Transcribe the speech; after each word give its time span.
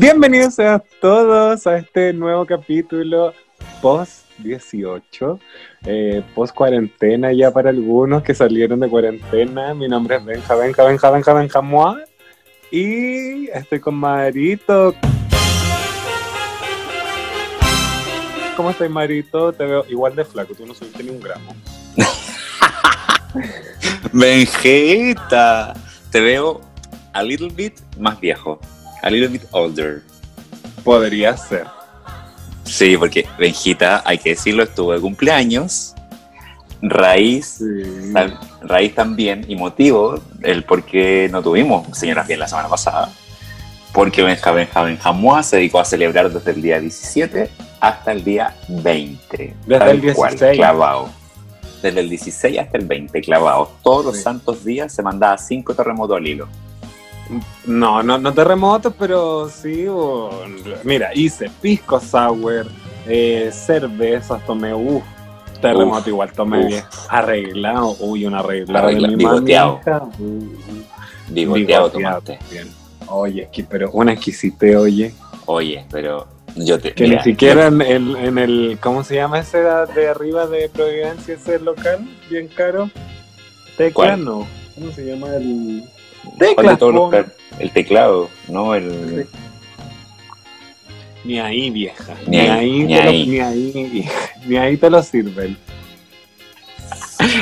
Bienvenidos 0.00 0.60
a 0.60 0.78
todos 1.00 1.66
a 1.66 1.76
este 1.76 2.12
nuevo 2.12 2.46
capítulo 2.46 3.34
post 3.82 4.30
18, 4.38 5.40
eh, 5.86 6.22
post 6.36 6.54
cuarentena 6.54 7.32
ya 7.32 7.50
para 7.50 7.70
algunos 7.70 8.22
que 8.22 8.32
salieron 8.32 8.78
de 8.78 8.88
cuarentena. 8.88 9.74
Mi 9.74 9.88
nombre 9.88 10.14
es 10.14 10.24
Benja, 10.24 10.54
Benja, 10.54 10.84
Benja, 10.84 11.10
Benja, 11.10 11.32
Benja, 11.32 11.60
Mua. 11.62 12.00
Y 12.70 13.48
estoy 13.48 13.80
con 13.80 13.96
Marito. 13.96 14.94
¿Cómo 18.56 18.70
estás, 18.70 18.88
Marito? 18.88 19.52
Te 19.52 19.64
veo 19.64 19.84
igual 19.88 20.14
de 20.14 20.24
flaco, 20.24 20.54
tú 20.54 20.64
no 20.64 20.74
subiste 20.74 21.02
ni 21.02 21.10
un 21.10 21.20
gramo. 21.20 21.56
Benjeta, 24.12 25.74
te 26.12 26.20
veo 26.20 26.60
a 27.12 27.22
little 27.24 27.48
bit 27.48 27.74
más 27.98 28.20
viejo, 28.20 28.60
a 29.02 29.10
little 29.10 29.28
bit 29.28 29.42
older. 29.52 30.02
Podría 30.84 31.36
ser. 31.36 31.66
Sí, 32.64 32.96
porque 32.96 33.26
Benjita, 33.38 34.02
hay 34.04 34.18
que 34.18 34.30
decirlo, 34.30 34.62
estuvo 34.62 34.92
de 34.92 35.00
cumpleaños. 35.00 35.94
Raíz, 36.80 37.56
Sí. 37.58 38.12
tam- 38.12 38.38
raíz 38.62 38.94
también, 38.94 39.44
y 39.48 39.56
motivo, 39.56 40.20
el 40.42 40.62
por 40.64 40.84
qué 40.84 41.28
no 41.30 41.42
tuvimos 41.42 41.96
señoras 41.96 42.26
bien 42.28 42.38
la 42.40 42.46
semana 42.48 42.68
pasada. 42.68 43.10
Porque 43.92 44.22
Benja 44.22 44.52
Benja 44.52 44.82
Benjamua 44.82 45.42
se 45.42 45.56
dedicó 45.56 45.80
a 45.80 45.84
celebrar 45.84 46.30
desde 46.30 46.50
el 46.52 46.62
día 46.62 46.78
17 46.78 47.50
hasta 47.80 48.12
el 48.12 48.22
día 48.22 48.54
20. 48.68 49.56
Desde 49.66 49.90
el 49.90 50.14
cual, 50.14 50.30
16. 50.32 50.56
clavado. 50.58 51.08
Desde 51.82 52.00
el 52.00 52.08
16 52.08 52.58
hasta 52.58 52.76
el 52.78 52.86
20, 52.86 53.20
clavado. 53.22 53.72
Todos 53.82 54.04
los 54.04 54.20
santos 54.20 54.64
días 54.64 54.92
se 54.92 55.02
mandaba 55.02 55.36
cinco 55.38 55.74
terremotos 55.74 56.16
al 56.16 56.26
hilo. 56.26 56.48
No, 57.66 58.02
no, 58.02 58.18
no 58.18 58.32
terremotos, 58.32 58.94
pero 58.98 59.48
sí. 59.50 59.86
o- 59.88 60.30
Mira, 60.84 61.10
hice 61.14 61.50
pisco 61.60 62.00
sour, 62.00 62.66
eh, 63.06 63.50
cervezas, 63.52 64.44
tomé, 64.46 64.72
uff, 64.74 65.02
terremoto 65.60 66.00
Uf, 66.00 66.08
igual 66.08 66.32
tomé 66.32 66.60
uf. 66.60 66.66
bien. 66.68 66.84
Arreglado, 67.08 67.96
uy, 68.00 68.24
un 68.26 68.34
arreglado 68.34 68.88
Arregla- 68.88 69.08
de 69.10 69.16
mi 69.16 69.24
bigoteado. 69.24 69.80
Bigoteado 71.28 71.90
tomaste. 71.90 72.38
también. 72.38 72.68
Oye, 73.08 73.42
es 73.42 73.48
que, 73.50 73.64
pero 73.64 73.90
una 73.92 74.12
exquisite, 74.12 74.76
oye. 74.76 75.12
Oye, 75.46 75.84
pero 75.90 76.26
yo 76.56 76.78
te. 76.78 76.92
Que 76.94 77.04
mira, 77.04 77.16
ni 77.18 77.24
siquiera 77.24 77.66
en 77.66 77.80
el, 77.82 78.16
en 78.16 78.38
el, 78.38 78.78
¿cómo 78.80 79.02
se 79.04 79.14
llama 79.16 79.38
ese 79.40 79.58
de 79.62 80.08
arriba 80.08 80.46
de 80.46 80.68
Providencia, 80.68 81.34
ese 81.34 81.58
local? 81.58 82.06
Bien 82.30 82.48
caro. 82.48 82.90
Tecla, 83.76 83.92
¿Cuál? 83.94 84.24
no. 84.24 84.46
¿Cómo 84.74 84.92
se 84.92 85.04
llama 85.06 85.28
el...? 85.36 85.84
¿Cuál 86.38 86.48
de 86.48 86.54
Tecla, 86.54 86.76
todos 86.78 86.92
los 86.94 87.00
pon- 87.02 87.10
per- 87.10 87.36
El 87.58 87.70
teclado, 87.72 88.28
¿no? 88.48 88.74
El. 88.74 89.26
Ni 91.24 91.38
ahí, 91.40 91.70
vieja. 91.70 92.14
Ni 92.26 92.38
ahí, 92.38 92.82
ni 92.84 92.94
te 92.94 93.02
lo- 93.04 93.10
ahí. 93.10 93.26
ni 93.26 93.40
ahí, 93.40 93.88
vieja. 93.92 94.30
Ni 94.46 94.56
ahí 94.56 94.76
te 94.76 94.88
lo 94.90 95.02
sirven. 95.02 95.58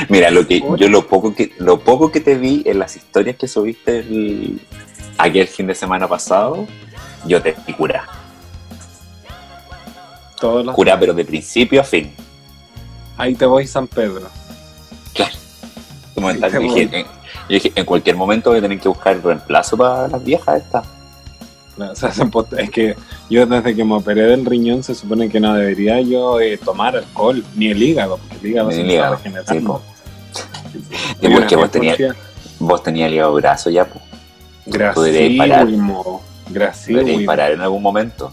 Mira, 0.08 0.30
lo 0.30 0.46
que 0.46 0.62
yo 0.78 0.88
lo 0.88 1.06
poco 1.06 1.34
que 1.34 1.52
lo 1.58 1.78
poco 1.80 2.10
que 2.10 2.20
te 2.20 2.34
vi 2.36 2.62
en 2.64 2.78
las 2.78 2.96
historias 2.96 3.36
que 3.36 3.46
subiste 3.46 3.98
el, 3.98 4.60
aquel 5.18 5.46
fin 5.46 5.66
de 5.66 5.74
semana 5.74 6.08
pasado, 6.08 6.66
yo 7.26 7.42
te 7.42 7.54
vi 7.66 7.74
cura. 7.74 8.04
Todos 10.40 10.64
los... 10.66 10.74
Cura, 10.74 10.98
pero 10.98 11.14
de 11.14 11.24
principio 11.24 11.80
a 11.80 11.84
fin. 11.84 12.12
Ahí 13.16 13.34
te 13.34 13.46
voy, 13.46 13.66
San 13.66 13.86
Pedro. 13.86 14.28
Claro. 15.14 15.34
Me 16.16 16.32
estás- 16.32 16.58
dije, 16.58 16.82
eh, 16.92 17.06
yo 17.48 17.54
dije, 17.54 17.72
en 17.74 17.84
cualquier 17.84 18.16
momento 18.16 18.50
voy 18.50 18.58
a 18.58 18.62
tener 18.62 18.80
que 18.80 18.88
buscar 18.88 19.22
reemplazo 19.22 19.76
para 19.76 20.08
las 20.08 20.24
viejas 20.24 20.62
estas. 20.62 20.86
O 21.78 21.94
sea, 21.94 22.10
es 22.58 22.70
que 22.70 22.96
yo 23.28 23.46
desde 23.46 23.74
que 23.74 23.84
me 23.84 23.94
operé 23.94 24.22
del 24.22 24.46
riñón 24.46 24.82
se 24.82 24.94
supone 24.94 25.28
que 25.28 25.40
no 25.40 25.54
debería 25.54 26.00
yo 26.00 26.40
eh, 26.40 26.58
tomar 26.58 26.96
alcohol, 26.96 27.44
ni 27.54 27.68
el 27.68 27.82
hígado, 27.82 28.18
porque 28.18 28.36
el 28.36 28.46
hígado 28.52 28.68
Ni 28.68 28.74
se 28.74 28.80
el 28.80 28.90
hígado, 28.90 29.16
regenerando. 29.16 29.82
Y 31.22 31.28
porque 31.28 31.56
vos 31.56 31.70
tenías, 31.70 31.98
vos 32.58 32.82
tenías 32.82 33.08
el 33.08 33.14
hígado 33.14 33.34
graso 33.34 33.70
ya, 33.70 33.86
pues. 33.86 34.04
Podríais 34.94 35.38
parar. 35.38 35.66
Gracísimo. 36.48 37.26
parar 37.26 37.52
en 37.52 37.60
algún 37.60 37.82
momento. 37.82 38.32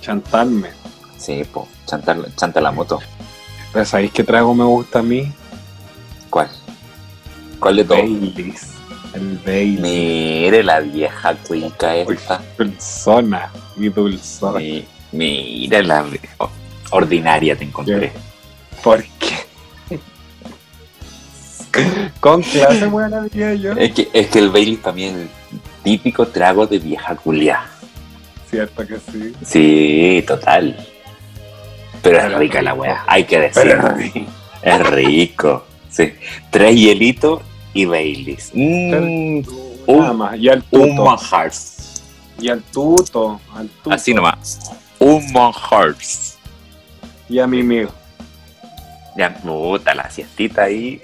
Chantarme. 0.00 0.70
Sí, 1.18 1.44
pues, 1.52 1.66
chantar, 1.84 2.18
chanta 2.36 2.60
la 2.60 2.70
moto. 2.70 3.00
Pero 3.72 3.84
¿sabéis 3.84 4.12
qué 4.12 4.24
trago 4.24 4.54
me 4.54 4.64
gusta 4.64 5.00
a 5.00 5.02
mí? 5.02 5.30
¿Cuál? 6.30 6.48
¿Cuál 7.58 7.76
de 7.76 7.84
todos? 7.84 8.00
Baileys. 8.00 8.68
El 9.14 9.38
Baileys. 9.44 9.80
Mire 9.80 10.62
la 10.62 10.80
vieja 10.80 11.34
cuica 11.46 11.96
esta. 11.96 12.42
Dulzona. 12.56 13.50
Mi 13.76 13.88
dulzona. 13.88 14.58
Mi- 14.60 14.84
Mira 15.12 15.80
la 15.82 16.04
ordinaria 16.90 17.56
te 17.56 17.64
encontré. 17.64 18.12
¿Por 18.82 19.02
qué? 19.18 19.98
Con 22.20 22.42
clase 22.42 22.86
buena 22.90 23.22
diría 23.22 23.54
yo. 23.54 23.72
Es 23.72 23.92
que, 23.92 24.08
es 24.12 24.26
que 24.28 24.38
el 24.38 24.50
Bailey 24.50 24.76
también 24.76 25.14
es 25.14 25.20
el 25.52 25.60
típico 25.82 26.26
trago 26.28 26.66
de 26.66 26.78
vieja 26.78 27.14
culia. 27.16 27.62
Cierto 28.50 28.86
que 28.86 28.96
sí. 29.10 29.32
Sí, 29.44 30.24
total. 30.26 30.76
Pero 32.02 32.18
es 32.18 32.34
rica 32.34 32.62
la 32.62 32.74
wea, 32.74 33.04
hay 33.06 33.24
que 33.24 33.40
decirlo. 33.40 33.94
Es 34.62 34.86
rico. 34.90 35.66
Sí. 35.90 36.12
Tres 36.50 36.74
hielitos 36.76 37.40
y 37.74 37.84
Baileys. 37.84 38.50
Mm, 38.54 39.40
Nada 39.86 40.12
más. 40.12 40.38
Y 40.38 40.48
al 40.48 40.64
un 40.70 40.88
tuto. 40.90 41.04
manjar. 41.04 41.52
Y 42.40 42.48
al 42.48 42.62
tuto. 42.62 43.40
Al 43.54 43.68
tuto. 43.68 43.90
Así 43.94 44.14
nomás. 44.14 44.70
Un 44.98 45.32
manjar. 45.32 45.94
Y 47.28 47.38
a 47.38 47.46
mi 47.46 47.60
amigo. 47.60 47.90
Ya, 49.16 49.34
puta, 49.34 49.94
la 49.94 50.08
siestita 50.10 50.64
ahí. 50.64 51.00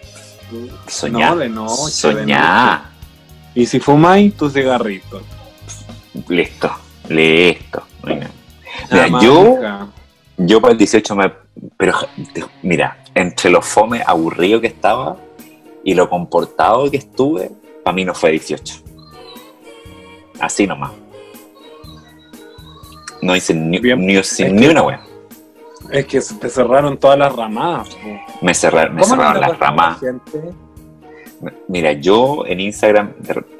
Soñá. 0.86 1.30
No, 1.30 1.36
de 1.36 1.48
noche. 1.48 1.82
de 1.84 1.90
Soñá. 1.90 2.72
noche. 2.76 2.82
Y 3.56 3.66
si 3.66 3.80
fumáis, 3.80 4.36
tu 4.36 4.48
cigarrito. 4.50 5.22
Listo, 6.28 6.70
listo. 7.08 7.82
Mira, 8.04 8.30
Mira, 8.90 9.20
yo, 9.20 9.58
yo 10.36 10.60
para 10.60 10.72
el 10.72 10.78
18 10.78 11.16
me... 11.16 11.32
Pero 11.76 11.94
mira, 12.62 12.98
entre 13.14 13.50
lo 13.50 13.62
fome 13.62 14.02
aburrido 14.04 14.60
que 14.60 14.66
estaba 14.66 15.16
y 15.84 15.94
lo 15.94 16.08
comportado 16.08 16.90
que 16.90 16.96
estuve, 16.96 17.50
para 17.84 17.94
mí 17.94 18.04
no 18.04 18.14
fue 18.14 18.30
18. 18.32 18.76
Así 20.40 20.66
nomás. 20.66 20.92
No 23.22 23.34
hice 23.36 23.54
ni, 23.54 23.78
Bien. 23.78 24.04
ni, 24.04 24.16
Es 24.16 24.38
ni 24.40 24.60
que- 24.60 24.68
una 24.70 24.82
wea. 24.82 25.00
Es 25.90 26.06
que 26.06 26.20
te 26.40 26.48
cerraron 26.48 26.96
todas 26.98 27.18
las 27.18 27.34
ramadas. 27.34 27.88
Me 28.40 28.54
cerraron, 28.54 28.94
me 28.94 29.02
¿Cómo 29.02 29.16
no 29.16 29.22
cerraron 29.22 29.40
las 29.40 30.00
gente? 30.00 30.50
Mira, 31.68 31.92
yo 31.92 32.44
en 32.46 32.60
Instagram 32.60 33.12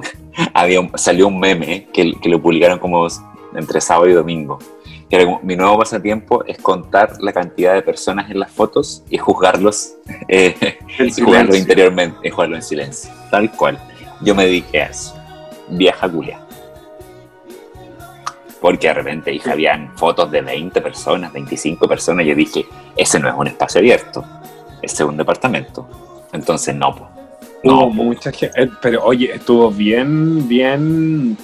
había 0.55 0.81
un- 0.81 0.91
salió 0.97 1.29
un 1.29 1.39
meme 1.39 1.89
que, 1.93 2.15
que 2.21 2.29
lo 2.29 2.41
publicaron 2.41 2.79
como 2.79 3.07
entre 3.55 3.81
sábado 3.81 4.09
y 4.09 4.13
domingo. 4.15 4.59
Que 5.11 5.39
mi 5.43 5.57
nuevo 5.57 5.79
pasatiempo 5.79 6.45
es 6.45 6.59
contar 6.59 7.21
la 7.21 7.33
cantidad 7.33 7.75
de 7.75 7.83
personas 7.83 8.31
en 8.31 8.41
las 8.41 8.51
fotos 8.51 9.03
y 9.11 9.19
juzgarlos, 9.19 9.95
eh, 10.29 10.79
y 10.99 11.11
jugarlo 11.21 11.55
interiormente, 11.55 12.17
y 12.23 12.31
jugarlo 12.31 12.57
en 12.57 12.63
silencio. 12.63 13.11
Tal 13.31 13.51
cual. 13.53 13.79
Yo 14.23 14.35
me 14.35 14.47
dediqué 14.47 14.83
a 14.83 14.87
eso. 14.87 15.15
Vieja 15.69 16.09
culia. 16.09 16.41
Porque 18.61 18.89
de 18.89 18.95
repente 18.95 19.33
hija, 19.33 19.53
habían 19.53 19.95
fotos 19.97 20.31
de 20.31 20.41
20 20.41 20.81
personas, 20.81 21.33
25 21.33 21.87
personas. 21.87 22.25
y 22.25 22.29
Yo 22.31 22.35
dije, 22.35 22.67
ese 22.97 23.21
no 23.21 23.29
es 23.29 23.35
un 23.37 23.47
espacio 23.47 23.81
abierto, 23.81 24.25
ese 24.81 25.03
es 25.03 25.09
un 25.09 25.17
departamento. 25.17 25.87
Entonces, 26.33 26.75
no, 26.75 26.95
po. 26.95 27.09
No, 27.63 27.81
po. 27.81 27.91
mucha 27.91 28.33
gente, 28.33 28.63
eh, 28.63 28.71
pero 28.81 29.05
oye, 29.05 29.35
estuvo 29.35 29.71
bien, 29.71 30.49
bien 30.49 31.37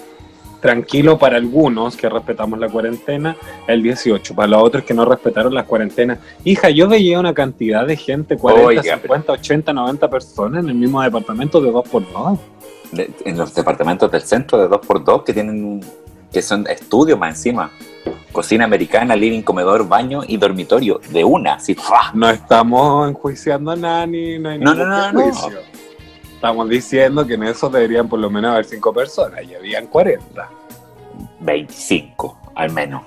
tranquilo 0.61 1.19
para 1.19 1.37
algunos 1.37 1.97
que 1.97 2.09
respetamos 2.09 2.59
la 2.59 2.69
cuarentena 2.69 3.37
el 3.67 3.83
18, 3.83 4.35
para 4.35 4.49
los 4.49 4.63
otros 4.63 4.85
que 4.85 4.95
no 4.95 5.05
respetaron 5.05 5.55
las 5.55 5.65
cuarentenas. 5.67 6.19
Hija, 6.45 6.71
yo 6.71 6.89
veía 6.89 7.19
una 7.19 7.35
cantidad 7.35 7.87
de 7.87 7.97
gente, 7.97 8.37
40, 8.37 8.67
Oiga, 8.67 8.83
50, 8.83 9.33
80, 9.33 9.73
90 9.73 10.11
personas 10.11 10.63
en 10.65 10.69
el 10.71 10.75
mismo 10.77 11.01
departamento 11.03 11.61
de 11.61 11.71
2x2. 11.71 12.39
de- 12.93 13.09
en 13.25 13.39
los 13.39 13.55
departamentos 13.55 14.11
del 14.11 14.23
centro 14.23 14.59
de 14.59 14.67
2x2 14.69 15.23
que 15.23 15.33
tienen 15.33 15.65
un- 15.65 15.85
que 16.33 16.43
son 16.43 16.67
estudios 16.67 17.17
más 17.19 17.37
encima. 17.37 17.71
Cocina 18.33 18.65
americana, 18.65 19.15
living, 19.15 19.43
comedor, 19.43 19.87
baño 19.89 20.23
y 20.27 20.37
dormitorio. 20.37 21.01
De 21.13 21.23
una, 21.25 21.55
así. 21.55 21.75
¡fua! 21.77 22.11
No 22.15 22.29
estamos 22.31 23.09
enjuiciando 23.09 23.71
a 23.73 23.77
nadie, 23.77 24.39
no 24.41 24.49
hay 24.51 24.59
No, 24.59 24.73
ningún 24.75 24.89
no, 24.89 25.13
no, 25.13 25.21
no. 25.23 25.31
Estamos 26.41 26.71
diciendo 26.71 27.27
que 27.27 27.35
en 27.35 27.43
eso 27.43 27.69
deberían 27.69 28.09
por 28.09 28.19
lo 28.19 28.31
menos 28.31 28.53
haber 28.53 28.65
5 28.65 28.95
personas 28.95 29.43
y 29.45 29.55
habían 29.55 29.87
40. 29.89 30.49
25, 31.39 32.39
al 32.55 32.73
menos. 32.73 33.03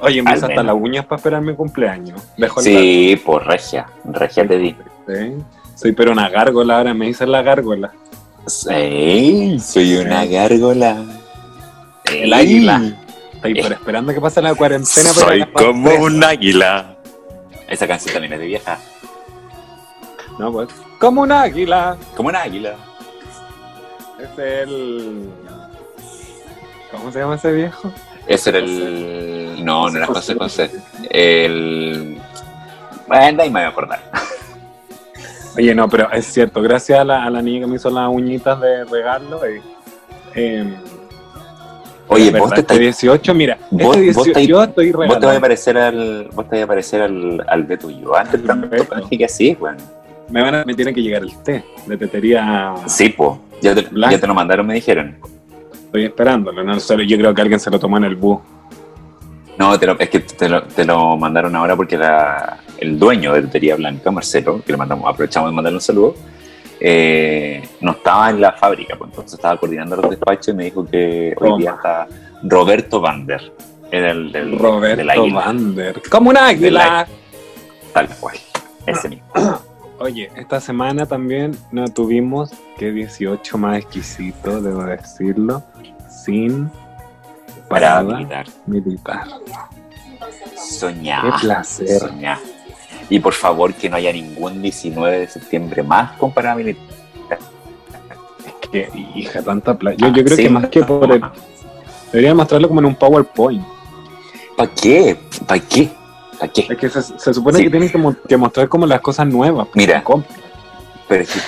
Oye, 0.00 0.22
me 0.22 0.32
hice 0.32 0.46
hasta 0.46 0.62
las 0.62 0.74
uñas 0.74 1.04
para 1.04 1.18
esperar 1.18 1.42
mi 1.42 1.54
cumpleaños. 1.54 2.18
Dejo 2.38 2.60
el 2.60 2.64
Sí, 2.64 3.22
por 3.22 3.46
regia. 3.46 3.88
Regia 4.06 4.48
te 4.48 4.56
di. 4.56 4.74
Sí. 5.06 5.34
Soy 5.74 5.92
pero 5.92 6.12
una 6.12 6.30
gárgola 6.30 6.78
ahora, 6.78 6.94
me 6.94 7.08
dicen 7.08 7.30
la 7.30 7.42
gárgola. 7.42 7.92
Sí, 8.46 9.58
soy 9.62 9.96
una 9.96 10.24
gárgola. 10.24 10.96
El 12.10 12.32
águila. 12.32 12.80
Estoy 13.34 13.60
por 13.60 13.72
esperando 13.72 14.14
que 14.14 14.20
pase 14.22 14.40
la 14.40 14.54
cuarentena. 14.54 15.10
Soy 15.10 15.44
como 15.52 15.94
un 15.96 16.24
águila. 16.24 16.96
Esa 17.68 17.86
canción 17.86 18.14
también 18.14 18.32
es 18.32 18.38
de 18.38 18.46
vieja. 18.46 18.78
No, 20.38 20.50
pues. 20.50 20.70
Como 21.02 21.22
un 21.22 21.32
águila. 21.32 21.96
Como 22.16 22.28
un 22.28 22.36
águila. 22.36 22.74
Es 24.20 24.38
el. 24.38 25.28
¿Cómo 26.92 27.10
se 27.10 27.18
llama 27.18 27.34
ese 27.34 27.50
viejo? 27.50 27.90
Ese 28.28 28.50
era 28.50 28.58
el. 28.60 29.64
No, 29.64 29.90
no 29.90 29.96
era 29.98 30.06
José 30.06 30.36
José. 30.36 30.70
El. 31.10 32.18
Bueno, 33.08 33.42
ahí 33.42 33.50
me 33.50 33.58
voy 33.58 33.62
a 33.62 33.68
acordar. 33.68 34.00
Oye, 35.56 35.74
no, 35.74 35.88
pero 35.88 36.08
es 36.12 36.24
cierto, 36.26 36.62
gracias 36.62 37.00
a 37.00 37.04
la, 37.04 37.24
a 37.24 37.30
la 37.30 37.42
niña 37.42 37.62
que 37.62 37.66
me 37.66 37.76
hizo 37.76 37.90
las 37.90 38.08
uñitas 38.08 38.60
de 38.60 38.84
regalo. 38.84 39.44
eh, 39.44 39.60
eh, 40.36 40.74
Oye, 42.06 42.30
vos 42.30 42.32
verdad, 42.32 42.48
te 42.54 42.60
este 42.60 42.60
estás 42.60 42.78
18, 42.78 43.34
mira, 43.34 43.58
vos- 43.70 43.96
este 43.96 44.12
vos 44.12 44.24
18, 44.24 44.30
estáis- 44.30 44.48
yo 44.48 44.62
estoy 44.62 44.92
Vos 44.92 45.00
te 45.00 45.08
vas 45.08 45.16
a 45.16 45.18
regalando. 45.18 45.40
parecer 45.40 45.78
al. 45.78 46.28
Vos 46.32 46.48
te 46.48 46.56
vas 46.56 46.64
a 46.64 46.66
parecer 46.68 47.02
al, 47.02 47.44
al 47.48 47.62
Beto 47.64 47.90
yo. 47.90 48.14
Antes 48.16 48.40
Beto. 48.40 48.68
personaje 48.70 49.18
que 49.18 49.24
así, 49.24 49.56
weón. 49.60 49.76
Me, 50.32 50.42
van 50.42 50.54
a, 50.54 50.64
me 50.64 50.74
tiene 50.74 50.92
que 50.94 51.02
llegar 51.02 51.22
el 51.22 51.36
té 51.42 51.62
de 51.86 51.96
tetería. 51.96 52.74
Sí, 52.86 53.10
po. 53.10 53.40
Ya 53.60 53.74
te, 53.74 53.82
Blanco. 53.82 54.14
ya 54.16 54.20
te 54.20 54.26
lo 54.26 54.34
mandaron, 54.34 54.66
me 54.66 54.74
dijeron. 54.74 55.16
Estoy 55.72 56.06
esperándolo. 56.06 56.64
No 56.64 56.80
sé, 56.80 57.06
yo 57.06 57.16
creo 57.18 57.34
que 57.34 57.42
alguien 57.42 57.60
se 57.60 57.70
lo 57.70 57.78
tomó 57.78 57.98
en 57.98 58.04
el 58.04 58.16
bus. 58.16 58.40
No, 59.58 59.78
te 59.78 59.86
lo- 59.86 59.98
es 59.98 60.08
que 60.08 60.20
te 60.20 60.48
lo, 60.48 60.62
te 60.64 60.84
lo 60.84 61.16
mandaron 61.16 61.54
ahora 61.54 61.76
porque 61.76 61.96
la- 61.98 62.58
el 62.78 62.98
dueño 62.98 63.34
de 63.34 63.42
Tetería 63.42 63.76
Blanca, 63.76 64.10
Marcelo, 64.10 64.62
que 64.64 64.72
le 64.72 64.78
mandamos, 64.78 65.08
aprovechamos 65.08 65.50
de 65.50 65.54
mandarle 65.54 65.76
un 65.76 65.82
saludo, 65.82 66.14
eh, 66.80 67.62
no 67.80 67.92
estaba 67.92 68.30
en 68.30 68.40
la 68.40 68.52
fábrica, 68.52 68.96
pues 68.96 69.10
entonces 69.10 69.34
estaba 69.34 69.56
coordinando 69.58 69.94
los 69.96 70.10
despachos 70.10 70.48
y 70.48 70.52
me 70.54 70.64
dijo 70.64 70.84
que 70.86 71.34
hoy 71.38 71.60
día 71.60 71.72
está 71.76 72.08
Roberto 72.42 73.00
Vander, 73.00 73.52
era 73.90 74.10
el 74.10 74.32
del, 74.32 74.50
del 74.50 74.58
Roberto 74.58 75.08
águila, 75.12 75.40
Vander. 75.44 76.02
Como 76.10 76.30
un 76.30 76.36
águila. 76.38 77.06
tal 77.92 78.08
cual, 78.18 78.36
ese 78.86 79.08
mismo. 79.10 79.26
Oye, 80.02 80.30
esta 80.34 80.60
semana 80.60 81.06
también 81.06 81.56
no 81.70 81.86
tuvimos 81.86 82.50
que 82.76 82.90
18 82.90 83.56
más 83.56 83.78
exquisito, 83.78 84.60
debo 84.60 84.82
decirlo, 84.82 85.62
sin 86.08 86.68
Para 87.68 88.02
parada 88.02 88.02
militar. 88.16 88.46
militar. 88.66 89.26
Soñar. 90.56 91.22
Qué 91.22 91.30
placer. 91.42 92.00
Soñar. 92.00 92.38
Y 93.08 93.20
por 93.20 93.32
favor 93.32 93.72
que 93.74 93.88
no 93.88 93.94
haya 93.96 94.12
ningún 94.12 94.60
19 94.60 95.20
de 95.20 95.28
septiembre 95.28 95.84
más 95.84 96.12
con 96.18 96.32
parada 96.32 96.56
militar. 96.56 96.82
Es 98.44 98.68
que, 98.70 98.90
hija, 99.14 99.40
tanta 99.40 99.78
plata. 99.78 99.96
Yo, 99.98 100.08
yo 100.08 100.24
creo 100.24 100.36
Sí, 100.36 100.42
que 100.42 100.50
más 100.50 100.68
que 100.68 100.82
por 100.82 101.12
el. 101.12 101.22
Debería 102.10 102.34
mostrarlo 102.34 102.66
como 102.66 102.80
en 102.80 102.86
un 102.86 102.94
PowerPoint. 102.96 103.64
¿Para 104.56 104.70
qué? 104.74 105.16
¿Para 105.46 105.60
qué? 105.60 105.90
¿Para 106.42 106.52
qué? 106.52 106.66
Es 106.68 106.76
que 106.78 106.88
se, 106.88 107.02
se 107.02 107.34
supone 107.34 107.58
Sí. 107.58 107.64
que 107.64 107.70
tienen 107.70 107.88
que, 107.90 107.98
mo- 107.98 108.16
que 108.28 108.36
mostrar 108.36 108.68
como 108.68 108.84
las 108.86 109.00
cosas 109.00 109.26
nuevas. 109.28 109.66
pues, 109.68 109.76
Mira. 109.76 110.02
Pero 111.08 111.22
es, 111.22 111.30
que, 111.32 111.40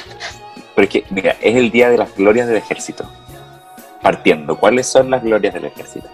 pero 0.75 0.85
es 0.85 0.91
que, 0.91 1.05
mira, 1.11 1.37
es 1.41 1.57
el 1.57 1.71
día 1.71 1.89
de 1.91 1.99
las 1.99 2.15
glorias 2.17 2.47
del 2.47 2.57
ejército. 2.59 3.05
Partiendo, 4.03 4.57
¿cuáles 4.57 4.87
son 4.87 5.11
las 5.11 5.23
glorias 5.23 5.55
del 5.55 5.65
ejército? 5.65 6.09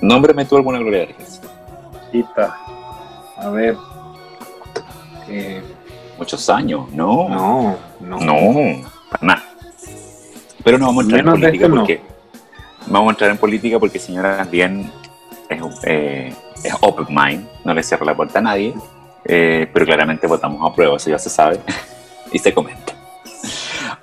Nómbrame 0.00 0.44
tú 0.44 0.56
alguna 0.56 0.78
gloria 0.78 1.00
del 1.00 1.10
ejército. 1.10 1.48
Quita. 2.12 2.56
A 3.36 3.48
ver. 3.50 3.76
Eh, 5.28 5.62
Muchos 6.18 6.48
años, 6.48 6.90
no. 6.92 7.28
no, 7.28 7.76
no. 8.00 8.18
No, 8.20 8.88
para 9.10 9.26
nada. 9.26 9.44
Pero 10.62 10.78
no 10.78 10.86
vamos 10.86 11.02
a 11.02 11.04
entrar 11.06 11.24
Menos 11.24 11.34
en 11.34 11.40
política 11.40 11.64
este 11.64 11.68
no. 11.74 11.80
porque. 11.82 12.00
Vamos 12.86 13.08
a 13.08 13.10
entrar 13.12 13.30
en 13.30 13.38
política 13.38 13.78
porque 13.78 13.98
señora 13.98 14.44
bien 14.50 14.90
es, 15.48 15.62
eh, 15.84 16.32
es 16.62 16.74
open 16.80 17.06
mind, 17.08 17.46
no 17.64 17.74
le 17.74 17.82
cierra 17.82 18.04
la 18.06 18.14
puerta 18.16 18.38
a 18.38 18.42
nadie, 18.42 18.74
eh, 19.24 19.68
pero 19.72 19.84
claramente 19.86 20.26
votamos 20.26 20.60
a 20.70 20.74
prueba, 20.74 20.96
eso 20.96 21.10
ya 21.10 21.18
se 21.18 21.30
sabe 21.30 21.60
y 22.32 22.38
se 22.38 22.52
comenta. 22.52 22.92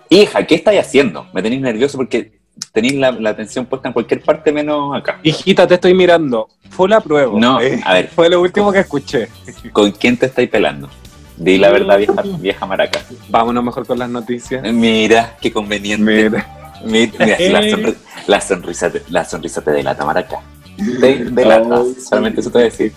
Hija, 0.09 0.45
¿qué 0.45 0.55
estáis 0.55 0.79
haciendo? 0.81 1.25
Me 1.33 1.41
tenéis 1.41 1.61
nervioso 1.61 1.97
porque 1.97 2.39
tenéis 2.73 2.95
la, 2.95 3.11
la 3.11 3.29
atención 3.29 3.65
puesta 3.65 3.87
en 3.87 3.93
cualquier 3.93 4.21
parte 4.21 4.51
menos 4.51 4.95
acá. 4.95 5.19
Hijita, 5.23 5.65
te 5.65 5.75
estoy 5.75 5.93
mirando. 5.93 6.49
Fue 6.69 6.89
la 6.89 6.99
prueba. 6.99 7.31
No, 7.39 7.61
Eh, 7.61 7.79
a 7.83 7.93
ver. 7.93 8.09
Fue 8.09 8.29
lo 8.29 8.41
último 8.41 8.71
que 8.73 8.79
escuché. 8.79 9.29
¿Con 9.71 9.91
quién 9.91 10.17
te 10.17 10.25
estáis 10.25 10.49
pelando? 10.49 10.89
Di 11.37 11.57
la 11.57 11.69
verdad, 11.71 11.97
vieja, 11.97 12.21
vieja 12.39 12.65
maraca. 12.65 12.99
Vámonos 13.29 13.63
mejor 13.63 13.87
con 13.87 13.97
las 13.97 14.09
noticias. 14.09 14.61
Mira, 14.73 15.37
qué 15.41 15.51
conveniente. 15.51 16.29
Mira. 16.29 16.45
Mira, 16.83 17.13
la, 17.27 17.61
sonri- 17.61 17.95
la 18.27 18.41
sonrisa 18.41 18.91
te, 18.91 19.03
la 19.09 19.23
sonrisa 19.23 19.61
te 19.61 19.71
delata, 19.71 20.03
maraca. 20.05 20.39
Delata, 20.77 21.79
Oh, 21.81 21.93
solamente 22.03 22.41
eso 22.41 22.49
te 22.49 22.57
voy 22.57 22.61
a 22.63 22.65
decir. 22.71 22.93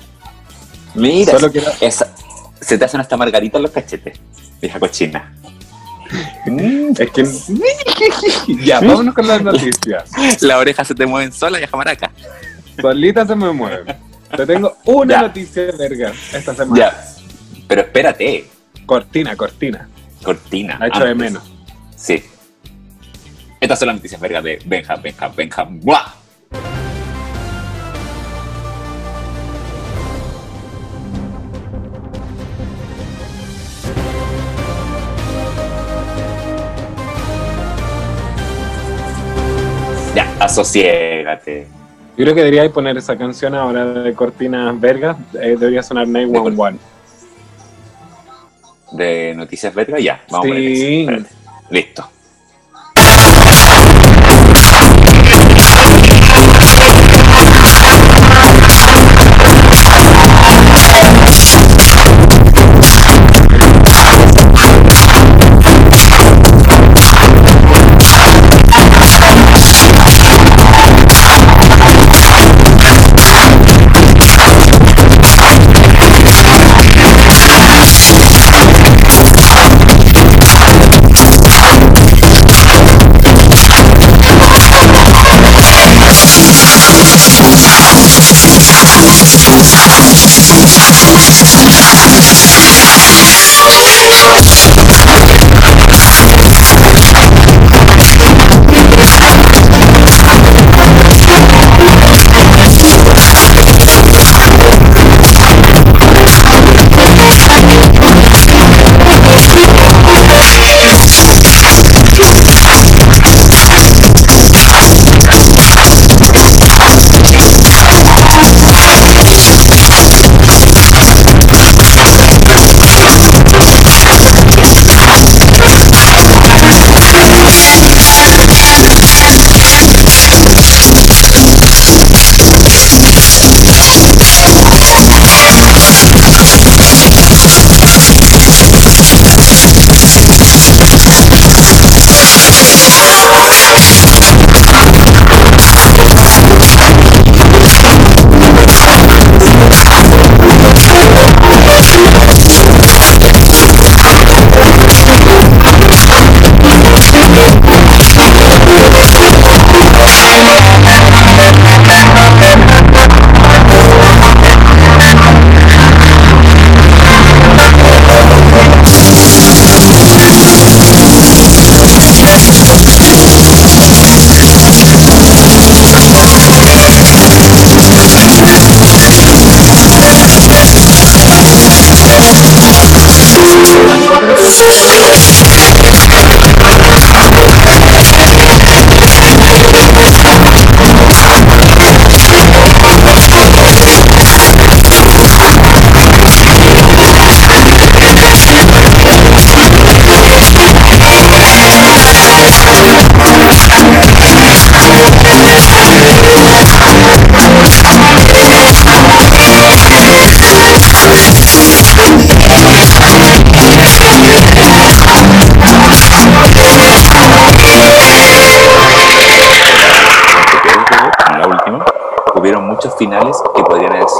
Mira, 0.94 1.32
Solo 1.32 1.50
quiero- 1.50 1.70
esa- 1.80 2.12
se 2.60 2.78
te 2.78 2.84
hacen 2.84 3.00
hasta 3.00 3.16
margaritas 3.16 3.58
en 3.58 3.62
los 3.62 3.70
cachetes, 3.72 4.18
vieja 4.60 4.78
cochina. 4.78 5.34
Mm, 6.46 6.92
Es 6.98 7.10
que. 7.10 7.24
ya, 8.64 8.80
vámonos 8.80 9.14
con 9.14 9.26
las 9.26 9.42
noticias. 9.42 10.10
Las 10.42 10.56
orejas 10.58 10.86
se 10.86 10.94
te 10.94 11.06
mueven 11.06 11.32
sola, 11.32 11.58
vieja 11.58 11.76
maraca. 11.76 12.10
Solita 12.80 13.26
se 13.26 13.34
me 13.34 13.52
mueve. 13.52 13.96
Te 14.36 14.46
tengo 14.46 14.76
una 14.84 15.14
Ya. 15.14 15.22
noticia, 15.22 15.64
verga, 15.78 16.12
esta 16.32 16.54
semana. 16.54 16.76
Ya, 16.78 17.04
pero 17.66 17.80
espérate, 17.82 18.48
Cortina, 18.86 19.34
cortina. 19.36 19.88
cortina. 20.22 20.78
Ha 20.80 20.86
hecho 20.88 21.00
de 21.04 21.14
menos. 21.14 21.42
Sí. 21.96 22.22
Estas 23.60 23.78
son 23.78 23.86
las 23.88 23.96
noticias 23.96 24.20
vergas 24.20 24.44
de 24.44 24.58
Benja, 24.66 24.96
Benja, 24.96 25.28
Benja. 25.28 25.66
¡Buah! 25.68 26.04
Asociégate. 40.44 41.66
Yo 42.16 42.24
creo 42.24 42.34
que 42.34 42.44
debería 42.44 42.70
poner 42.70 42.96
esa 42.96 43.16
canción 43.16 43.54
ahora 43.54 43.84
de 43.86 44.14
cortinas 44.14 44.78
vergas. 44.80 45.16
eh, 45.34 45.56
debería 45.58 45.82
sonar 45.82 46.06
911. 46.06 46.78
De 48.92 49.34
noticias 49.34 49.74
vergas, 49.74 50.02
ya. 50.02 50.22
Vamos 50.30 50.46
a 50.46 50.48
poner 50.48 50.62
eso. 50.62 51.26
Listo. 51.70 52.08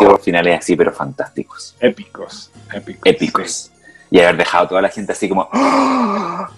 Sido 0.06 0.18
finales 0.18 0.58
así, 0.58 0.76
pero 0.76 0.92
fantásticos, 0.92 1.76
Épicos, 1.80 2.50
épicos. 2.72 3.02
épicos. 3.04 3.70
Y 4.10 4.20
haber 4.20 4.36
dejado 4.36 4.64
a 4.64 4.68
toda 4.68 4.82
la 4.82 4.88
gente 4.88 5.12
así 5.12 5.28
como... 5.28 5.48
¡Ah! 5.52 6.48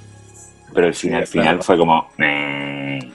Pero 0.75 0.87
el 0.89 0.95
final, 0.95 1.25
Sí, 1.27 1.33
final 1.33 1.47
claro. 1.57 1.63
fue 1.63 1.79
como... 1.79 2.09
"Meh, 2.19 3.01
Sí. 3.03 3.13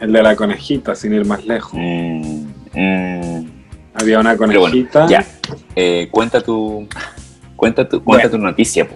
El 0.00 0.12
de 0.12 0.22
la 0.22 0.36
conejita, 0.36 0.94
sin 0.94 1.12
ir 1.14 1.24
más 1.26 1.44
lejos. 1.44 1.72
mm, 1.74 2.46
mm". 2.74 3.50
Había 3.94 4.20
una 4.20 4.34
bueno, 4.36 4.60
conejita. 4.60 5.06
ya. 5.08 5.24
Eh, 5.74 6.08
cuenta 6.10 6.40
tu... 6.40 6.86
Cuenta 7.56 7.88
tu, 7.88 8.04
cuenta 8.04 8.28
Bueno. 8.28 8.38
tu 8.38 8.44
noticia. 8.44 8.88
po. 8.88 8.94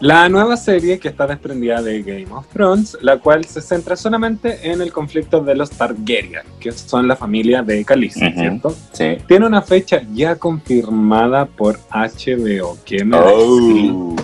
La 0.00 0.28
nueva 0.28 0.56
serie 0.58 0.98
que 0.98 1.08
está 1.08 1.26
desprendida 1.26 1.80
de 1.80 2.02
Game 2.02 2.26
of 2.30 2.46
Thrones, 2.48 2.98
la 3.00 3.18
cual 3.18 3.46
se 3.46 3.62
centra 3.62 3.96
solamente 3.96 4.70
en 4.70 4.82
el 4.82 4.92
conflicto 4.92 5.40
de 5.40 5.54
los 5.54 5.70
Targaryen, 5.70 6.42
que 6.60 6.70
son 6.72 7.08
la 7.08 7.16
familia 7.16 7.62
de 7.62 7.82
Khaleesi. 7.84 8.20
¿cierto? 8.32 8.74
Sí. 8.92 9.16
Tiene 9.26 9.46
una 9.46 9.62
fecha 9.62 10.02
ya 10.12 10.36
confirmada 10.36 11.46
por 11.46 11.78
HBO. 11.90 12.76
¿Qué 12.84 13.04
me? 13.04 13.16
Oh. 13.18 14.14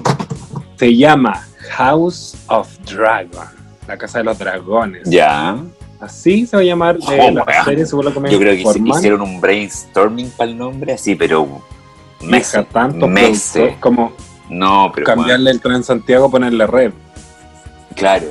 Se 0.76 0.94
llama 0.94 1.46
House 1.70 2.36
of 2.48 2.68
Dragon, 2.84 3.46
la 3.88 3.96
casa 3.96 4.18
de 4.18 4.24
los 4.24 4.38
dragones. 4.38 5.08
Ya. 5.08 5.56
Así 6.00 6.46
se 6.46 6.56
va 6.56 6.62
a 6.62 6.64
llamar 6.66 6.96
eh, 6.96 7.00
Oh, 7.20 7.30
la 7.30 7.64
serie, 7.64 7.86
según 7.86 8.06
lo 8.06 8.12
que 8.12 8.20
me 8.20 8.30
Yo 8.30 8.38
creo 8.38 8.52
que 8.54 8.60
informan. 8.60 8.98
hicieron 8.98 9.22
un 9.22 9.40
brainstorming 9.40 10.30
para 10.36 10.50
el 10.50 10.58
nombre 10.58 10.92
así, 10.92 11.14
pero 11.14 11.62
meses. 12.20 12.66
Tanto 12.72 13.06
meses. 13.06 13.74
como 13.80 14.12
No, 14.52 14.92
pero 14.94 15.06
cambiarle 15.06 15.50
el 15.50 15.60
Transantiago, 15.60 16.30
ponerle 16.30 16.66
red. 16.66 16.92
claro. 17.96 18.26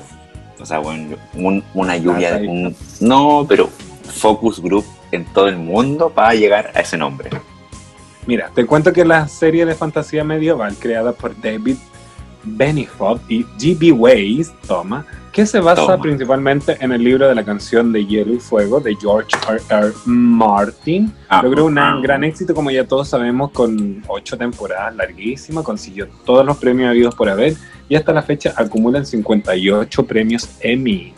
O 0.60 0.66
sea, 0.66 0.78
bueno, 0.78 1.18
un- 1.34 1.64
una 1.74 1.98
lluvia 1.98 2.34
de 2.36 2.38
ahí. 2.42 2.48
un, 2.48 2.76
no, 3.00 3.46
pero 3.50 3.68
focus 4.14 4.62
group 4.62 4.86
en 5.12 5.26
todo 5.26 5.48
el 5.48 5.58
mundo 5.58 6.12
para 6.12 6.36
llegar 6.36 6.72
a 6.76 6.82
ese 6.82 6.98
nombre. 6.98 7.32
Mira, 8.28 8.52
te 8.54 8.68
cuento 8.68 8.94
que 8.94 9.04
la 9.04 9.28
serie 9.28 9.66
de 9.66 9.74
fantasía 9.74 10.24
medieval 10.24 10.76
creada 10.78 11.14
por 11.14 11.40
David 11.42 11.78
Benioff 12.44 13.22
y 13.30 13.44
G.B. 13.58 13.92
Weiss, 13.92 14.52
toma, 14.68 15.06
que 15.32 15.46
se 15.46 15.60
basa 15.60 15.82
Toma. 15.84 16.02
principalmente 16.02 16.76
en 16.82 16.92
el 16.92 17.04
libro 17.04 17.28
de 17.28 17.36
la 17.36 17.44
canción 17.46 17.92
de 17.94 18.06
Hielo 18.06 18.34
y 18.34 18.40
Fuego 18.40 18.80
de 18.80 18.96
George 18.96 19.30
R. 19.50 19.62
R. 19.70 19.94
Martin, 20.06 21.14
Ah, 21.30 21.42
logró 21.44 21.66
un 21.66 21.78
ah. 21.78 22.00
gran 22.02 22.24
éxito, 22.24 22.54
como 22.54 22.70
ya 22.72 22.86
todos 22.86 23.08
sabemos, 23.10 23.52
con 23.52 24.04
ocho 24.08 24.38
temporadas 24.38 24.96
larguísimas, 24.96 25.64
consiguió 25.64 26.08
todos 26.26 26.46
los 26.46 26.58
premios 26.58 26.90
habidos 26.90 27.16
por 27.16 27.30
haber 27.30 27.56
y 27.88 27.96
hasta 27.96 28.12
la 28.14 28.22
fecha 28.22 28.54
acumulan 28.58 29.06
58 29.06 30.06
premios 30.06 30.50
Emmy. 30.60 31.14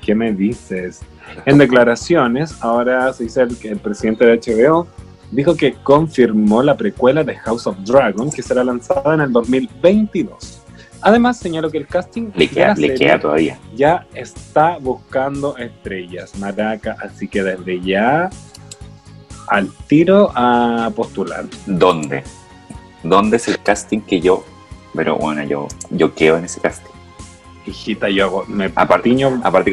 ¿Qué 0.00 0.14
me 0.14 0.32
dices? 0.32 1.00
En 1.46 1.58
declaraciones, 1.58 2.56
ahora 2.60 3.12
se 3.12 3.24
dice 3.24 3.42
el 3.42 3.78
presidente 3.78 4.24
de 4.26 4.38
HBO 4.38 4.86
dijo 5.32 5.56
que 5.56 5.74
confirmó 5.82 6.62
la 6.62 6.76
precuela 6.76 7.24
de 7.24 7.36
House 7.36 7.66
of 7.66 7.76
Dragon 7.80 8.30
que 8.30 8.42
será 8.42 8.62
lanzada 8.62 9.14
en 9.14 9.20
el 9.22 9.32
2022. 9.32 10.60
Además, 11.00 11.38
señaló 11.38 11.68
que 11.68 11.78
el 11.78 11.86
casting 11.88 12.30
Le 12.36 12.46
queda, 12.48 12.68
la 12.68 12.74
le 12.74 12.80
serie 12.88 12.96
queda 12.96 13.18
todavía. 13.18 13.58
ya 13.74 14.06
está 14.14 14.78
buscando 14.78 15.56
estrellas, 15.56 16.38
Maraca, 16.38 16.96
así 17.02 17.26
que 17.26 17.42
desde 17.42 17.80
ya 17.80 18.30
al 19.48 19.68
tiro 19.88 20.30
a 20.36 20.90
postular. 20.94 21.44
¿Dónde? 21.66 22.22
¿Dónde 23.02 23.38
es 23.38 23.48
el 23.48 23.60
casting 23.60 24.00
que 24.00 24.20
yo, 24.20 24.44
pero 24.94 25.16
bueno, 25.16 25.42
yo, 25.42 25.66
yo 25.90 26.14
quedo 26.14 26.36
en 26.38 26.44
ese 26.44 26.60
casting? 26.60 26.92
Hijita, 27.66 28.08
yo 28.08 28.24
hago, 28.26 28.44
me 28.46 28.66
Aparte- 28.66 29.24
Aparte, 29.42 29.72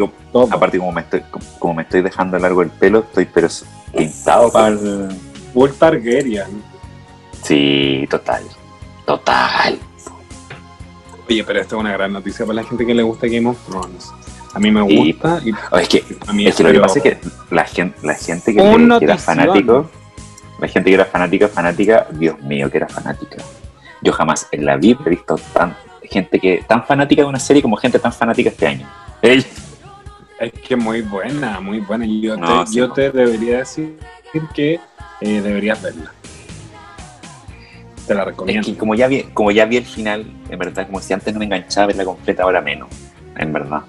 aparte 0.51 0.77
como, 0.79 0.91
me 0.91 1.01
estoy, 1.01 1.21
como 1.59 1.73
me 1.75 1.83
estoy 1.83 2.01
dejando 2.01 2.39
largo 2.39 2.63
el 2.63 2.69
pelo, 2.69 2.99
estoy 2.99 3.25
pero 3.31 3.47
pintado 3.95 4.51
para... 4.51 4.75
Full 5.53 5.69
Targaryen. 5.77 6.63
Sí, 7.43 8.05
total. 8.09 8.43
Total. 9.05 9.79
Oye, 11.27 11.43
pero 11.43 11.61
esta 11.61 11.75
es 11.75 11.79
una 11.79 11.91
gran 11.93 12.11
noticia 12.13 12.45
para 12.45 12.55
la 12.61 12.63
gente 12.63 12.85
que 12.85 12.93
le 12.93 13.03
gusta 13.03 13.27
Game 13.27 13.47
of 13.47 13.57
Thrones. 13.67 14.11
A 14.53 14.59
mí 14.59 14.71
me 14.71 14.81
gusta 14.81 15.39
y 15.45 15.51
Oh, 15.71 15.77
es 15.77 15.87
que 15.87 16.03
a 16.27 16.33
mí 16.33 16.47
Es 16.47 16.55
que 16.55 16.63
lo 16.63 16.71
que 16.71 16.79
pasa 16.79 16.97
es 16.99 17.03
que 17.03 17.17
la 17.51 17.65
gente, 17.65 17.97
la 18.05 18.15
gente 18.15 18.53
que, 18.55 18.61
le- 18.61 18.99
que 18.99 19.05
era 19.05 19.17
fanático, 19.17 19.89
la 20.59 20.67
gente 20.67 20.89
que 20.89 20.93
era 20.95 21.05
fanática, 21.05 21.47
fanática, 21.47 22.07
Dios 22.11 22.39
mío, 22.41 22.69
que 22.71 22.77
era 22.77 22.87
fanática. 22.87 23.37
Yo 24.01 24.11
jamás 24.11 24.47
en 24.51 24.65
la 24.65 24.77
vida 24.77 24.97
he 25.05 25.09
visto 25.09 25.35
tan 25.53 25.75
gente 26.03 26.39
que 26.39 26.63
tan 26.67 26.83
fanática 26.83 27.21
de 27.21 27.27
una 27.27 27.39
serie 27.39 27.61
como 27.61 27.77
gente 27.77 27.99
tan 27.99 28.11
fanática 28.11 28.49
este 28.49 28.65
año. 28.67 28.87
Es 29.21 29.45
que 30.67 30.75
muy 30.75 31.01
buena, 31.01 31.59
muy 31.59 31.79
buena. 31.81 32.05
Yo, 32.07 32.35
No, 32.37 32.63
te, 32.63 32.71
sí, 32.71 32.77
yo 32.77 32.87
no. 32.87 32.93
te 32.93 33.11
debería 33.11 33.59
decir 33.59 33.99
que 34.53 34.79
eh, 35.21 35.41
deberías 35.41 35.81
verla. 35.81 36.11
Te 38.07 38.15
la 38.15 38.21
Es 38.21 38.27
recomiendo. 38.27 38.65
que 38.65 38.77
como 38.77 38.95
ya 38.95 39.07
vi, 39.07 39.23
como 39.33 39.51
ya 39.51 39.65
vi 39.65 39.77
el 39.77 39.85
final, 39.85 40.25
en 40.49 40.59
verdad, 40.59 40.87
como 40.87 40.99
si 41.01 41.13
antes 41.13 41.33
no 41.33 41.39
me 41.39 41.45
enganchaba 41.45 41.87
verla 41.87 42.05
completa, 42.05 42.43
ahora 42.43 42.61
menos. 42.61 42.89
En 43.37 43.53
verdad. 43.53 43.81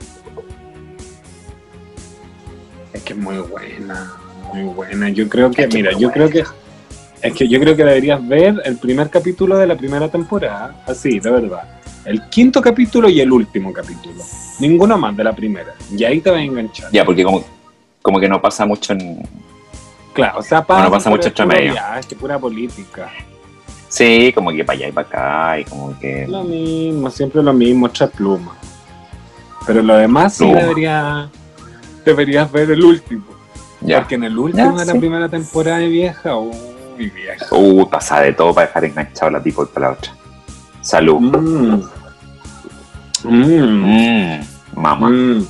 Es 2.92 3.02
que 3.02 3.12
es 3.12 3.18
muy 3.18 3.36
buena, 3.38 4.12
muy 4.52 4.62
buena. 4.74 5.08
Yo 5.10 5.28
creo 5.28 5.50
que, 5.50 5.62
Es 5.62 5.68
que 5.68 5.76
mira, 5.76 5.92
yo 5.96 6.10
creo 6.10 6.28
que 6.28 6.44
es 7.22 7.34
que 7.34 7.46
yo 7.48 7.60
creo 7.60 7.76
que 7.76 7.84
deberías 7.84 8.26
ver 8.26 8.62
el 8.64 8.78
primer 8.78 9.10
capítulo 9.10 9.58
de 9.58 9.66
la 9.66 9.76
primera 9.76 10.08
temporada, 10.08 10.82
así, 10.86 11.20
de 11.20 11.30
verdad. 11.30 11.80
El 12.06 12.22
quinto 12.30 12.62
capítulo 12.62 13.10
y 13.10 13.20
el 13.20 13.30
último 13.30 13.72
capítulo. 13.74 14.22
Ninguno 14.58 14.96
más 14.96 15.14
de 15.16 15.24
la 15.24 15.34
primera. 15.36 15.74
Y 15.94 16.02
ahí 16.04 16.20
te 16.20 16.30
vas 16.30 16.40
a 16.40 16.42
enganchar. 16.42 16.90
Ya, 16.92 17.04
porque 17.04 17.22
como, 17.22 17.44
como 18.00 18.18
que 18.18 18.28
no 18.28 18.40
pasa 18.40 18.64
mucho 18.66 18.94
en. 18.94 19.22
Claro, 20.12 20.38
o 20.40 20.42
sea, 20.42 20.60
Bueno, 20.62 20.90
pasa 20.90 21.08
mucho 21.10 21.22
es 21.22 21.26
entre 21.28 21.46
medio. 21.46 21.72
viaje, 21.72 22.16
pura 22.16 22.38
política. 22.38 23.10
Sí, 23.88 24.32
como 24.34 24.50
que 24.52 24.64
para 24.64 24.76
allá 24.78 24.88
y 24.88 24.92
para 24.92 25.06
acá, 25.08 25.58
y 25.60 25.64
como 25.64 25.98
que. 25.98 26.26
Lo 26.28 26.44
mismo, 26.44 27.10
siempre 27.10 27.42
lo 27.42 27.52
mismo, 27.52 27.86
otra 27.86 28.06
pluma. 28.06 28.56
Pero 29.66 29.82
lo 29.82 29.96
demás 29.96 30.34
sí 30.34 30.50
debería, 30.52 31.28
deberías 32.04 32.50
ver 32.50 32.70
el 32.70 32.82
último. 32.84 33.24
Ya. 33.80 34.00
Porque 34.00 34.14
en 34.16 34.24
el 34.24 34.38
último 34.38 34.64
Ya, 34.72 34.78
de 34.78 34.86
la 34.86 34.92
sí. 34.92 34.98
primera 34.98 35.28
temporada 35.28 35.78
de 35.78 35.88
vieja, 35.88 36.36
uy, 36.36 37.10
vieja. 37.10 37.46
Uh, 37.50 37.88
pasa 37.88 38.20
de 38.20 38.32
todo 38.32 38.52
para 38.54 38.66
dejar 38.66 38.84
enganchado 38.84 39.30
la 39.30 39.42
people 39.42 39.66
para 39.72 39.88
la 39.88 39.92
otra. 39.94 40.12
Salud. 40.82 41.20
Mmm. 43.24 44.40
Mamá. 44.74 45.08
Mmm. 45.08 45.46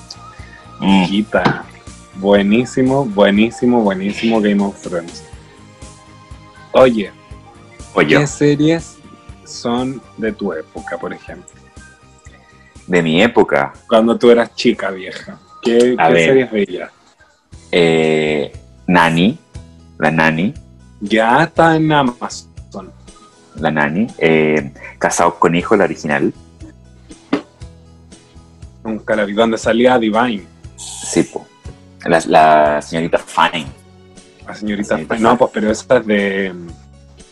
Mm. 0.80 1.02
Hijita. 1.02 1.64
Buenísimo, 2.20 3.06
buenísimo, 3.06 3.80
buenísimo 3.80 4.40
Game 4.40 4.62
of 4.62 4.80
Thrones. 4.82 5.24
Oye, 6.72 7.10
Oye, 7.94 8.18
¿qué 8.18 8.26
series 8.26 8.98
son 9.44 10.00
de 10.18 10.30
tu 10.32 10.52
época, 10.52 10.98
por 10.98 11.12
ejemplo? 11.12 11.48
de 12.86 13.02
mi 13.02 13.22
época, 13.22 13.72
Cuando 13.88 14.18
tú 14.18 14.30
eras 14.30 14.52
chica, 14.56 14.90
vieja. 14.90 15.38
¿Qué, 15.62 15.94
A 15.96 16.08
qué 16.08 16.12
ver. 16.12 16.24
series 16.26 16.50
veías? 16.50 16.90
eh, 17.72 18.52
Nani, 18.86 19.38
la 19.98 20.10
Nani, 20.10 20.52
Ya 21.00 21.44
está 21.44 21.76
en 21.76 21.90
Amazon. 21.92 22.48
la 23.56 23.70
Nani, 23.70 24.08
eh, 24.18 24.72
Casados 24.98 25.34
con 25.34 25.54
Hijos, 25.54 25.78
la 25.78 25.84
original, 25.84 26.34
Nunca 28.84 29.14
la 29.14 29.24
vi. 29.24 29.34
Donde 29.34 29.56
salía 29.58 29.98
Divine. 29.98 30.44
La, 32.06 32.22
la 32.26 32.82
señorita 32.82 33.18
Fine. 33.18 33.66
la 34.46 34.54
señorita. 34.54 34.96
Sí, 34.98 35.06
no, 35.18 35.36
pues, 35.38 35.50
pero 35.54 35.70
esa 35.70 35.96
es 35.98 36.06
de. 36.06 36.52
mm, 36.52 36.66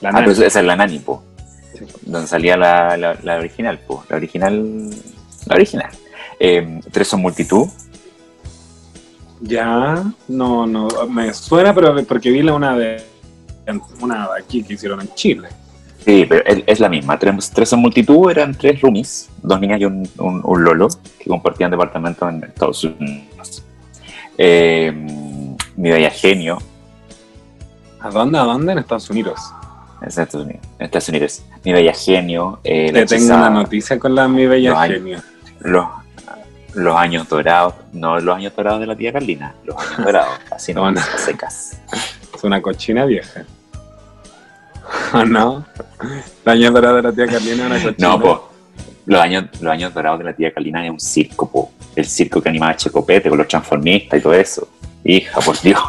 La 0.03 0.11
Ah, 0.11 0.13
pero 0.19 0.33
esa 0.33 0.61
es 0.61 0.67
la 0.67 0.77
Nani, 0.77 0.99
po. 0.99 1.23
Sí. 1.79 1.85
Donde 2.03 2.27
salía 2.29 2.57
la, 2.57 2.97
la, 2.97 3.17
la 3.23 3.37
original, 3.39 3.79
po. 3.87 4.05
La 4.09 4.17
original, 4.17 4.91
la 5.47 5.55
original. 5.55 5.91
Eh, 6.41 6.81
Tres 6.93 7.09
son 7.09 7.21
multitud, 7.23 7.67
Ya, 9.41 10.03
no, 10.29 10.67
no, 10.67 10.89
me 11.09 11.33
suena, 11.33 11.73
pero 11.75 11.95
porque 12.07 12.31
vi 12.31 12.43
la 12.43 12.55
una 12.55 12.77
de 12.77 13.03
una 14.01 14.29
de 14.35 14.41
aquí 14.43 14.63
que 14.63 14.75
hicieron 14.75 15.01
en 15.01 15.15
Chile. 15.15 15.49
Sí, 16.05 16.25
pero 16.29 16.45
es, 16.47 16.63
es 16.67 16.81
la 16.81 16.89
misma. 16.89 17.19
Tres, 17.19 17.51
tres 17.51 17.73
en 17.73 17.81
multitud 17.81 18.31
eran 18.31 18.55
tres 18.55 18.81
roomies, 18.81 19.29
dos 19.43 19.61
niñas 19.61 19.81
y 19.81 19.85
un, 19.85 20.09
un- 20.19 20.41
un 20.45 20.65
lolo, 20.65 20.89
que 21.19 21.29
compartían 21.29 21.71
departamento 21.71 22.29
en 22.29 22.43
Estados 22.45 22.83
Unidos. 22.85 23.28
Eh, 24.39 24.93
mi 25.77 25.91
bella 25.91 26.11
genio, 26.11 26.59
¿A 28.01 28.11
dónde? 28.11 28.39
¿A 28.39 28.43
dónde? 28.43 28.73
En 28.73 28.79
Estados 28.79 29.11
Unidos. 29.11 29.41
en 30.01 30.09
Estados 30.09 30.35
Unidos, 30.47 30.63
en 30.79 30.85
Estados 30.87 31.09
Unidos. 31.09 31.43
mi 31.65 31.73
bella 31.73 31.93
genio, 31.93 32.61
eh, 32.63 32.93
la 32.93 33.01
Te 33.01 33.17
tengo 33.17 33.35
una 33.35 33.51
noticia 33.51 33.99
con 33.99 34.15
la 34.15 34.29
mi 34.29 34.47
bella 34.47 34.81
hay. 34.81 34.93
genio. 34.93 35.21
los, 35.61 35.87
los 36.75 36.97
años 36.97 37.29
dorados, 37.29 37.75
no 37.93 38.21
los 38.21 38.37
años 38.37 38.55
dorados 38.55 38.79
de 38.81 38.87
la 38.87 38.95
tía 38.97 39.13
Carlina, 39.13 39.55
los 39.65 39.77
años 39.77 39.97
dorados, 40.05 40.39
así 40.53 40.73
no, 40.73 40.89
secas. 41.17 41.81
Es 42.33 42.45
una 42.45 42.63
cochina 42.63 43.05
vieja. 43.05 43.43
¿O 45.13 45.25
no? 45.25 45.67
La 46.45 46.53
año 46.53 46.71
dorada 46.71 46.97
de 46.97 47.03
la 47.03 47.13
tía 47.13 47.27
Carlina 47.27 47.65
es 47.65 47.71
una 47.71 47.83
cochina. 47.83 48.09
No, 48.09 48.21
po. 48.21 48.48
Los 49.09 49.23
años, 49.23 49.47
los 49.63 49.73
años 49.73 49.95
dorados 49.95 50.19
de 50.19 50.27
la 50.27 50.35
tía 50.35 50.53
Carlina 50.53 50.85
es 50.85 50.91
un 50.91 51.01
circo, 51.01 51.51
po. 51.51 51.73
El 51.97 52.05
circo 52.05 52.43
que 52.43 52.51
animaba 52.51 52.77
Checopete 52.77 53.31
con 53.31 53.39
los 53.39 53.49
transformistas 53.49 54.21
y 54.21 54.23
todo 54.23 54.35
eso. 54.35 54.69
Hija, 55.03 55.41
por 55.41 55.59
Dios. 55.63 55.81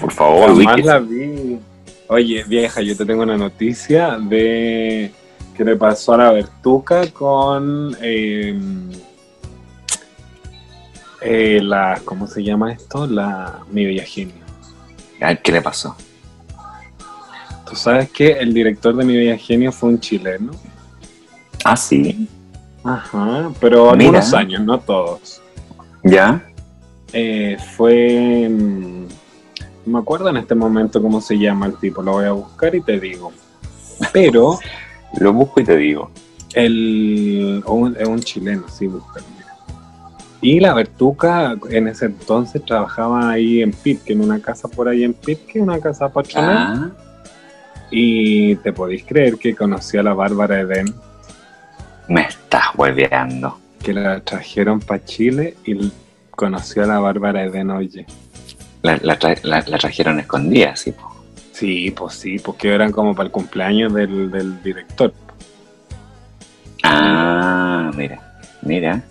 Por 0.00 0.12
favor, 0.12 0.56
Jamás 0.56 0.84
la 0.84 1.00
vi. 1.00 1.58
Oye, 2.06 2.44
vieja, 2.44 2.80
yo 2.80 2.96
te 2.96 3.04
tengo 3.04 3.24
una 3.24 3.36
noticia 3.36 4.18
de 4.20 5.10
que 5.56 5.64
le 5.64 5.74
pasó 5.74 6.14
a 6.14 6.18
la 6.18 6.30
Bertuca 6.30 7.10
con 7.10 7.96
eh, 8.00 8.56
eh, 11.20 11.60
la, 11.60 12.00
¿cómo 12.04 12.28
se 12.28 12.44
llama 12.44 12.72
esto? 12.72 13.04
La 13.08 13.58
mi 13.72 13.84
bella 13.84 14.04
genio. 14.04 14.36
¿Qué 15.42 15.50
le 15.50 15.60
pasó? 15.60 15.96
Tú 17.68 17.74
sabes 17.74 18.10
que 18.10 18.30
el 18.30 18.54
director 18.54 18.94
de 18.94 19.04
mi 19.04 19.16
bella 19.16 19.36
genio 19.36 19.72
fue 19.72 19.88
un 19.88 19.98
chileno. 19.98 20.52
Ah, 21.64 21.76
sí. 21.76 22.28
Ajá, 22.84 23.50
pero 23.60 23.92
Mira. 23.94 24.08
algunos 24.08 24.34
años, 24.34 24.62
no 24.62 24.78
todos. 24.80 25.40
¿Ya? 26.04 26.42
Eh, 27.12 27.56
fue. 27.76 28.48
mm, 28.48 29.02
No 29.86 29.92
me 29.92 29.98
acuerdo 29.98 30.28
en 30.28 30.36
este 30.36 30.54
momento 30.54 31.00
cómo 31.02 31.20
se 31.20 31.38
llama 31.38 31.66
el 31.66 31.76
tipo, 31.76 32.02
lo 32.02 32.12
voy 32.12 32.26
a 32.26 32.32
buscar 32.32 32.74
y 32.74 32.80
te 32.82 32.98
digo. 33.00 33.32
Pero 34.12 34.58
Lo 35.20 35.32
busco 35.32 35.60
y 35.60 35.64
te 35.64 35.76
digo. 35.76 36.10
el, 36.54 37.62
un- 37.66 37.96
es 37.98 38.06
un 38.06 38.20
chileno, 38.20 38.64
sí, 38.68 38.86
mira. 38.86 39.54
Y 40.40 40.60
la 40.60 40.72
Bertuca 40.74 41.56
en 41.70 41.88
ese 41.88 42.06
entonces 42.06 42.64
trabajaba 42.64 43.30
ahí 43.30 43.60
en 43.62 43.72
Pitque, 43.72 44.12
en 44.12 44.20
una 44.20 44.38
casa 44.40 44.68
por 44.68 44.86
ahí 44.88 45.02
en 45.02 45.14
Pitque, 45.14 45.60
una 45.60 45.80
casa 45.80 46.08
patronal. 46.10 46.92
Ah, 46.96 47.04
Y 47.90 48.54
te 48.56 48.72
podéis 48.72 49.02
creer 49.04 49.36
que 49.36 49.54
conocí 49.56 49.96
a 49.96 50.02
la 50.02 50.12
Bárbara 50.14 50.60
Eden, 50.60 50.94
me 52.08 52.22
estás 52.22 52.66
hueveando. 52.76 53.58
que 53.82 53.92
la 53.92 54.20
trajeron 54.20 54.80
para 54.80 55.04
Chile 55.04 55.56
y 55.64 55.92
conoció 56.30 56.82
a 56.84 56.86
la 56.86 56.98
Bárbara 56.98 57.44
Eden, 57.44 57.70
oye. 57.70 58.06
La, 58.82 58.98
la 59.02 59.18
tra- 59.18 59.40
la- 59.42 59.64
la 59.66 59.78
trajeron 59.78 60.18
escondida, 60.20 60.74
sí. 60.76 60.92
po. 60.92 61.14
Sí, 61.52 61.90
pues 61.92 62.14
sí, 62.14 62.38
porque 62.38 62.72
eran 62.74 62.92
como 62.92 63.14
para 63.14 63.26
el 63.26 63.32
cumpleaños 63.32 63.92
del, 63.94 64.30
del 64.30 64.62
director. 64.62 65.12
Ah, 66.82 67.90
mira. 67.96 68.20
Mira. 68.62 69.02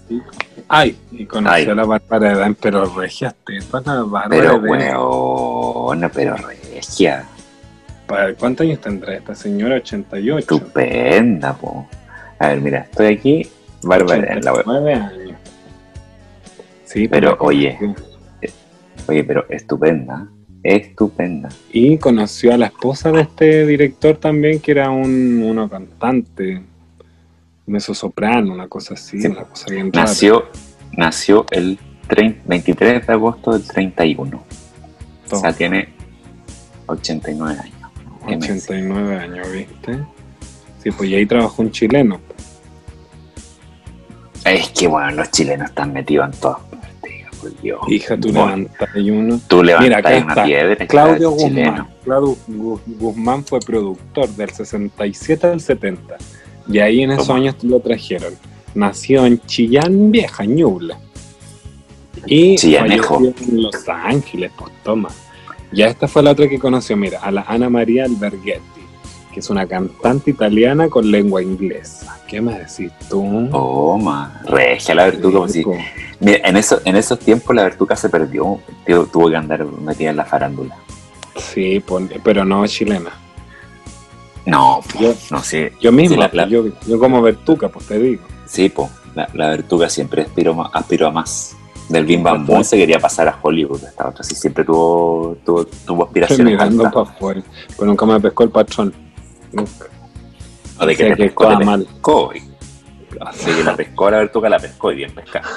Ay, 0.68 0.98
y 1.12 1.26
conoció 1.26 1.54
Ay. 1.56 1.66
a 1.70 1.76
la 1.76 1.86
Bárbara 1.86 2.34
Eden, 2.34 2.56
pero 2.56 2.86
regias 2.94 3.34
tetas, 3.46 3.86
la 3.86 4.04
Bárbara 4.04 4.28
Pero, 4.30 4.56
weón, 4.58 6.12
pero 6.14 6.36
regia. 6.36 7.26
¿Para 8.06 8.34
¿Cuántos 8.36 8.66
años 8.66 8.80
tendrá 8.82 9.16
esta 9.16 9.34
señora? 9.36 9.76
88. 9.78 10.40
Estupenda, 10.40 11.54
po. 11.54 11.88
A 12.40 12.50
ver, 12.50 12.62
mira, 12.62 12.80
estoy 12.90 13.08
aquí. 13.08 13.48
Bárbara, 13.84 14.34
en 14.34 14.44
la 14.44 14.54
web. 14.54 14.64
9 14.66 14.94
años. 14.94 15.38
Sí, 16.86 17.08
Pero, 17.08 17.38
oye. 17.40 17.78
Oye, 19.08 19.24
pero 19.24 19.46
estupenda. 19.50 20.28
Estupenda. 20.64 21.50
Y 21.72 21.98
conoció 21.98 22.54
a 22.54 22.58
la 22.58 22.66
esposa 22.68 23.12
de 23.12 23.22
este 23.22 23.66
director 23.66 24.18
también, 24.18 24.60
que 24.60 24.72
era 24.72 24.90
un 24.90 25.42
uno 25.44 25.70
cantante, 25.70 26.62
un 27.66 27.80
soprano, 27.80 28.54
una 28.54 28.68
cosa 28.68 28.96
así, 28.96 29.22
Sí. 29.22 29.28
una 29.28 29.44
cosa 29.44 29.66
bien 29.70 29.94
rara. 29.94 30.08
Nació, 30.08 30.46
nació 30.92 31.46
el 31.52 31.78
30 32.08 32.42
23 32.48 33.08
de 33.08 33.14
agosto 33.14 33.52
del 33.52 33.68
31. 33.68 34.44
O 35.32 35.36
sea, 35.36 35.54
tiene 35.54 35.90
89 36.88 37.60
años. 37.60 37.92
¿Qué 38.28 38.36
me 38.38 38.48
decís? 38.48 38.64
89 38.64 39.16
años, 39.18 39.52
¿viste? 39.52 40.00
Sí, 40.84 40.92
pues 40.92 41.10
y 41.10 41.16
ahí 41.16 41.26
trabajó 41.26 41.62
un 41.62 41.72
chileno. 41.72 42.20
Es 44.54 44.70
que, 44.70 44.88
bueno, 44.88 45.12
los 45.12 45.32
chilenos 45.32 45.70
están 45.70 45.94
metidos 45.94 46.34
en 46.34 46.40
todas 46.40 46.60
partes. 46.60 46.88
Por 47.40 47.62
Dios. 47.62 47.80
Hija, 47.88 48.18
tú 48.18 48.30
Bueno, 48.32 48.46
levantas 48.58 48.90
y 48.96 49.12
uno. 49.12 49.40
Tú 49.48 49.62
Mira, 49.62 49.80
levantas 49.80 50.00
acá 50.00 50.10
una 50.24 50.32
está. 50.34 50.44
piedra. 50.46 50.88
Claudio 50.88 51.30
Guzmán. 51.32 51.50
chileno. 51.50 51.88
Claudio 52.04 52.38
Gu- 52.48 52.82
Guzmán 53.00 53.46
fue 53.46 53.60
productor 53.60 54.30
del 54.30 54.50
67 54.50 55.48
al 55.48 55.62
70. 55.62 56.18
Y 56.68 56.80
ahí 56.80 57.04
en 57.04 57.12
esos 57.12 57.30
años 57.30 57.56
lo 57.64 57.80
trajeron. 57.80 58.34
Nació 58.74 59.26
en 59.26 59.40
Chillán 59.46 60.12
Vieja, 60.12 60.46
Ñuble. 60.46 60.96
Y 62.26 62.56
Chillanejo. 62.56 63.20
en 63.24 63.62
Los 63.62 63.88
Ángeles, 63.88 64.52
pues 64.58 64.72
toma. 64.84 65.10
Ya 65.72 65.88
esta 65.88 66.08
fue 66.08 66.24
la 66.24 66.32
otra 66.32 66.48
que 66.48 66.58
conoció, 66.60 66.98
mira, 66.98 67.20
a 67.20 67.30
la 67.32 67.42
Ana 67.48 67.70
María 67.70 68.06
Alberghetti, 68.06 68.62
que 69.38 69.42
es 69.42 69.52
una 69.52 69.68
cantante 69.68 70.32
italiana 70.32 70.90
con 70.90 71.12
lengua 71.12 71.44
inglesa. 71.44 72.18
¿Qué 72.28 72.42
me 72.42 72.58
decís 72.58 72.92
tú? 73.08 73.48
Toma, 73.52 74.42
regia 74.46 74.96
la 74.96 75.04
Vertuca. 75.06 75.38
pues. 75.38 75.54
Rico. 75.54 75.76
Mira, 76.20 76.40
en, 76.50 76.58
eso, 76.58 76.82
en 76.86 76.96
esos 76.96 77.20
tiempos 77.20 77.56
la 77.56 77.62
Vertuca 77.62 77.96
se 77.96 78.10
perdió. 78.10 78.58
Tío, 78.84 79.06
tuvo 79.06 79.30
que 79.30 79.36
andar 79.36 79.64
metida 79.64 80.10
en 80.10 80.16
la 80.16 80.26
farándula. 80.26 80.76
Sí, 81.36 81.84
pero 82.24 82.44
no 82.46 82.66
chilena. 82.66 83.12
No, 84.48 84.82
Yo, 85.00 85.14
no 85.30 85.44
sé. 85.44 85.74
yo 85.80 85.92
mismo, 85.92 86.16
Sí, 86.16 86.20
la- 86.20 86.32
la- 86.34 86.48
yo, 86.48 86.66
yo 86.88 86.98
como 86.98 87.22
Bertuca, 87.22 87.70
pues 87.70 87.86
te 87.86 88.00
digo. 88.00 88.24
Sí, 88.48 88.70
po, 88.70 88.90
la, 89.14 89.30
la 89.36 89.50
Vertuga 89.50 89.88
siempre 89.88 90.24
aspiró, 90.24 90.68
aspiró 90.74 91.06
a 91.10 91.12
más. 91.12 91.56
Del 91.90 92.06
Bim 92.06 92.24
Bam 92.24 92.44
Boom 92.48 92.64
se 92.64 92.76
quería 92.76 93.00
pasar 93.00 93.28
a 93.28 93.38
Hollywood. 93.40 93.84
Esta 93.84 94.10
otra 94.10 94.24
sí 94.24 94.34
siempre 94.34 94.66
tuvo, 94.66 95.38
tuvo, 95.46 95.64
tuvo 95.66 96.06
Estoy 96.06 96.08
aspiraciones 96.08 96.46
mirando 96.54 96.86
altas. 96.88 97.04
para 97.06 97.16
afuera, 97.16 97.42
pero 97.78 97.86
nunca 97.88 98.06
me 98.08 98.20
pescó 98.20 98.44
el 98.44 98.50
patrón. 98.50 98.94
Nunca. 99.52 99.86
O 100.80 100.86
de 100.86 100.96
que 100.96 101.04
Decía 101.04 101.16
te 101.16 101.22
que 101.24 101.28
pescó, 101.30 101.58
te 101.58 101.66
mal. 101.66 101.84
pescó. 101.86 102.32
Así 103.22 103.46
que 103.52 103.64
la 103.64 103.76
pescó 103.76 104.12
la 104.12 104.18
Vertuga, 104.20 104.50
la 104.50 104.60
pescó 104.60 104.92
y 104.92 104.96
bien 104.98 105.12
pescada. 105.12 105.48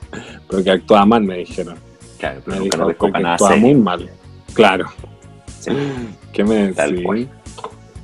Porque 0.48 0.70
actuaba 0.70 1.04
mal, 1.06 1.22
me 1.22 1.38
dijeron. 1.38 1.76
Claro, 2.18 2.40
pero 2.44 2.56
Me 2.56 2.62
nunca 2.64 2.76
dijo 2.76 2.86
pescó 2.88 2.98
porque 3.00 3.12
para 3.12 3.22
nada 3.22 3.34
actuaba 3.34 3.52
serio. 3.54 3.66
muy 3.66 3.74
mal. 3.82 4.10
Claro. 4.54 4.86
Sí. 5.60 5.70
¿Qué 6.32 6.44
me 6.44 6.72
Tal 6.72 6.90
decís? 6.90 7.04
cual. 7.06 7.28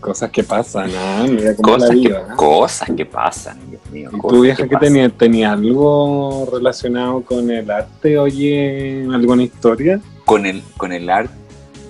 Cosas 0.00 0.30
que 0.30 0.44
pasan, 0.44 0.90
ah, 0.96 1.26
mira 1.28 1.56
cómo 1.56 1.72
Cosas 1.74 1.88
la 1.88 1.94
que, 1.94 2.00
vida. 2.00 2.26
¿ah? 2.30 2.36
cosas 2.36 2.90
que 2.96 3.04
pasan, 3.04 3.58
Dios 3.68 3.82
mío. 3.90 4.10
¿Y 4.14 4.20
tu 4.28 4.40
vieja 4.42 4.62
que 4.62 4.68
pasan. 4.68 4.80
tenía, 4.80 5.08
tenía 5.08 5.52
algo 5.52 6.48
relacionado 6.52 7.20
con 7.22 7.50
el 7.50 7.68
arte? 7.68 8.16
Oye, 8.16 9.04
¿alguna 9.12 9.42
historia? 9.42 10.00
Con 10.24 10.46
el, 10.46 10.62
con 10.76 10.92
el 10.92 11.10
arte, 11.10 11.34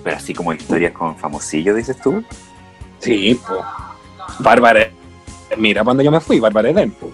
pero 0.03 0.17
así 0.17 0.33
como 0.33 0.51
historias 0.53 0.91
con 0.93 1.15
famosillos, 1.17 1.75
dices 1.75 1.97
tú. 2.01 2.23
Sí, 2.99 3.39
pues. 3.47 3.59
Bárbara. 4.39 4.89
Mira, 5.57 5.83
cuando 5.83 6.03
yo 6.03 6.11
me 6.11 6.19
fui, 6.19 6.39
Bárbara 6.39 6.69
Eden. 6.69 6.91
po. 6.91 7.09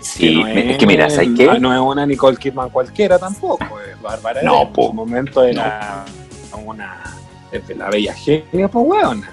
Sí, 0.00 0.42
no 0.42 0.46
es 0.48 0.78
que 0.78 0.86
mira, 0.86 1.10
¿sabes 1.10 1.30
qué? 1.36 1.46
No, 1.46 1.58
no 1.58 1.74
es 1.74 1.80
una 1.80 2.06
Nicole 2.06 2.36
Kidman 2.36 2.70
cualquiera 2.70 3.18
tampoco. 3.18 3.64
Es 3.80 4.00
Bárbara 4.00 4.42
No, 4.42 4.62
Eden. 4.62 4.72
po. 4.72 4.82
En 4.82 4.88
su 4.88 4.94
momento 4.94 5.44
era 5.44 6.04
una. 6.64 7.02
es 7.52 7.66
de 7.66 7.74
la 7.74 7.90
bella 7.90 8.14
genia, 8.14 8.68
pues, 8.68 8.86
weón. 8.86 9.24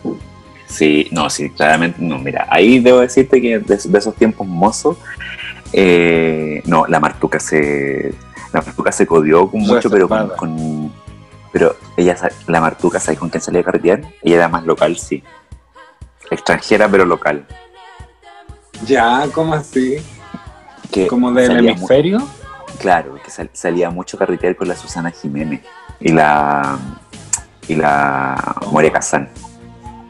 Sí, 0.67 1.07
no, 1.11 1.29
sí, 1.29 1.49
claramente, 1.51 1.97
no, 2.01 2.17
mira, 2.17 2.45
ahí 2.49 2.79
debo 2.79 2.99
decirte 2.99 3.41
que 3.41 3.59
de, 3.59 3.77
de 3.77 3.97
esos 3.97 4.13
tiempos 4.15 4.45
mozos, 4.45 4.97
eh, 5.71 6.61
no, 6.65 6.85
la 6.87 6.99
Martuca 6.99 7.39
se, 7.39 8.13
la 8.51 8.61
Martuca 8.61 8.91
se 8.91 9.07
codió 9.07 9.49
con 9.49 9.61
mucho, 9.61 9.89
pero 9.89 10.09
con, 10.35 10.91
pero 11.53 11.77
ella, 11.95 12.17
la 12.47 12.59
Martuca, 12.59 12.99
¿sabes 12.99 13.17
con 13.17 13.29
quién 13.29 13.41
salía 13.41 13.61
a 13.61 13.63
carretear? 13.63 14.01
Ella 14.21 14.35
era 14.35 14.47
más 14.49 14.65
local, 14.65 14.97
sí, 14.97 15.23
extranjera, 16.31 16.87
pero 16.89 17.05
local, 17.05 17.45
Ya, 18.85 19.27
¿cómo 19.33 19.53
así? 19.53 19.97
que 20.91 21.07
¿Como 21.07 21.31
del 21.31 21.57
hemisferio? 21.67 22.25
claro, 22.79 23.15
que 23.23 23.29
sal- 23.31 23.49
salía 23.53 23.89
mucho 23.89 24.17
carretear 24.17 24.55
con 24.55 24.67
la 24.67 24.75
Susana 24.75 25.11
Jiménez 25.11 25.61
y 25.99 26.11
la, 26.11 26.77
y 27.67 27.75
la 27.75 28.55
Moria 28.71 28.91
Kazán. 28.91 29.29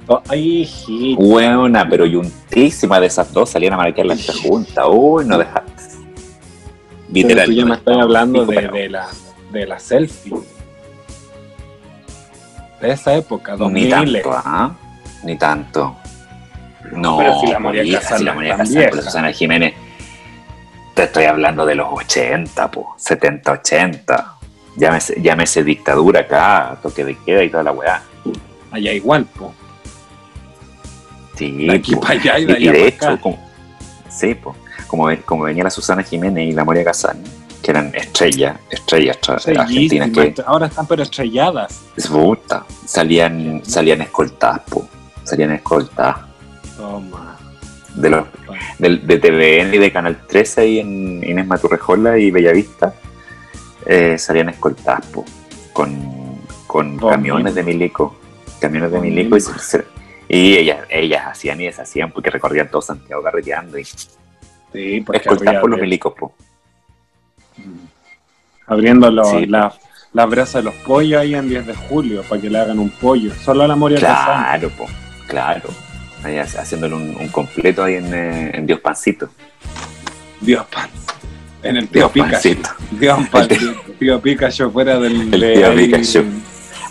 Oh, 0.09 0.21
ay. 0.29 1.15
Buena, 1.17 1.87
pero 1.89 2.05
yuntísima 2.05 2.99
de 2.99 3.07
esas 3.07 3.31
dos 3.33 3.49
salían 3.49 3.73
a 3.73 3.77
marcar 3.77 4.05
tres 4.07 4.39
juntas. 4.41 4.85
Uy, 4.89 5.25
no 5.25 5.37
dejaste. 5.37 5.73
Pero 7.13 7.43
tú 7.45 7.51
ya 7.51 7.65
me 7.65 7.75
estás 7.75 7.97
hablando 7.97 8.45
de, 8.45 8.89
la, 8.89 9.07
de 9.51 9.65
la 9.65 9.79
selfie. 9.79 10.33
De 12.81 12.91
esa 12.91 13.15
época, 13.15 13.53
Ni 13.53 13.87
2000. 13.87 13.89
tanto, 14.21 14.31
¿ah? 14.45 14.75
Ni 15.23 15.35
tanto. 15.37 15.95
No, 16.91 17.17
Pero 17.17 17.39
si 17.39 17.47
la 17.47 17.59
María 17.59 17.83
hija, 17.83 17.99
Casán 17.99 18.17
si 18.19 18.23
la 18.23 18.33
María 18.33 18.57
Casán, 18.57 18.73
vieja. 18.75 19.01
Susana 19.01 19.31
Jiménez. 19.31 19.73
Te 20.93 21.03
estoy 21.03 21.25
hablando 21.25 21.65
de 21.65 21.75
los 21.75 21.87
80, 21.91 22.71
po, 22.71 22.95
70, 22.97 23.51
80. 23.51 24.33
Llámese, 24.77 25.21
llámese 25.21 25.63
dictadura 25.63 26.21
acá, 26.21 26.77
toque 26.81 27.03
de 27.05 27.15
queda 27.17 27.43
y 27.43 27.49
toda 27.49 27.63
la 27.63 27.71
weá. 27.71 28.01
Allá 28.71 28.93
igual, 28.93 29.25
po. 29.25 29.53
Sí, 31.35 31.65
De 31.67 31.75
aquí 31.75 31.93
po. 31.95 32.01
para 32.01 32.13
allá 32.19 32.39
y 32.39 32.45
de 32.45 32.53
y 32.53 32.55
allá 32.55 32.71
de 32.71 32.77
para 32.77 32.87
hecho, 32.89 33.07
acá. 33.09 33.21
como, 33.21 33.49
sí, 34.09 34.33
po, 34.35 34.55
como, 34.87 35.05
ven- 35.05 35.21
como 35.25 35.43
venía 35.43 35.63
la 35.63 35.69
Susana 35.69 36.03
Jiménez 36.03 36.49
y 36.49 36.51
la 36.53 36.63
Moria 36.63 36.83
Casán, 36.83 37.21
que 37.61 37.71
eran 37.71 37.93
estrellas, 37.93 38.57
estrellas 38.69 39.17
argentinas 39.29 40.09
que. 40.11 40.33
Ahora 40.45 40.67
están 40.67 40.87
pero 40.87 41.03
estrelladas. 41.03 41.79
es 41.95 42.07
puta, 42.07 42.65
salían, 42.85 43.61
salían 43.65 44.01
escoltadas, 44.01 44.61
po, 44.69 44.87
salían 45.23 45.51
escoltadas 45.51 46.17
Toma. 46.77 47.37
de 47.95 48.09
los 48.09 48.27
del, 48.77 49.05
de 49.07 49.17
TVN 49.17 49.73
y 49.73 49.77
de 49.79 49.91
Canal 49.91 50.17
13 50.27 50.61
ahí 50.61 50.79
en 50.79 51.23
Inés 51.23 51.47
Maturrejola 51.47 52.17
y 52.19 52.29
Bellavista 52.31 52.93
eh, 53.85 54.17
salían 54.17 54.49
escoltadas 54.49 55.05
po, 55.07 55.25
con, 55.73 56.37
con 56.67 56.97
camiones 56.97 57.55
de 57.55 57.63
milico 57.63 58.15
camiones 58.59 58.91
de 58.91 58.97
Con 58.97 59.07
milico 59.07 59.37
y, 59.37 59.39
milico. 59.41 59.59
se- 59.59 59.85
y 60.29 60.57
ellas, 60.57 60.79
ellas 60.89 61.23
hacían 61.27 61.59
y 61.61 61.65
deshacían 61.65 62.11
porque 62.11 62.29
recorrían 62.29 62.69
todo 62.69 62.81
Santiago 62.81 63.23
carreteando 63.23 63.77
y 63.79 63.85
Sí, 63.85 65.01
porque 65.05 65.19
escoltadas 65.21 65.61
por 65.61 65.69
los 65.69 65.77
de- 65.77 65.83
milicos 65.83 66.13
po. 66.19 66.33
Abriendo 68.67 69.09
los- 69.09 69.29
Sí. 69.29 69.45
la, 69.45 69.73
la 70.13 70.25
brasa 70.25 70.57
de 70.59 70.65
los 70.65 70.73
pollos 70.75 71.21
ahí 71.21 71.33
en 71.35 71.47
10 71.49 71.65
de 71.67 71.73
julio 71.75 72.21
para 72.27 72.41
que 72.41 72.49
le 72.49 72.59
hagan 72.59 72.79
un 72.79 72.89
pollo. 72.89 73.31
Solo 73.33 73.63
a 73.63 73.67
la 73.67 73.75
Moria 73.75 73.97
claro 73.99 74.69
po, 74.71 74.85
claro 75.27 75.69
Ahí 76.27 76.35
hac- 76.35 76.57
haciéndole 76.59 76.93
un, 76.95 77.15
un 77.19 77.29
completo 77.29 77.83
ahí 77.85 77.95
en, 77.95 78.13
eh, 78.13 78.51
en 78.53 78.65
Dios 78.65 78.79
Pancito 78.81 79.29
Dios 80.41 80.65
pan. 80.67 80.89
En 81.63 81.77
el 81.77 81.87
tío 81.87 82.01
Dios 82.01 82.11
Pikachu. 82.11 82.33
Pancito 82.33 82.69
Dios 82.91 83.19
pan. 83.29 83.47
El 83.49 83.57
tío- 83.99 84.21
Pikachu 84.21 84.71
fuera 84.71 84.99
del. 84.99 85.33
El 85.33 85.53
tío 85.53 85.69
ahí- 85.71 85.77
Pikachu. 85.85 86.23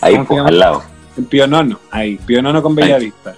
ahí 0.00 0.12
¿Cómo 0.14 0.24
se 0.24 0.28
po, 0.28 0.34
llama? 0.36 0.48
al 0.48 0.58
lado 0.58 0.82
El 1.18 1.24
Pionono. 1.24 1.80
Ahí. 1.90 2.16
Pionono 2.26 2.62
con. 2.62 2.74
Bellavista. 2.74 3.34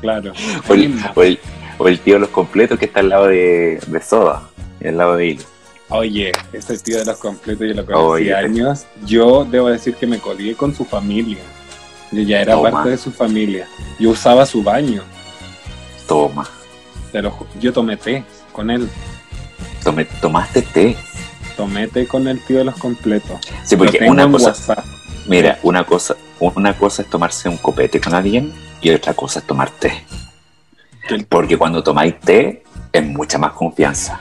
Claro. 0.00 0.32
O 0.68 0.74
el, 0.74 0.94
o 1.14 1.22
el- 1.22 1.38
o 1.78 1.88
el 1.88 1.98
tío 2.00 2.14
de 2.14 2.20
los 2.20 2.28
completos 2.30 2.78
que 2.78 2.84
está 2.86 3.00
al 3.00 3.08
lado 3.08 3.26
de, 3.26 3.80
de 3.86 4.00
Soda, 4.02 4.48
al 4.84 4.96
lado 4.96 5.16
de 5.16 5.26
Hilo. 5.26 5.42
Oye, 5.88 6.32
ese 6.52 6.78
tío 6.78 6.98
de 6.98 7.04
los 7.04 7.18
completos 7.18 7.66
yo 7.68 7.74
lo 7.74 7.84
conocí 7.84 8.22
Oye. 8.24 8.34
años. 8.34 8.86
Yo 9.04 9.44
debo 9.44 9.68
decir 9.68 9.94
que 9.94 10.06
me 10.06 10.18
codié 10.18 10.54
con 10.54 10.74
su 10.74 10.84
familia. 10.84 11.38
Yo 12.12 12.22
ya 12.22 12.40
era 12.40 12.54
Toma. 12.54 12.70
parte 12.70 12.90
de 12.90 12.96
su 12.98 13.10
familia. 13.12 13.66
Yo 13.98 14.10
usaba 14.10 14.46
su 14.46 14.62
baño. 14.62 15.02
Toma, 16.06 16.46
ju- 17.12 17.46
yo 17.60 17.72
tomé 17.72 17.96
té 17.96 18.24
con 18.52 18.70
él. 18.70 18.88
tome- 19.82 20.04
tomaste 20.20 20.62
té. 20.62 20.96
Tomé 21.56 21.86
té 21.88 22.06
con 22.06 22.26
el 22.28 22.40
tío 22.44 22.58
de 22.58 22.64
los 22.64 22.76
completos. 22.76 23.38
Sí, 23.64 23.76
porque 23.76 23.98
una 24.08 24.30
cosa, 24.30 24.82
mira, 25.26 25.58
una 25.62 25.84
cosa, 25.84 26.16
una 26.40 26.76
cosa 26.76 27.02
es 27.02 27.08
tomarse 27.10 27.48
un 27.48 27.56
copete 27.58 28.00
con 28.00 28.14
alguien 28.14 28.52
y 28.80 28.90
otra 28.90 29.14
cosa 29.14 29.38
es 29.40 29.46
tomar 29.46 29.70
té. 29.70 30.04
Porque 31.28 31.56
cuando 31.56 31.82
tomáis 31.82 32.18
té 32.20 32.62
es 32.92 33.04
mucha 33.04 33.38
más 33.38 33.52
confianza. 33.52 34.20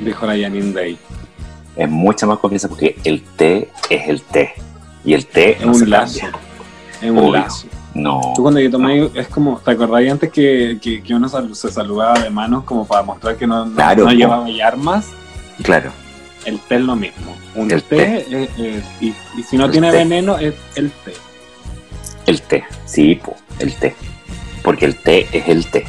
Dijo 0.00 0.26
la 0.26 0.32
Janine 0.32 0.72
Day. 0.72 0.98
Es 1.76 1.88
mucha 1.88 2.26
más 2.26 2.38
confianza 2.38 2.68
porque 2.68 2.98
el 3.04 3.22
té 3.22 3.70
es 3.88 4.08
el 4.08 4.22
té. 4.22 4.52
Y 5.04 5.14
el 5.14 5.26
té 5.26 5.52
Es 5.58 5.64
no 5.64 5.72
se 5.74 5.84
un 5.84 5.90
lazo. 5.90 6.20
cambia. 6.20 6.40
Es 7.00 7.10
un 7.10 7.18
Obvio. 7.18 7.32
lazo. 7.32 7.66
No. 8.02 8.20
Tú 8.34 8.42
cuando 8.42 8.60
yo 8.60 8.70
tomé, 8.70 9.10
es 9.14 9.28
como, 9.28 9.58
¿te 9.64 9.70
acordáis 9.70 10.10
antes 10.10 10.30
que, 10.30 10.78
que, 10.80 11.02
que 11.02 11.14
uno 11.14 11.28
sal- 11.28 11.54
se 11.54 11.70
saludaba 11.72 12.18
de 12.20 12.30
manos 12.30 12.64
como 12.64 12.86
para 12.86 13.02
mostrar 13.02 13.36
que 13.36 13.46
no, 13.46 13.64
no, 13.64 13.74
Claro, 13.74 14.04
no 14.04 14.12
llevaba 14.12 14.48
ya 14.50 14.68
armas? 14.68 15.06
Claro. 15.62 15.90
El 16.44 16.58
té 16.60 16.76
es 16.76 16.80
lo 16.82 16.94
mismo. 16.94 17.34
Un 17.54 17.70
El 17.70 17.82
té, 17.82 18.26
y, 19.00 19.06
y 19.06 19.42
si 19.42 19.56
no 19.56 19.64
El 19.66 19.70
tiene 19.72 19.90
té. 19.90 19.96
veneno, 19.96 20.36
es 20.38 20.54
el 20.76 20.90
té. 20.90 21.14
El 22.26 22.42
té. 22.42 22.64
Sí, 22.84 23.14
po, 23.16 23.34
el 23.58 23.74
té. 23.74 23.94
Porque 24.62 24.84
el 24.84 24.96
té 24.96 25.26
es 25.32 25.48
el 25.48 25.66
té. 25.70 25.84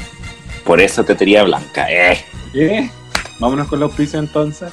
Por 0.64 0.80
eso 0.82 1.04
tetería 1.04 1.44
blanca. 1.44 1.88
Eh. 1.92 2.24
¿Qué? 2.54 2.90
Vámonos 3.40 3.68
con 3.68 3.80
los 3.80 3.90
auspicio 3.92 4.20
entonces. 4.20 4.72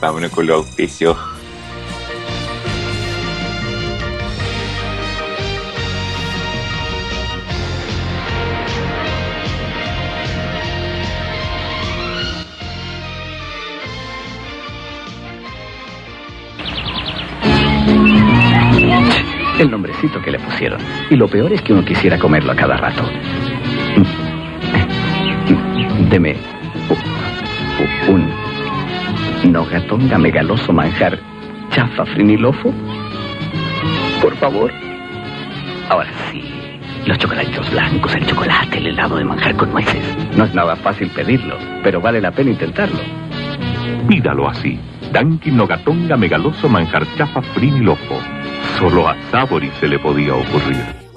Vámonos 0.00 0.30
con 0.32 0.46
los 0.46 0.64
auspicios. 0.66 1.16
El 19.58 19.70
nombrecito 19.70 20.22
que 20.22 20.30
le 20.30 20.38
pusieron. 20.38 20.80
Y 21.10 21.16
lo 21.16 21.28
peor 21.28 21.52
es 21.52 21.62
que 21.62 21.72
uno 21.72 21.84
quisiera 21.84 22.18
comerlo 22.18 22.52
a 22.52 22.56
cada 22.56 22.76
rato. 22.76 23.02
Deme 26.10 26.36
un 28.08 29.52
nogatonga 29.52 30.18
megaloso 30.18 30.72
manjar 30.72 31.18
chafa 31.70 32.04
frinilofo. 32.06 32.72
Por 34.20 34.34
favor. 34.36 34.72
Ahora 35.88 36.10
sí. 36.30 36.42
Los 37.06 37.18
chocolatitos 37.18 37.70
blancos, 37.70 38.14
el 38.14 38.26
chocolate, 38.26 38.78
el 38.78 38.88
helado 38.88 39.16
de 39.16 39.24
manjar 39.24 39.56
con 39.56 39.70
nueces. 39.70 40.02
No 40.36 40.44
es 40.44 40.54
nada 40.54 40.76
fácil 40.76 41.08
pedirlo, 41.10 41.56
pero 41.82 42.00
vale 42.00 42.20
la 42.20 42.32
pena 42.32 42.50
intentarlo. 42.50 43.00
Pídalo 44.08 44.48
así. 44.48 44.78
Dankin 45.12 45.56
Nogatonga 45.56 46.16
Megaloso 46.16 46.68
Manjar 46.68 47.06
Chafa 47.16 47.40
Frinilofo. 47.40 48.37
Solo 48.78 49.08
a 49.08 49.16
Sabori 49.30 49.70
se 49.80 49.88
le 49.88 49.98
podía 49.98 50.34
ocurrir. 50.34 51.08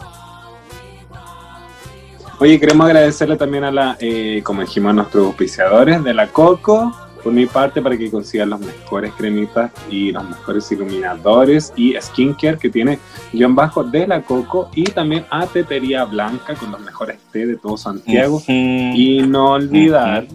Oye, 2.40 2.60
queremos 2.60 2.88
agradecerle 2.88 3.36
también 3.36 3.64
a 3.66 3.72
la, 3.72 3.98
eh, 4.00 4.42
como 4.44 4.62
dijimos, 4.62 4.90
a 4.90 4.94
nuestros 4.94 5.28
auspiciadores 5.28 6.04
de 6.04 6.12
la 6.12 6.28
Coco, 6.28 6.92
por 7.24 7.32
mi 7.32 7.46
parte, 7.46 7.84
para 7.84 7.96
que 7.96 8.10
consigan 8.10 8.50
los 8.50 8.60
mejores 8.60 9.14
cremitas 9.14 9.72
y 9.92 10.12
los 10.12 10.28
mejores 10.28 10.72
iluminadores 10.72 11.72
y 11.76 11.94
skincare 12.02 12.58
que 12.58 12.72
tiene 12.72 12.98
guion 13.32 13.54
bajo 13.54 13.84
de 13.84 14.08
la 14.08 14.24
Coco 14.24 14.72
y 14.74 14.86
también 14.86 15.26
a 15.30 15.46
Tetería 15.46 16.04
Blanca 16.06 16.56
con 16.56 16.72
los 16.72 16.82
mejores 16.82 17.20
té 17.32 17.46
de 17.46 17.58
todo 17.58 17.78
Santiago. 17.78 18.42
Y 18.48 19.22
no 19.28 19.52
olvidar 19.52 20.26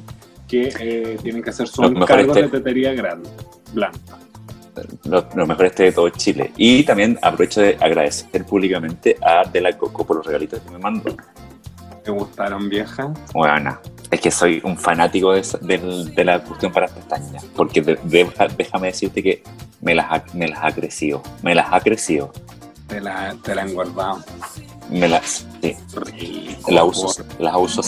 que 0.46 0.72
eh, 0.78 1.18
tienen 1.20 1.42
que 1.42 1.50
hacer 1.50 1.66
su 1.66 1.82
encargo 1.82 2.34
de 2.34 2.48
Tetería 2.48 2.92
Grande, 2.94 3.28
Blanca. 3.74 4.18
Los, 5.04 5.24
los 5.34 5.48
mejores 5.48 5.74
té 5.74 5.84
de 5.84 5.92
todo 5.92 6.08
Chile. 6.10 6.52
Y 6.56 6.82
también 6.84 7.18
aprovecho 7.22 7.60
de 7.60 7.76
agradecer 7.80 8.44
públicamente 8.44 9.16
a 9.22 9.48
De 9.48 9.60
La 9.60 9.76
Coco 9.76 10.04
por 10.06 10.16
los 10.18 10.26
regalitos 10.26 10.60
que 10.60 10.70
me 10.70 10.78
mandó. 10.78 11.14
¿Te 12.04 12.10
gustaron, 12.10 12.68
vieja? 12.68 13.12
Bueno, 13.32 13.78
es 14.10 14.20
que 14.20 14.30
soy 14.30 14.60
un 14.64 14.76
fanático 14.76 15.32
de, 15.32 15.42
de 16.14 16.24
la 16.24 16.42
cuestión 16.42 16.72
para 16.72 16.86
pestañas. 16.88 17.44
Porque 17.56 17.80
de- 17.82 17.98
déjame 18.56 18.88
decirte 18.88 19.22
que 19.22 19.42
me 19.80 19.94
las, 19.94 20.06
ha, 20.12 20.24
me 20.34 20.46
las 20.48 20.60
ha 20.62 20.72
crecido. 20.72 21.22
Me 21.42 21.54
las 21.54 21.66
ha 21.72 21.80
crecido. 21.80 22.32
Te 22.86 23.00
la, 23.00 23.34
te 23.42 23.54
la 23.54 23.62
han 23.62 23.74
guardado. 23.74 24.22
Me 24.90 25.08
las, 25.08 25.44
sí, 25.60 25.76
Rico, 25.96 26.70
las 26.70 26.84
uso. 26.84 27.24
Las 27.40 27.56
uso. 27.56 27.82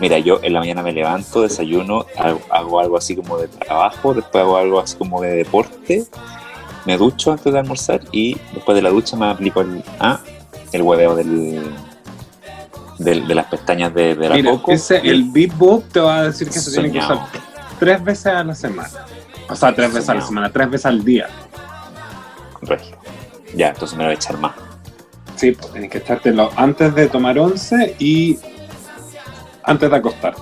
Mira, 0.00 0.18
yo 0.18 0.40
en 0.42 0.52
la 0.52 0.58
mañana 0.60 0.82
me 0.82 0.92
levanto, 0.92 1.42
desayuno, 1.42 2.04
hago, 2.18 2.40
hago 2.50 2.80
algo 2.80 2.96
así 2.96 3.14
como 3.14 3.38
de 3.38 3.46
trabajo, 3.48 4.12
después 4.12 4.42
hago 4.42 4.56
algo 4.56 4.80
así 4.80 4.96
como 4.96 5.20
de 5.22 5.30
deporte, 5.36 6.04
me 6.84 6.96
ducho 6.96 7.30
antes 7.32 7.52
de 7.52 7.58
almorzar 7.60 8.00
y 8.10 8.36
después 8.52 8.74
de 8.74 8.82
la 8.82 8.90
ducha 8.90 9.16
me 9.16 9.26
aplico 9.30 9.60
el, 9.60 9.82
ah, 10.00 10.18
el 10.72 10.82
hueveo 10.82 11.14
del, 11.14 11.62
del- 12.98 13.26
de 13.28 13.34
las 13.34 13.46
pestañas 13.46 13.94
de, 13.94 14.14
de 14.16 14.28
la 14.28 14.34
Mira, 14.34 14.50
Coco. 14.50 14.72
ese, 14.72 14.98
el 14.98 15.24
Big 15.30 15.52
Book 15.54 15.84
te 15.92 16.00
va 16.00 16.18
a 16.18 16.22
decir 16.24 16.48
que 16.50 16.58
se 16.58 16.72
tiene 16.72 16.90
que 16.90 16.98
usar 16.98 17.20
tres 17.78 18.02
veces 18.02 18.26
a 18.26 18.42
la 18.44 18.54
semana. 18.54 18.90
O 19.48 19.54
sea, 19.54 19.74
tres 19.74 19.92
veces 19.92 20.08
a 20.08 20.14
la 20.14 20.20
semana, 20.22 20.50
tres 20.50 20.70
veces 20.70 20.86
al 20.86 21.04
día. 21.04 21.28
Regio. 22.62 22.96
Ya, 23.54 23.68
entonces 23.68 23.96
me 23.96 24.02
lo 24.04 24.08
voy 24.08 24.14
a 24.14 24.16
echar 24.16 24.38
más. 24.38 24.52
Sí, 25.36 25.52
pues 25.52 25.70
tienes 25.72 25.90
que 25.90 25.98
echártelo 25.98 26.50
antes 26.56 26.94
de 26.94 27.08
tomar 27.08 27.38
once 27.38 27.94
y 27.98 28.38
antes 29.64 29.90
de 29.90 29.96
acostar. 29.96 30.34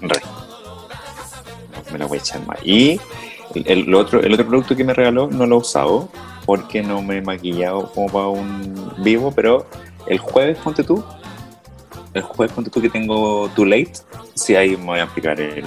Regio. 0.00 0.28
Me 1.92 1.98
lo 1.98 2.08
voy 2.08 2.18
a 2.18 2.20
echar 2.20 2.46
más. 2.46 2.58
Y 2.64 3.00
el, 3.54 3.66
el 3.88 3.94
otro, 3.94 4.20
el 4.20 4.32
otro 4.32 4.46
producto 4.46 4.76
que 4.76 4.84
me 4.84 4.94
regaló 4.94 5.28
no 5.28 5.46
lo 5.46 5.56
he 5.56 5.58
usado 5.58 6.08
porque 6.46 6.82
no 6.82 7.02
me 7.02 7.18
he 7.18 7.22
maquillado 7.22 7.90
como 7.92 8.06
para 8.06 8.28
un 8.28 8.94
vivo, 8.98 9.32
pero 9.32 9.66
el 10.06 10.18
jueves, 10.18 10.58
ponte 10.58 10.82
tú, 10.82 11.04
el 12.14 12.22
jueves, 12.22 12.54
ponte 12.54 12.70
tú 12.70 12.80
que 12.80 12.88
tengo 12.88 13.48
Too 13.54 13.64
Late, 13.64 13.92
sí 14.34 14.56
ahí 14.56 14.76
me 14.76 14.84
voy 14.84 14.98
a 15.00 15.04
aplicar 15.04 15.40
el, 15.40 15.64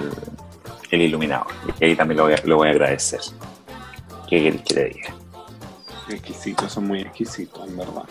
el 0.92 1.02
iluminador. 1.02 1.48
Y 1.80 1.86
ahí 1.86 1.96
también 1.96 2.18
lo 2.18 2.24
voy 2.24 2.34
a, 2.34 2.42
lo 2.44 2.58
voy 2.58 2.68
a 2.68 2.72
agradecer. 2.72 3.22
¿Qué 4.30 4.44
querés 4.44 4.62
que 4.62 4.74
le 4.74 4.86
diga? 4.86 5.16
Exquisitos, 6.10 6.72
son 6.72 6.88
muy 6.88 7.02
exquisitos, 7.02 7.68
en 7.68 7.78
verdad. 7.78 8.04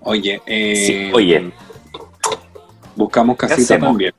Oye, 0.00 0.40
eh, 0.46 0.76
Sí, 0.86 1.10
oye. 1.12 1.52
Buscamos 3.04 3.36
casita 3.36 3.78
también. 3.78 4.12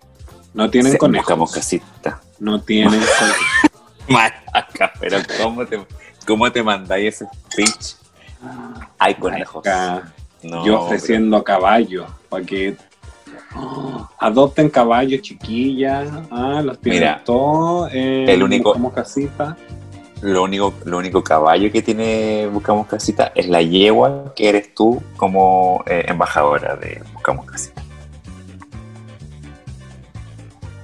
No 0.53 0.69
tienen 0.69 0.93
Se- 0.93 0.97
conejos. 0.97 1.25
Buscamos 1.27 1.51
casita. 1.51 2.21
No 2.39 2.61
tienen 2.61 2.91
conejos. 3.19 3.45
Maraca, 4.07 4.93
pero 4.99 5.17
¿cómo 5.41 5.65
te, 5.65 5.85
cómo 6.25 6.51
te 6.51 6.63
mandáis 6.63 7.15
ese 7.21 7.27
speech? 7.51 7.95
Hay 8.99 9.15
conejos. 9.15 9.63
No, 10.43 10.63
yo 10.65 10.81
ofreciendo 10.81 11.43
caballos 11.43 12.05
para 12.29 12.45
que 12.45 12.77
oh, 13.55 14.07
adopten 14.19 14.69
caballos 14.69 15.21
chiquillas. 15.21 16.07
Ah, 16.29 16.61
los 16.63 16.79
tienen 16.79 17.01
Mira, 17.01 17.21
todos. 17.25 17.89
eh, 17.93 18.25
el 18.27 18.43
único- 18.43 18.69
Buscamos 18.69 18.93
casita. 18.93 19.57
Lo 20.21 20.43
único, 20.43 20.73
lo 20.85 20.97
único 20.97 21.23
caballo 21.23 21.69
que 21.71 21.81
tiene 21.81 22.47
Buscamos 22.47 22.87
Casita 22.87 23.31
es 23.35 23.47
la 23.47 23.61
yegua 23.61 24.33
que 24.35 24.47
eres 24.49 24.73
tú 24.73 25.03
como 25.17 25.83
eh, 25.85 26.05
embajadora 26.07 26.75
de 26.77 27.03
Buscamos 27.13 27.45
Casita. 27.45 27.74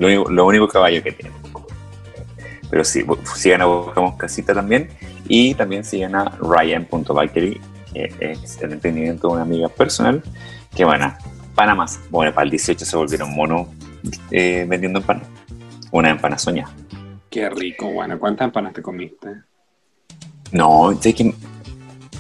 Lo 0.01 0.07
único, 0.07 0.31
lo 0.31 0.45
único 0.47 0.67
caballo 0.67 1.03
que 1.03 1.11
tiene. 1.11 1.35
Pero 2.71 2.83
sí, 2.83 3.05
sigan 3.35 3.61
a 3.61 3.65
Buscamos 3.65 4.15
Casita 4.15 4.51
también. 4.51 4.89
Y 5.27 5.53
también 5.53 5.85
sigan 5.85 6.15
a 6.15 6.25
Ryan.Bakery, 6.39 7.61
que 7.93 8.11
es 8.19 8.59
el 8.63 8.73
emprendimiento 8.73 9.27
de 9.27 9.33
una 9.35 9.43
amiga 9.43 9.69
personal. 9.69 10.23
Que 10.75 10.85
bueno, 10.85 11.15
Panamá. 11.53 11.85
Bueno, 12.09 12.33
para 12.33 12.45
el 12.45 12.49
18 12.49 12.83
se 12.83 12.97
volvieron 12.97 13.31
monos 13.35 13.67
eh, 14.31 14.65
vendiendo 14.67 14.97
empanadas. 14.97 15.29
Una 15.91 16.09
empanada 16.09 16.39
soñada. 16.39 16.73
Qué 17.29 17.47
rico, 17.51 17.91
bueno. 17.91 18.17
¿Cuántas 18.17 18.45
empanadas 18.45 18.73
te 18.73 18.81
comiste? 18.81 19.27
No, 20.51 20.91
es 20.91 20.99
que, 20.99 21.35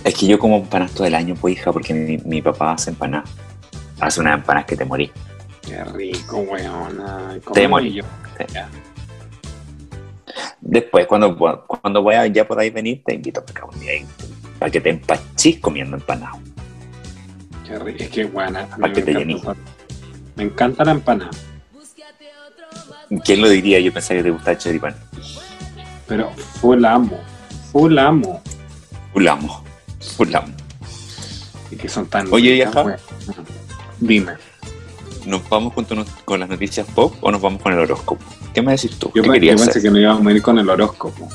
es 0.03 0.13
que 0.13 0.27
yo 0.27 0.37
como 0.37 0.57
empanadas 0.57 0.93
todo 0.93 1.07
el 1.07 1.15
año, 1.15 1.33
pues 1.33 1.55
hija, 1.55 1.71
porque 1.73 1.95
mi, 1.95 2.19
mi 2.19 2.43
papá 2.43 2.73
hace 2.73 2.91
empanadas. 2.91 3.27
Hace 3.99 4.21
unas 4.21 4.35
empanadas 4.35 4.67
que 4.67 4.77
te 4.77 4.85
morí. 4.85 5.11
Qué 5.61 5.83
rico, 5.83 6.37
weona. 6.37 7.37
¿Cómo 7.43 7.53
Te 7.53 7.67
morí. 7.67 8.01
Después, 10.61 11.07
cuando, 11.07 11.35
cuando 11.67 12.01
voy 12.01 12.15
a- 12.15 12.27
ya 12.27 12.47
podáis 12.47 12.73
venir, 12.73 13.01
te 13.05 13.15
invito 13.15 13.43
para, 13.45 13.65
un 13.65 13.79
día, 13.79 13.91
para 14.59 14.71
que 14.71 14.79
te 14.79 14.89
empachís 14.89 15.59
comiendo 15.59 15.97
empanadas. 15.97 16.37
Qué 17.65 17.77
rico. 17.79 18.03
Es 18.03 18.09
que, 18.09 18.25
buena. 18.25 18.67
Pa' 18.67 18.91
que 18.91 19.01
te. 19.01 19.13
Me 20.35 20.43
encanta 20.43 20.83
la 20.85 20.91
empanada. 20.91 21.31
¿Quién 23.25 23.41
lo 23.41 23.49
diría? 23.49 23.79
Yo 23.79 23.91
pensaba 23.91 24.19
que 24.19 24.23
te 24.23 24.29
gustaba 24.29 24.51
el 24.53 24.57
choripán. 24.57 24.95
Pero 26.07 26.31
full 26.31 26.83
amo. 26.85 27.19
Full 27.71 27.97
amo. 27.97 28.41
Fulamo. 29.13 29.63
Fulamo. 30.15 30.53
Y 31.69 31.75
que 31.75 31.89
son 31.89 32.05
tan 32.07 32.31
Oye, 32.33 32.65
ricas, 32.65 32.85
weón. 32.85 32.97
Dime. 33.99 34.33
¿Nos 35.25 35.47
vamos 35.49 35.73
con, 35.73 35.85
tu- 35.85 36.03
con 36.25 36.39
las 36.39 36.49
noticias 36.49 36.87
pop 36.87 37.13
o 37.21 37.31
nos 37.31 37.41
vamos 37.41 37.61
con 37.61 37.73
el 37.73 37.79
horóscopo? 37.79 38.23
¿Qué 38.53 38.61
me 38.61 38.71
decís 38.73 38.97
tú? 38.97 39.11
Yo, 39.13 39.21
¿Qué 39.21 39.29
pe- 39.29 39.33
querías 39.35 39.59
yo 39.59 39.65
pensé 39.65 39.81
que 39.81 39.91
no 39.91 39.99
íbamos 39.99 40.25
a 40.25 40.31
ir 40.31 40.41
con 40.41 40.57
el 40.57 40.69
horóscopo. 40.69 41.29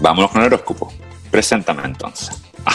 Vámonos 0.00 0.30
con 0.30 0.40
el 0.40 0.46
horóscopo. 0.48 0.92
Preséntame 1.30 1.84
entonces. 1.84 2.42
Ah, 2.66 2.74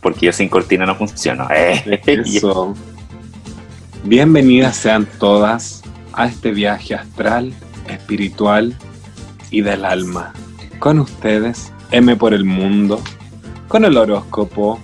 porque 0.00 0.26
yo 0.26 0.32
sin 0.32 0.48
cortina 0.48 0.84
no 0.86 0.96
funciono. 0.96 1.46
Eh, 1.54 2.00
Eso. 2.06 2.74
Bienvenidas 4.04 4.76
sean 4.76 5.06
todas 5.18 5.82
a 6.12 6.26
este 6.26 6.50
viaje 6.52 6.94
astral, 6.94 7.52
espiritual 7.88 8.74
y 9.50 9.60
del 9.60 9.84
alma. 9.84 10.32
Con 10.78 10.98
ustedes, 10.98 11.72
M 11.92 12.16
por 12.16 12.32
el 12.34 12.44
mundo, 12.44 13.00
con 13.68 13.84
el 13.84 13.96
horóscopo 13.96 14.80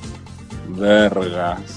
Vergas. 0.69 1.76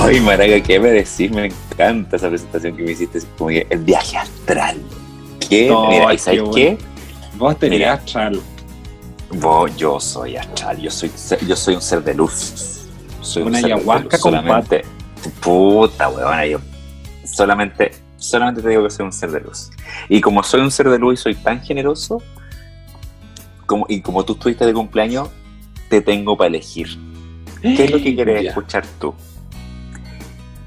Ay, 0.00 0.20
Maraca, 0.20 0.60
¿qué 0.62 0.80
me 0.80 0.90
decís? 0.90 1.30
Me 1.30 1.46
encanta 1.46 2.16
esa 2.16 2.28
presentación 2.28 2.76
que 2.76 2.82
me 2.82 2.92
hiciste. 2.92 3.20
Como 3.36 3.50
que 3.50 3.66
el 3.68 3.78
viaje 3.80 4.16
astral. 4.16 4.78
¿Qué? 5.48 5.68
No, 5.68 5.88
Mira, 5.88 6.04
¿y 6.12 6.16
qué 6.16 6.22
sabes 6.22 6.42
qué? 6.54 6.78
Vos 7.34 7.58
tenés 7.58 7.78
Mira. 7.78 7.92
astral. 7.94 8.40
Vos, 9.34 9.76
yo 9.76 10.00
soy 10.00 10.36
astral. 10.36 10.78
Yo 10.78 10.90
soy, 10.90 11.10
yo 11.46 11.56
soy 11.56 11.74
un 11.74 11.82
ser 11.82 12.02
de 12.02 12.14
luz. 12.14 12.86
Soy 13.20 13.42
un 13.42 13.48
Una 13.48 13.58
de 13.58 13.66
ayahuasca 13.66 14.18
con 14.18 14.32
solamente. 14.32 14.82
Puta, 15.40 16.08
weón. 16.08 16.50
Yo 16.50 16.60
solamente, 17.24 17.92
solamente 18.16 18.62
te 18.62 18.68
digo 18.70 18.84
que 18.84 18.90
soy 18.90 19.06
un 19.06 19.12
ser 19.12 19.30
de 19.30 19.40
luz. 19.40 19.70
Y 20.08 20.20
como 20.20 20.42
soy 20.42 20.60
un 20.60 20.70
ser 20.70 20.88
de 20.88 20.98
luz 20.98 21.20
y 21.20 21.22
soy 21.22 21.34
tan 21.34 21.60
generoso, 21.62 22.22
como, 23.66 23.86
y 23.88 24.00
como 24.00 24.24
tú 24.24 24.34
estuviste 24.34 24.66
de 24.66 24.72
cumpleaños, 24.72 25.28
te 25.88 26.00
tengo 26.00 26.36
para 26.36 26.48
elegir. 26.48 26.98
¿Qué 27.60 27.84
es 27.84 27.90
lo 27.90 27.98
que 27.98 28.14
quieres 28.14 28.46
escuchar 28.46 28.84
tú? 28.98 29.14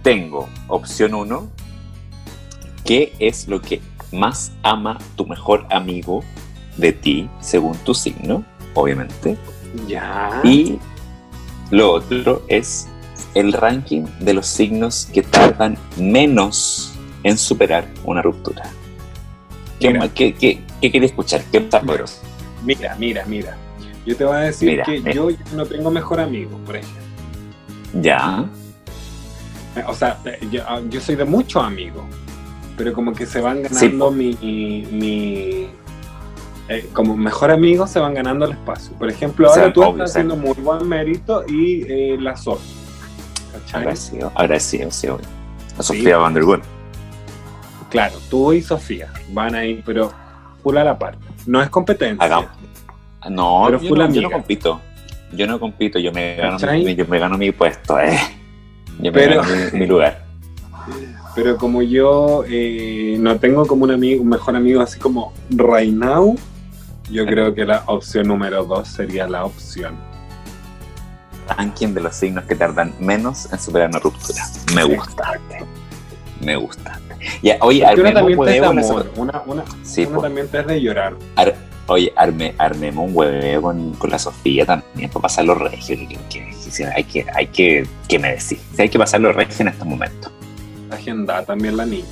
Tengo 0.06 0.48
opción 0.68 1.16
1. 1.16 1.50
¿Qué 2.86 3.16
es 3.18 3.48
lo 3.48 3.60
que 3.60 3.82
más 4.12 4.52
ama 4.62 5.00
tu 5.16 5.26
mejor 5.26 5.66
amigo 5.72 6.24
de 6.78 6.94
ti, 6.94 7.28
según 7.40 7.76
tu 7.80 7.96
signo? 7.96 8.46
Obviamente. 8.76 9.36
Ya. 9.88 10.42
Y 10.44 10.78
lo 11.72 11.94
otro 11.94 12.44
es 12.50 12.88
el 13.34 13.52
ranking 13.52 14.04
de 14.20 14.36
los 14.36 14.46
signos 14.46 15.08
que 15.12 15.24
tardan 15.24 15.76
menos 15.98 16.94
en 17.24 17.36
superar 17.40 17.88
una 18.04 18.22
ruptura. 18.22 18.62
¿Qué, 19.80 19.90
Mira. 19.90 20.08
qué, 20.10 20.36
qué, 20.36 20.62
qué 20.82 20.92
quería 20.92 21.08
escuchar? 21.08 21.42
¿Qué 21.52 21.68
sabroso? 21.72 22.22
Mira, 22.64 22.96
mira, 23.00 23.26
mira. 23.26 23.58
Yo 24.06 24.16
te 24.16 24.24
voy 24.24 24.36
a 24.36 24.40
decir 24.42 24.70
Mira, 24.70 24.84
que 24.84 25.00
mira. 25.00 25.14
yo 25.14 25.30
no 25.56 25.66
tengo 25.66 25.90
mejor 25.90 26.20
amigo, 26.20 26.60
por 26.60 26.76
ejemplo. 26.76 27.02
Ya. 28.04 28.46
O 29.88 29.94
sea, 29.94 30.18
yo, 30.52 30.64
ah, 30.68 30.80
yo 30.90 31.02
soy 31.02 31.16
de 31.16 31.26
muchos 31.26 31.64
amigos, 31.64 32.04
pero 32.78 32.94
como 32.94 33.14
que 33.14 33.26
se 33.26 33.42
van 33.42 33.58
Sí, 33.70 33.74
ganando 33.88 34.12
mi... 34.12 34.34
mi 34.42 35.68
eh, 36.68 36.90
como 36.94 37.16
mejor 37.16 37.52
amigo 37.52 37.86
se 37.86 38.00
van 38.00 38.16
ganando 38.16 38.46
el 38.46 38.52
espacio. 38.54 38.94
Por 38.98 39.10
ejemplo, 39.10 39.50
O 39.50 39.54
sea, 39.54 39.64
ahora 39.64 39.74
tú 39.74 39.82
obvio, 39.84 39.92
estás 40.04 40.10
o 40.10 40.14
sea. 40.14 40.22
haciendo 40.24 40.36
muy 40.36 40.56
buen 40.64 40.88
mérito 40.90 41.44
y 41.48 41.84
eh, 41.84 42.18
la 42.20 42.36
Sol. 42.36 42.58
¿Cachai? 43.52 43.82
Agradecido, 43.82 44.32
agradecido, 44.36 44.92
sí, 44.92 45.08
obvio. 45.08 45.26
A 45.78 45.84
Sí. 45.84 45.88
Sofía 45.98 46.18
Van 46.18 46.34
der. 46.34 46.44
Claro, 47.90 48.16
tú 48.30 48.52
y 48.54 48.62
Sofía 48.62 49.12
van 49.32 49.56
ahí, 49.56 49.82
pero 49.86 50.12
full 50.64 50.76
a 50.78 50.84
la 50.84 50.98
par. 50.98 51.18
No 51.46 51.62
es 51.62 51.70
competencia. 51.70 52.26
Hagamos. 52.26 52.50
No, 53.30 53.64
Pero 53.68 53.80
yo 53.82 53.88
full 53.90 53.98
no, 54.00 54.10
yo 54.12 54.22
no 54.22 54.32
compito. 54.32 54.82
Yo 55.34 55.48
no 55.48 55.60
compito, 55.60 56.00
yo 56.00 56.12
me 56.12 56.36
gano, 56.36 56.58
yo 56.58 57.06
me 57.08 57.20
gano 57.20 57.38
mi 57.38 57.52
puesto, 57.52 58.00
eh. 58.00 58.18
Yo 59.00 59.12
Pero- 59.12 59.44
mi, 59.44 59.80
mi 59.80 59.86
lugar. 59.88 60.24
Pero 61.36 61.58
como 61.58 61.82
yo 61.82 62.44
eh, 62.48 63.18
no 63.20 63.38
tengo 63.40 63.66
como 63.68 63.84
un 63.84 63.92
amigo, 63.92 64.22
un 64.24 64.30
mejor 64.30 64.56
amigo 64.56 64.82
así 64.82 64.98
como 65.00 65.34
right 65.50 65.94
now, 65.94 66.36
yo 67.12 67.26
creo 67.26 67.54
que 67.54 67.66
la 67.66 67.84
opción 67.88 68.28
número 68.28 68.64
dos 68.66 68.88
sería 68.88 69.28
la 69.28 69.44
opción. 69.44 69.96
Ranking 71.58 71.90
de 71.94 72.02
los 72.02 72.16
signos 72.16 72.46
que 72.46 72.56
tardan 72.56 72.94
menos 73.00 73.52
en 73.52 73.60
superar 73.60 73.90
una 73.90 74.00
ruptura. 74.00 74.44
Me 74.74 74.84
gusta. 74.84 75.34
Me 76.42 76.56
gusta. 76.56 77.00
Ya, 77.44 77.58
oye, 77.62 77.84
una 77.98 78.14
también 78.14 78.40
te 78.40 78.56
es 78.56 78.62
de 78.62 78.66
amor, 78.68 79.12
una, 79.16 79.42
una, 79.46 79.64
Sí, 79.84 80.06
una 80.06 80.16
po. 80.16 80.22
también 80.22 80.48
te 80.48 80.60
es 80.60 80.68
de 80.68 80.82
llorar. 80.82 81.16
Ar- 81.36 81.56
oye, 81.88 82.12
arme, 82.16 82.54
armemos 82.58 83.10
un 83.10 83.16
hueveo 83.16 83.62
con, 83.62 83.92
con 83.94 84.10
la 84.10 84.20
Sofía 84.20 84.66
también 84.66 85.10
para 85.10 85.22
pasar 85.24 85.46
los 85.46 85.58
regios. 85.58 86.00
que- 86.30 86.56
hay 86.94 87.04
que, 87.06 87.26
hay 87.34 87.48
que, 87.48 87.88
que 88.08 88.20
me 88.20 88.30
decís. 88.32 88.60
Si 88.76 88.82
hay 88.82 88.90
que 88.90 88.98
pasar 89.00 89.22
los 89.22 89.34
regios 89.36 89.60
en 89.62 89.70
este 89.70 89.86
momento. 89.86 90.30
Agenda 90.90 91.44
también 91.46 91.78
la 91.78 91.86
niña. 91.86 92.06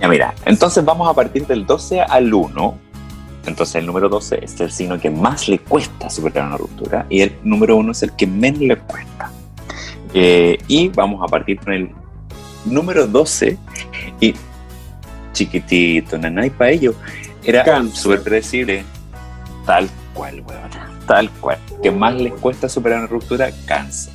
Ya 0.00 0.08
mira, 0.08 0.34
entonces 0.44 0.84
vamos 0.84 1.08
a 1.08 1.14
partir 1.14 1.46
del 1.46 1.66
12 1.66 2.00
al 2.00 2.32
1. 2.32 2.78
Entonces 3.46 3.74
el 3.76 3.86
número 3.86 4.08
12 4.08 4.44
es 4.44 4.60
el 4.60 4.70
signo 4.70 5.00
que 5.00 5.10
más 5.10 5.48
le 5.48 5.58
cuesta 5.58 6.08
superar 6.08 6.46
una 6.46 6.56
ruptura 6.58 7.06
y 7.10 7.22
el 7.22 7.36
número 7.42 7.76
1 7.76 7.90
es 7.90 8.02
el 8.04 8.12
que 8.14 8.26
menos 8.26 8.60
le 8.60 8.76
cuesta. 8.76 9.32
Eh, 10.14 10.58
y 10.68 10.88
vamos 10.88 11.20
a 11.24 11.26
partir 11.26 11.58
con 11.58 11.72
el 11.72 11.90
número 12.64 13.06
12 13.08 13.58
y 14.20 14.34
chiquitito, 15.32 16.18
nanay 16.18 16.50
para 16.50 16.70
ello. 16.70 16.94
Era 17.44 17.84
súper 17.92 18.22
predecible. 18.22 18.84
Tal 19.66 19.88
cual, 20.14 20.42
weón. 20.46 20.70
Tal 21.06 21.30
cual. 21.40 21.58
Que 21.82 21.90
más 21.90 22.14
les 22.14 22.32
cuesta 22.34 22.68
superar 22.68 23.00
una 23.00 23.08
ruptura, 23.08 23.50
cáncer. 23.66 24.12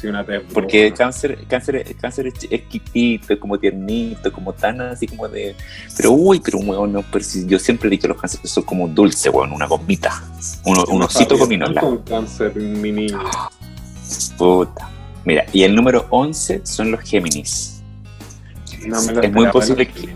Sí, 0.00 0.06
una 0.08 0.24
Porque 0.52 0.92
cáncer, 0.92 1.46
cáncer, 1.48 1.96
cáncer 1.96 2.26
es, 2.26 2.34
chiquitito, 2.34 3.38
como 3.38 3.58
tiernito, 3.58 4.32
como 4.32 4.52
tan 4.52 4.80
así 4.80 5.06
como 5.06 5.28
de. 5.28 5.54
Pero 5.96 6.12
uy, 6.12 6.40
pero 6.40 6.58
weón, 6.58 6.92
no, 6.92 7.02
pero 7.10 7.24
si 7.24 7.46
yo 7.46 7.58
siempre 7.58 7.88
he 7.88 7.90
dicho 7.90 8.02
que 8.02 8.08
los 8.08 8.20
cánceres 8.20 8.50
son 8.50 8.64
como 8.64 8.88
dulce, 8.88 9.30
weón, 9.30 9.52
una 9.52 9.66
gomita. 9.66 10.22
Uno, 10.64 10.84
un 10.88 11.02
osito 11.02 11.38
gominola. 11.38 11.80
Con 11.80 11.98
cáncer, 11.98 12.54
mi 12.56 12.92
niño. 12.92 13.20
Puta. 14.36 14.90
Mira, 15.24 15.46
y 15.52 15.62
el 15.62 15.74
número 15.74 16.06
11 16.10 16.66
son 16.66 16.90
los 16.90 17.00
Géminis. 17.00 17.82
No 18.86 19.00
me 19.02 19.12
lo 19.12 19.22
es 19.22 19.32
muy 19.32 19.46
posible 19.48 19.86
que-. 19.86 20.14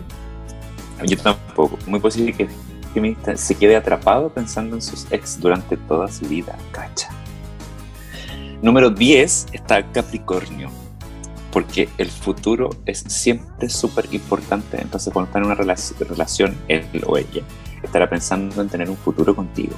Yo 1.05 1.17
tampoco. 1.17 1.77
Muy 1.87 1.99
posible 1.99 2.33
que, 2.33 2.47
que 2.93 3.37
se 3.37 3.55
quede 3.55 3.75
atrapado 3.75 4.29
pensando 4.29 4.75
en 4.75 4.81
sus 4.81 5.07
ex 5.11 5.39
durante 5.39 5.77
toda 5.77 6.07
su 6.07 6.25
vida. 6.25 6.57
Cacha. 6.71 7.09
Número 8.61 8.89
10 8.89 9.47
está 9.53 9.89
Capricornio. 9.91 10.69
Porque 11.51 11.89
el 11.97 12.11
futuro 12.11 12.69
es 12.85 12.99
siempre 13.07 13.69
súper 13.69 14.07
importante. 14.11 14.79
Entonces, 14.79 15.11
cuando 15.11 15.27
está 15.27 15.39
en 15.39 15.45
una 15.45 15.55
relación, 15.55 16.55
él 16.67 16.85
o 17.07 17.17
ella, 17.17 17.41
estará 17.81 18.07
pensando 18.07 18.61
en 18.61 18.69
tener 18.69 18.89
un 18.89 18.97
futuro 18.97 19.35
contigo. 19.35 19.75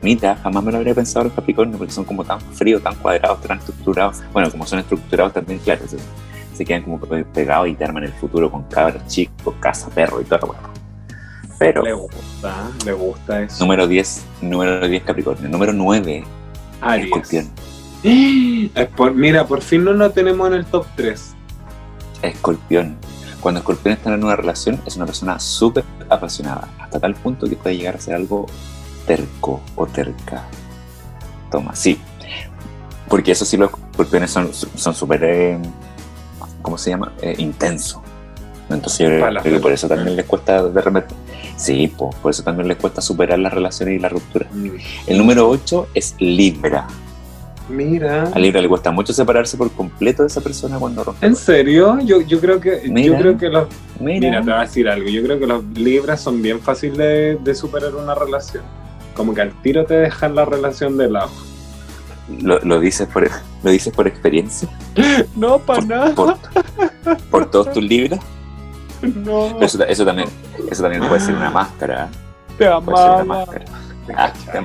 Mira, 0.00 0.36
jamás 0.36 0.62
me 0.62 0.70
lo 0.70 0.78
habría 0.78 0.94
pensado 0.94 1.24
los 1.24 1.32
Capricornios 1.32 1.78
porque 1.78 1.92
son 1.92 2.04
como 2.04 2.22
tan 2.22 2.40
fríos, 2.40 2.80
tan 2.82 2.94
cuadrados, 2.96 3.40
tan 3.40 3.58
estructurados. 3.58 4.18
Bueno, 4.32 4.50
como 4.50 4.64
son 4.64 4.78
estructurados 4.78 5.32
también, 5.32 5.58
claro, 5.58 5.84
se, 6.58 6.64
quedan 6.64 6.82
como 6.82 6.98
pegados 6.98 7.68
y 7.68 7.74
te 7.74 7.84
arman 7.84 8.04
el 8.04 8.12
futuro 8.12 8.50
con 8.50 8.64
cabros 8.64 9.06
chicos, 9.06 9.54
casa, 9.60 9.88
perro 9.90 10.20
y 10.20 10.24
todo. 10.24 10.46
Bueno. 10.46 10.78
Pero. 11.58 11.82
Le 11.82 11.92
gusta, 11.92 12.70
le 12.84 12.92
gusta 12.92 13.42
eso. 13.42 13.64
Número 13.64 13.86
10, 13.88 14.24
número 14.42 14.88
10 14.88 15.02
Capricornio. 15.02 15.48
Número 15.48 15.72
9, 15.72 16.24
Aries. 16.80 17.06
Escorpión. 17.06 17.50
mira, 19.14 19.46
por 19.46 19.60
fin 19.60 19.84
no 19.84 19.92
lo 19.92 20.10
tenemos 20.10 20.46
en 20.48 20.54
el 20.54 20.66
top 20.66 20.86
3. 20.96 21.34
Escorpión. 22.22 22.96
Cuando 23.40 23.60
Escorpión 23.60 23.94
está 23.94 24.14
en 24.14 24.24
una 24.24 24.36
relación, 24.36 24.80
es 24.86 24.96
una 24.96 25.06
persona 25.06 25.38
súper 25.38 25.84
apasionada, 26.08 26.68
hasta 26.80 26.98
tal 26.98 27.14
punto 27.14 27.48
que 27.48 27.56
puede 27.56 27.76
llegar 27.76 27.96
a 27.96 28.00
ser 28.00 28.14
algo 28.14 28.46
terco 29.06 29.60
o 29.76 29.86
terca. 29.86 30.44
Toma, 31.50 31.74
sí. 31.74 31.98
Porque 33.08 33.32
eso 33.32 33.44
sí, 33.44 33.56
los 33.56 33.70
escorpiones 33.70 34.30
son 34.30 34.94
súper, 34.94 35.24
eh, 35.24 35.58
¿cómo 36.62 36.78
se 36.78 36.90
llama? 36.90 37.12
Eh, 37.22 37.34
intenso. 37.38 38.02
Entonces 38.70 39.08
yo 39.08 39.26
creo 39.26 39.42
que 39.42 39.60
por 39.60 39.72
eso 39.72 39.88
también 39.88 40.14
les 40.16 40.26
cuesta 40.26 40.62
de 40.62 40.80
repente. 40.80 41.14
Sí, 41.56 41.92
por 41.96 42.30
eso 42.30 42.42
también 42.42 42.68
les 42.68 42.76
cuesta 42.76 43.00
superar 43.00 43.38
las 43.38 43.52
relaciones 43.52 43.96
y 43.96 43.98
la 43.98 44.08
ruptura. 44.08 44.46
Mm. 44.52 44.68
El 45.06 45.18
número 45.18 45.48
8 45.48 45.88
es 45.94 46.14
Libra. 46.18 46.86
Mira. 47.70 48.30
A 48.34 48.38
Libra 48.38 48.60
le 48.60 48.68
cuesta 48.68 48.90
mucho 48.90 49.12
separarse 49.12 49.56
por 49.56 49.70
completo 49.72 50.22
de 50.22 50.28
esa 50.28 50.40
persona 50.40 50.78
cuando 50.78 51.04
rompe. 51.04 51.26
¿En 51.26 51.36
serio? 51.36 51.98
Yo, 52.00 52.20
yo 52.20 52.40
creo 52.40 52.60
que 52.60 52.82
yo 52.86 53.16
creo 53.16 53.36
que 53.36 53.48
los 53.48 53.68
mira. 54.00 54.40
te 54.40 54.50
voy 54.50 54.58
a 54.58 54.60
decir 54.60 54.88
algo. 54.88 55.08
Yo 55.08 55.22
creo 55.22 55.38
que 55.38 55.46
los 55.46 55.64
Libras 55.74 56.20
son 56.20 56.40
bien 56.42 56.60
fáciles 56.60 57.42
de 57.42 57.54
superar 57.54 57.94
una 57.94 58.14
relación 58.14 58.62
como 59.18 59.34
que 59.34 59.42
al 59.42 59.52
tiro 59.62 59.84
te 59.84 59.94
dejan 59.94 60.36
la 60.36 60.44
relación 60.44 60.96
de 60.96 61.10
lado. 61.10 61.30
¿Lo, 62.28 62.80
dices, 62.80 63.08
por, 63.08 63.28
¿Lo 63.62 63.70
dices 63.70 63.92
por 63.92 64.06
experiencia? 64.06 64.68
No, 65.36 65.58
para 65.58 65.80
nada. 65.82 66.14
Por, 67.30 67.50
todos 67.50 67.72
tus 67.72 67.82
libros? 67.94 68.20
No. 69.02 69.60
Eso, 69.60 69.78
también, 70.04 70.28
eso 70.70 70.82
también 70.82 71.06
puede 71.08 71.20
ser 71.20 71.34
una 71.34 71.50
máscara. 71.50 72.08
Te 72.58 72.66
amaba. 72.66 73.46
Ah, 74.16 74.32
te 74.52 74.60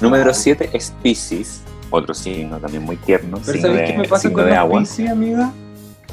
Número 0.00 0.34
7 0.34 0.70
es 0.72 0.92
Pisces, 1.02 1.62
otro 1.90 2.14
signo 2.14 2.58
también 2.58 2.82
muy 2.82 2.96
tierno. 2.96 3.38
signo 3.42 3.68
de, 3.68 3.84
qué 3.84 3.98
me 3.98 4.08
pasa 4.08 4.30
con 4.32 4.46
los 4.46 4.56
agua. 4.56 4.80
Pisces, 4.80 5.10
amiga? 5.10 5.52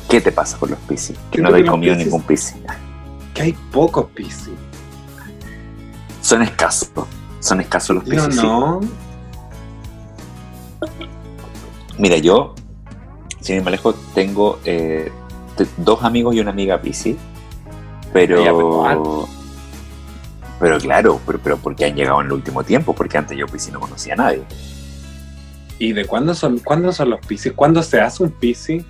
¿Qué 0.09 0.21
te 0.21 0.31
pasa 0.31 0.57
con 0.57 0.71
los 0.71 0.79
Pisces? 0.79 1.17
Que 1.31 1.41
no 1.41 1.51
te 1.51 1.59
he 1.59 1.65
comido 1.65 1.95
ningún 1.95 2.21
Pisces. 2.21 2.57
Que 3.33 3.41
hay 3.43 3.53
pocos 3.71 4.07
Pisces. 4.11 4.53
Son 6.21 6.41
escasos. 6.41 6.89
Son 7.39 7.59
escasos 7.61 7.95
los 7.95 8.03
Pisces. 8.03 8.35
No, 8.35 8.81
Mira, 11.99 12.17
yo, 12.17 12.55
sin 13.41 13.57
ir 13.57 13.61
más 13.61 13.71
lejos, 13.71 13.95
tengo 14.15 14.59
eh, 14.63 15.11
dos 15.77 16.01
amigos 16.03 16.33
y 16.33 16.39
una 16.39 16.51
amiga 16.51 16.81
Pisces. 16.81 17.17
Pero. 18.13 19.27
Pero 20.59 20.77
claro, 20.77 21.21
pero, 21.25 21.39
pero 21.41 21.57
porque 21.57 21.85
han 21.85 21.95
llegado 21.95 22.19
en 22.19 22.27
el 22.27 22.33
último 22.33 22.63
tiempo, 22.63 22.93
porque 22.93 23.17
antes 23.17 23.37
yo 23.37 23.47
Pisces 23.47 23.71
no 23.71 23.79
conocía 23.79 24.13
a 24.13 24.17
nadie. 24.17 24.43
¿Y 25.77 25.93
de 25.93 26.05
cuándo 26.05 26.33
son, 26.33 26.59
cuándo 26.59 26.91
son 26.91 27.11
los 27.11 27.19
Pisces? 27.25 27.53
¿Cuándo 27.53 27.81
se 27.83 28.01
hace 28.01 28.23
un 28.23 28.31
Pisces? 28.31 28.83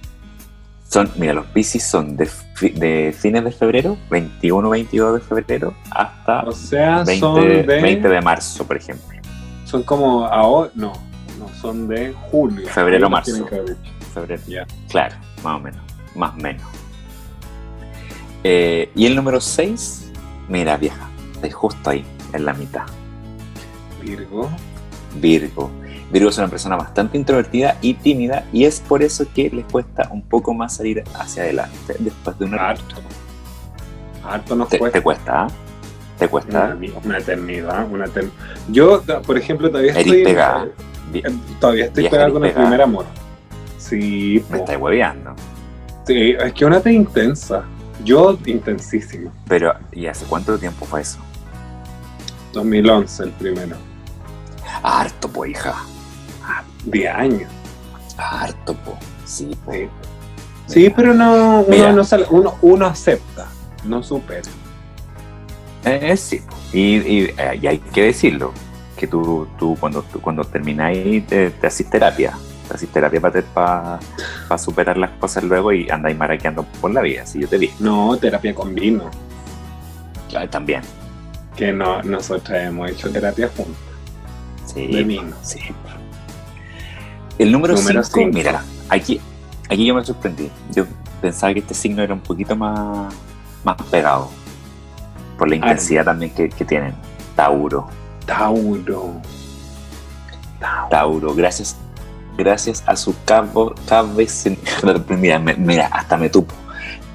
Son, 0.88 1.12
mira, 1.18 1.34
los 1.34 1.46
Pisces 1.48 1.84
son 1.84 2.16
de, 2.16 2.28
de 2.74 3.16
fines 3.16 3.44
de 3.44 3.52
febrero, 3.52 3.98
21, 4.10 4.70
22 4.70 5.14
de 5.16 5.20
febrero, 5.20 5.74
hasta 5.92 6.42
o 6.42 6.52
sea, 6.52 7.04
20, 7.04 7.20
son 7.20 7.42
de, 7.42 7.64
20 7.64 8.08
de 8.08 8.22
marzo, 8.22 8.66
por 8.66 8.78
ejemplo. 8.78 9.20
Son 9.66 9.84
como 9.84 10.26
ahora, 10.26 10.72
no, 10.74 10.94
no, 11.40 11.50
son 11.56 11.88
de 11.88 12.14
julio. 12.32 12.68
Febrero, 12.70 13.10
marzo. 13.10 13.48
Febrero, 14.14 14.42
ya. 14.48 14.68
Claro, 14.90 15.16
más 15.44 15.58
o 15.58 15.60
menos, 15.60 15.82
más 16.16 16.34
o 16.34 16.38
menos. 16.38 16.68
Eh, 18.44 18.90
y 18.96 19.06
el 19.06 19.16
número 19.16 19.42
6, 19.42 20.12
mira, 20.48 20.78
vieja, 20.78 21.10
es 21.42 21.54
justo 21.54 21.90
ahí, 21.90 22.06
en 22.34 22.46
la 22.46 22.54
mitad. 22.54 22.86
Virgo. 24.02 24.50
Virgo. 25.16 25.72
Virgo 26.12 26.30
es 26.30 26.38
una 26.38 26.48
persona 26.48 26.76
bastante 26.76 27.18
introvertida 27.18 27.78
y 27.82 27.94
tímida 27.94 28.46
y 28.52 28.66
es 28.66 28.80
por 28.80 29.04
eso 29.04 29.26
que 29.34 29.50
les 29.50 29.66
cuesta 29.66 30.10
un 30.12 30.24
poco 30.24 30.54
más 30.54 30.76
salir 30.76 31.04
hacia 31.14 31.44
adelante 31.44 31.96
después 32.00 32.38
de 32.40 32.46
una 32.46 32.70
Harto. 32.70 32.96
Harto 34.24 34.56
nos 34.56 34.70
te, 34.70 34.80
cuesta. 34.80 34.98
¿Te 34.98 35.04
cuesta? 35.04 35.48
¿Te 36.18 36.28
cuesta? 36.28 36.78
Una, 37.04 37.18
eternidad. 37.20 37.88
Una 37.90 38.06
Yo, 38.70 39.04
por 39.26 39.38
ejemplo, 39.38 39.70
todavía 39.70 39.94
estoy... 39.94 40.24
pegada. 40.24 40.66
Eh, 40.66 40.72
todavía 41.60 41.86
estoy 41.86 42.10
pegado 42.10 42.34
con 42.34 42.46
el 42.46 42.54
primer 42.54 42.82
amor. 42.82 43.06
Sí. 43.78 44.44
Me 44.50 44.60
estáis 44.60 44.80
hueveando. 44.80 45.36
Sí, 46.06 46.36
es 46.40 46.54
que 46.54 46.66
una 46.66 46.80
te 46.80 46.92
intensa. 46.92 47.64
Yo, 48.04 48.38
intensísimo. 48.46 49.32
Pero, 49.48 49.74
¿y 49.92 50.08
hace 50.08 50.26
cuánto 50.26 50.58
tiempo 50.58 50.86
fue 50.86 51.02
eso? 51.02 51.20
2011, 52.54 53.24
el 53.24 53.32
primero. 53.32 53.76
Harto, 54.84 55.28
pues, 55.30 55.52
hija 55.52 55.76
de 56.86 57.08
años. 57.08 57.52
Harto, 58.18 58.74
po. 58.74 58.98
Sí, 59.26 59.56
po. 59.66 59.72
Sí. 60.68 60.92
pero 60.96 61.14
no, 61.14 61.62
uno, 61.62 61.94
no 61.94 62.04
sale, 62.04 62.26
uno, 62.30 62.56
uno, 62.62 62.86
acepta, 62.86 63.48
no 63.86 64.04
supera. 64.04 64.50
Eh, 65.86 66.16
sí, 66.18 66.42
y, 66.74 66.98
y, 66.98 67.36
y, 67.62 67.68
hay 67.68 67.80
que 67.80 68.04
decirlo, 68.04 68.54
que 69.00 69.08
tú, 69.08 69.48
tú 69.58 69.78
cuando, 69.80 70.04
tú, 70.04 70.20
cuando 70.20 70.44
termináis 70.44 71.26
te, 71.26 71.52
te 71.52 71.68
haces 71.68 71.90
terapia, 71.90 72.38
te 72.68 72.74
haces 72.74 72.90
terapia 72.90 73.22
para 73.22 74.00
pa, 74.48 74.58
superar 74.58 74.98
las 74.98 75.12
cosas 75.12 75.44
luego 75.46 75.72
y 75.72 75.90
andáis 75.90 76.18
maraqueando 76.18 76.64
por 76.82 76.92
la 76.92 77.02
vida, 77.02 77.26
si 77.26 77.40
yo 77.40 77.48
te 77.48 77.58
vi. 77.58 77.72
No, 77.80 78.18
terapia 78.18 78.54
con 78.54 78.76
vino. 78.76 79.10
Claro, 80.28 80.50
también. 80.50 80.82
Que 81.56 81.72
no, 81.72 82.04
nosotros 82.04 82.58
hemos 82.58 82.92
hecho 82.92 83.10
terapia 83.10 83.50
juntos. 83.56 83.76
Sí, 84.66 84.88
de 84.88 85.04
vino. 85.04 85.36
Sí. 85.42 85.60
El 87.38 87.54
número 87.54 87.78
5, 87.78 88.20
mira, 88.34 88.62
aquí, 88.90 89.22
aquí 89.70 89.86
yo 89.86 89.96
me 89.96 90.04
sorprendí. 90.04 90.52
Yo 90.76 90.86
pensaba 91.22 91.54
que 91.54 91.60
este 91.60 91.74
signo 91.74 92.04
era 92.04 92.14
un 92.14 92.20
poquito 92.20 92.54
más, 92.56 93.14
más 93.64 93.78
pegado. 93.90 94.30
Por 95.38 95.50
la 95.50 95.56
intensidad 95.56 96.04
también 96.04 96.32
que, 96.34 96.50
tienen. 96.50 96.94
Tauro. 97.38 97.88
Tauro. 98.30 99.20
Tauro. 100.92 101.34
gracias, 101.34 101.76
gracias 102.38 102.84
a 102.86 102.96
su 102.96 103.16
cabo, 103.26 103.74
mira, 105.10 105.40
mira, 105.40 105.88
hasta 105.88 106.16
me 106.16 106.30
tupo. 106.30 106.54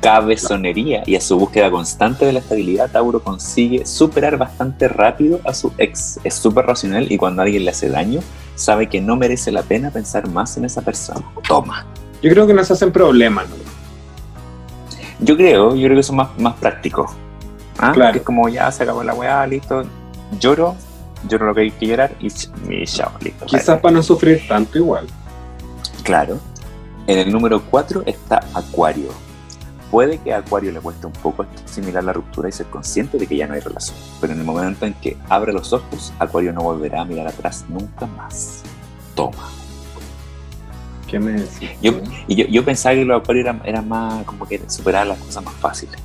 Cabezonería 0.00 1.04
y 1.06 1.14
a 1.14 1.20
su 1.20 1.38
búsqueda 1.38 1.70
constante 1.70 2.26
de 2.26 2.32
la 2.32 2.40
estabilidad, 2.40 2.90
Tauro 2.90 3.22
consigue 3.22 3.86
superar 3.86 4.36
bastante 4.36 4.88
rápido 4.88 5.40
a 5.44 5.54
su 5.54 5.72
ex. 5.78 6.18
Es 6.24 6.34
súper 6.34 6.66
racional 6.66 7.10
y 7.10 7.16
cuando 7.16 7.42
alguien 7.42 7.64
le 7.64 7.70
hace 7.70 7.88
daño, 7.88 8.20
sabe 8.56 8.88
que 8.88 9.00
no 9.00 9.14
merece 9.14 9.52
la 9.52 9.62
pena 9.62 9.90
pensar 9.90 10.28
más 10.28 10.56
en 10.56 10.64
esa 10.64 10.82
persona. 10.82 11.22
Toma. 11.46 11.86
Yo 12.22 12.30
creo 12.30 12.46
que 12.46 12.54
nos 12.54 12.70
hacen 12.72 12.90
problemas, 12.90 13.48
¿no? 13.48 13.56
Yo 15.20 15.36
creo, 15.36 15.76
yo 15.76 15.86
creo 15.86 15.96
que 15.96 16.02
son 16.02 16.16
más, 16.16 16.36
más 16.38 16.54
prácticos. 16.54 17.12
¿Ah? 17.78 17.92
Claro. 17.92 18.12
Que 18.12 18.18
es 18.18 18.24
como 18.24 18.48
ya 18.48 18.70
se 18.72 18.82
acabó 18.82 19.04
la 19.04 19.14
weá, 19.14 19.46
listo. 19.46 19.84
Lloro, 20.38 20.76
lloro 21.28 21.46
lo 21.46 21.54
que 21.54 21.62
hay 21.62 21.70
que 21.70 21.86
llorar 21.86 22.14
y, 22.20 22.28
y 22.70 22.86
chao, 22.86 23.12
listo. 23.20 23.46
Quizás 23.46 23.80
para 23.80 23.94
no 23.94 24.02
sufrir 24.02 24.46
tanto 24.48 24.78
igual. 24.78 25.06
Claro. 26.02 26.38
En 27.06 27.18
el 27.18 27.32
número 27.32 27.62
4 27.62 28.02
está 28.06 28.40
Acuario. 28.54 29.10
Puede 29.90 30.18
que 30.18 30.32
a 30.32 30.38
Acuario 30.38 30.72
le 30.72 30.80
cueste 30.80 31.06
un 31.06 31.12
poco 31.12 31.46
asimilar 31.64 32.02
la 32.02 32.12
ruptura 32.12 32.48
y 32.48 32.52
ser 32.52 32.66
consciente 32.66 33.18
de 33.18 33.26
que 33.26 33.36
ya 33.36 33.46
no 33.46 33.54
hay 33.54 33.60
relación, 33.60 33.96
pero 34.20 34.32
en 34.32 34.40
el 34.40 34.44
momento 34.44 34.86
en 34.86 34.94
que 34.94 35.16
abre 35.28 35.52
los 35.52 35.72
ojos, 35.72 36.12
Acuario 36.18 36.52
no 36.52 36.62
volverá 36.62 37.02
a 37.02 37.04
mirar 37.04 37.28
atrás 37.28 37.64
nunca 37.68 38.06
más. 38.06 38.62
Toma. 39.14 39.50
¿Qué 41.06 41.20
me 41.20 41.32
decís? 41.32 41.70
Yo, 41.80 41.92
yo, 42.26 42.46
yo, 42.46 42.64
pensaba 42.64 42.94
que 42.94 43.04
los 43.04 43.20
Acuarios 43.20 43.44
eran, 43.44 43.62
eran 43.64 43.88
más 43.88 44.24
como 44.24 44.46
que 44.46 44.62
superaban 44.68 45.10
las 45.10 45.18
cosas 45.18 45.44
más 45.44 45.54
fáciles. 45.54 45.96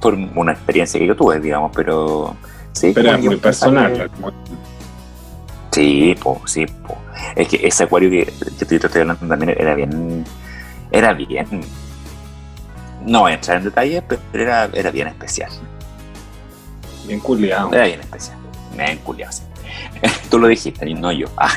Por 0.00 0.14
una 0.14 0.52
experiencia 0.52 1.00
que 1.00 1.06
yo 1.06 1.16
tuve, 1.16 1.40
digamos, 1.40 1.72
pero. 1.74 2.36
Sí, 2.76 2.92
pero 2.94 3.14
es 3.14 3.24
muy 3.24 3.36
personal. 3.36 4.10
Sí, 5.72 6.14
po, 6.22 6.40
sí, 6.46 6.66
po. 6.66 6.96
Es 7.34 7.48
que 7.48 7.66
ese 7.66 7.84
acuario 7.84 8.10
que, 8.10 8.32
que 8.58 8.64
te 8.64 8.76
estoy 8.76 9.00
hablando 9.02 9.26
también 9.26 9.56
era 9.58 9.74
bien. 9.74 10.24
Era 10.90 11.12
bien 11.12 11.62
no 13.06 13.20
voy 13.20 13.32
a 13.32 13.34
entrar 13.36 13.58
en 13.58 13.64
detalles, 13.64 14.02
pero 14.08 14.42
era, 14.42 14.68
era 14.72 14.90
bien 14.90 15.08
especial. 15.08 15.50
Bien 17.06 17.20
culiado. 17.20 17.72
Era 17.72 17.86
bien 17.86 18.00
especial. 18.00 18.36
Bien 18.76 18.98
culiado. 18.98 19.32
sí. 19.32 19.42
Tú 20.30 20.38
lo 20.38 20.48
dijiste, 20.48 20.88
y 20.88 20.94
no 20.94 21.12
yo. 21.12 21.28
Ah. 21.36 21.52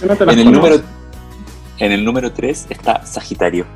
Yo 0.00 0.06
no 0.06 0.32
En 0.32 0.38
el, 0.38 0.52
número, 0.52 0.80
en 1.78 1.92
el 1.92 2.04
número 2.04 2.32
3 2.32 2.66
está 2.68 3.04
Sagitario. 3.06 3.66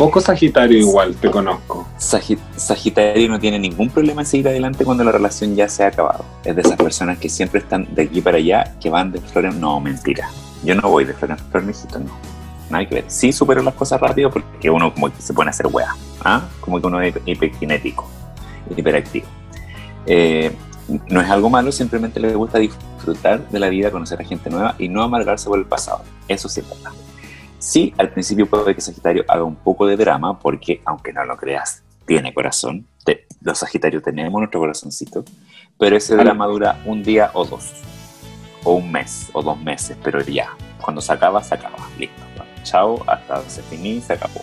Poco 0.00 0.20
Sagitario 0.20 0.78
igual, 0.78 1.14
te 1.14 1.30
conozco. 1.30 1.86
Sagi- 1.98 2.38
Sagitario 2.56 3.28
no 3.28 3.38
tiene 3.38 3.58
ningún 3.58 3.90
problema 3.90 4.22
en 4.22 4.26
seguir 4.26 4.48
adelante 4.48 4.82
cuando 4.84 5.04
la 5.04 5.12
relación 5.12 5.54
ya 5.54 5.68
se 5.68 5.84
ha 5.84 5.88
acabado. 5.88 6.24
Es 6.42 6.56
de 6.56 6.62
esas 6.62 6.76
personas 6.76 7.18
que 7.18 7.28
siempre 7.28 7.60
están 7.60 7.86
de 7.94 8.04
aquí 8.04 8.22
para 8.22 8.38
allá, 8.38 8.74
que 8.80 8.88
van 8.88 9.12
de 9.12 9.20
flor 9.20 9.44
en... 9.44 9.60
No, 9.60 9.78
mentira. 9.78 10.30
Yo 10.64 10.74
no 10.74 10.88
voy 10.88 11.04
de 11.04 11.12
flor 11.12 11.32
en 11.32 11.38
flor, 11.38 11.64
mijito, 11.64 11.98
no. 11.98 12.10
Nada 12.70 12.86
que 12.88 12.94
ver. 12.94 13.04
Sí 13.08 13.30
supero 13.30 13.62
las 13.62 13.74
cosas 13.74 14.00
rápido 14.00 14.30
porque 14.30 14.70
uno 14.70 14.94
como 14.94 15.10
que 15.12 15.20
se 15.20 15.34
pone 15.34 15.48
a 15.48 15.50
hacer 15.50 15.66
wea. 15.66 15.94
¿ah? 16.24 16.44
Como 16.62 16.80
que 16.80 16.86
uno 16.86 17.00
es 17.02 17.14
hiperkinético, 17.26 18.08
hiperactivo. 18.74 19.26
Eh, 20.06 20.50
no 21.08 21.20
es 21.20 21.28
algo 21.28 21.50
malo, 21.50 21.70
simplemente 21.72 22.18
le 22.20 22.34
gusta 22.34 22.58
disfrutar 22.58 23.46
de 23.50 23.58
la 23.58 23.68
vida, 23.68 23.90
conocer 23.90 24.18
a 24.20 24.24
gente 24.24 24.48
nueva 24.48 24.74
y 24.78 24.88
no 24.88 25.02
amargarse 25.02 25.46
por 25.48 25.58
el 25.58 25.66
pasado. 25.66 26.00
Eso 26.26 26.48
sí 26.48 26.60
es 26.60 26.68
verdad. 26.70 26.90
Sí, 27.60 27.94
al 27.98 28.10
principio 28.10 28.46
puede 28.46 28.74
que 28.74 28.80
Sagitario 28.80 29.24
haga 29.28 29.44
un 29.44 29.54
poco 29.54 29.86
de 29.86 29.96
drama, 29.96 30.38
porque 30.38 30.80
aunque 30.86 31.12
no 31.12 31.24
lo 31.24 31.36
creas, 31.36 31.82
tiene 32.06 32.32
corazón. 32.34 32.86
Te- 33.04 33.26
los 33.42 33.58
Sagitarios 33.58 34.02
tenemos 34.02 34.32
nuestro 34.40 34.60
corazoncito, 34.60 35.24
pero 35.78 35.96
ese 35.96 36.16
drama 36.16 36.46
dura 36.46 36.80
un 36.86 37.02
día 37.02 37.30
o 37.34 37.44
dos, 37.44 37.72
o 38.64 38.72
un 38.74 38.90
mes, 38.90 39.28
o 39.34 39.42
dos 39.42 39.60
meses, 39.60 39.96
pero 40.02 40.20
ya, 40.22 40.48
cuando 40.80 41.00
se 41.00 41.12
acaba, 41.12 41.42
se 41.44 41.54
acaba, 41.54 41.76
listo. 41.98 42.20
Chao, 42.62 43.02
hasta 43.06 43.42
se 43.48 43.62
finí, 43.62 44.00
se 44.00 44.14
acabó. 44.14 44.40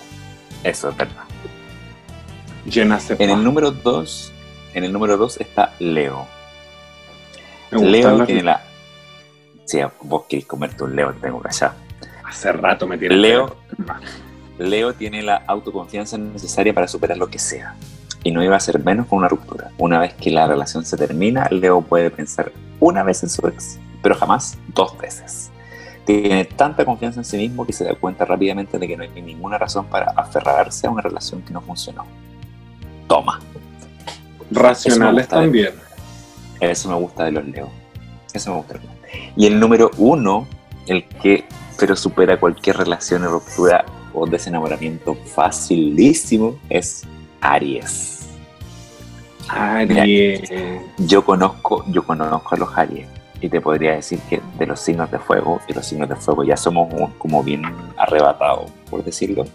Eso 0.63 0.89
es 0.89 0.97
verdad. 0.97 1.23
Llena 2.65 2.99
sepa. 2.99 3.23
En 3.23 3.29
el 3.31 3.43
número 3.43 3.71
dos, 3.71 4.31
en 4.73 4.83
el 4.83 4.93
número 4.93 5.17
dos 5.17 5.39
está 5.39 5.73
Leo. 5.79 6.25
Leo 7.71 8.25
tiene 8.25 8.43
la. 8.43 8.61
Si 9.65 9.79
vos 10.01 10.23
querés 10.29 10.45
comerte 10.45 10.83
un 10.83 10.95
Leo, 10.95 11.13
te 11.13 11.19
tengo 11.21 11.41
que 11.41 11.49
callar. 11.49 11.73
Hace 12.27 12.51
rato 12.51 12.85
me 12.87 12.97
tiene. 12.97 13.15
Leo, 13.15 13.55
Leo 14.59 14.93
tiene 14.93 15.23
la 15.23 15.37
autoconfianza 15.47 16.17
necesaria 16.17 16.73
para 16.73 16.87
superar 16.87 17.17
lo 17.17 17.29
que 17.29 17.39
sea. 17.39 17.75
Y 18.21 18.31
no 18.31 18.43
iba 18.43 18.57
a 18.57 18.59
ser 18.59 18.83
menos 18.83 19.07
con 19.07 19.19
una 19.19 19.29
ruptura. 19.29 19.71
Una 19.77 19.99
vez 19.99 20.13
que 20.15 20.29
la 20.29 20.45
relación 20.45 20.83
se 20.85 20.97
termina, 20.97 21.47
Leo 21.49 21.81
puede 21.81 22.11
pensar 22.11 22.51
una 22.81 23.01
vez 23.03 23.23
en 23.23 23.29
su 23.29 23.47
ex, 23.47 23.79
pero 24.01 24.15
jamás 24.15 24.57
dos 24.73 24.97
veces. 24.97 25.51
Tiene 26.05 26.43
tanta 26.43 26.83
confianza 26.83 27.21
en 27.21 27.25
sí 27.25 27.37
mismo 27.37 27.65
que 27.65 27.71
se 27.71 27.85
da 27.85 27.95
cuenta 27.95 28.25
rápidamente 28.25 28.77
de 28.77 28.87
que 28.87 28.97
no 28.97 29.03
hay 29.03 29.21
ninguna 29.21 29.57
razón 29.57 29.85
para 29.85 30.11
aferrarse 30.11 30.85
a 30.85 30.89
una 30.89 31.01
relación 31.01 31.41
que 31.43 31.53
no 31.53 31.61
funcionó. 31.61 32.05
Toma. 33.07 33.39
Racionales 34.51 35.27
Eso 35.27 35.35
también. 35.35 35.73
Eso 36.59 36.89
me 36.89 36.95
gusta 36.95 37.23
de 37.23 37.31
los 37.31 37.47
Leo. 37.47 37.69
Eso 38.33 38.51
me 38.51 38.57
gusta. 38.57 38.73
de. 38.73 38.81
Y 39.37 39.45
el 39.45 39.59
número 39.59 39.91
uno, 39.97 40.45
el 40.87 41.05
que 41.05 41.45
pero 41.79 41.95
supera 41.95 42.39
cualquier 42.39 42.77
relación 42.77 43.23
o 43.25 43.29
ruptura 43.29 43.85
o 44.13 44.25
desenamoramiento 44.25 45.15
facilísimo, 45.15 46.57
es 46.69 47.03
Aries. 47.41 48.25
Aries. 49.49 50.41
Yo 50.97 51.23
conozco, 51.23 51.85
yo 51.87 52.03
conozco 52.03 52.55
a 52.55 52.57
los 52.57 52.77
Aries 52.77 53.07
y 53.39 53.49
te 53.49 53.61
podría 53.61 53.93
decir 53.93 54.19
que 54.29 54.41
de 54.57 54.65
los 54.65 54.79
signos 54.79 55.11
de 55.11 55.19
fuego 55.19 55.61
y 55.67 55.73
los 55.73 55.85
signos 55.85 56.09
de 56.09 56.15
fuego 56.15 56.43
ya 56.43 56.57
somos 56.57 56.91
un- 56.93 57.11
como 57.17 57.43
bien 57.43 57.61
arrebatados, 57.97 58.71
por 58.89 59.03
decirlo. 59.03 59.45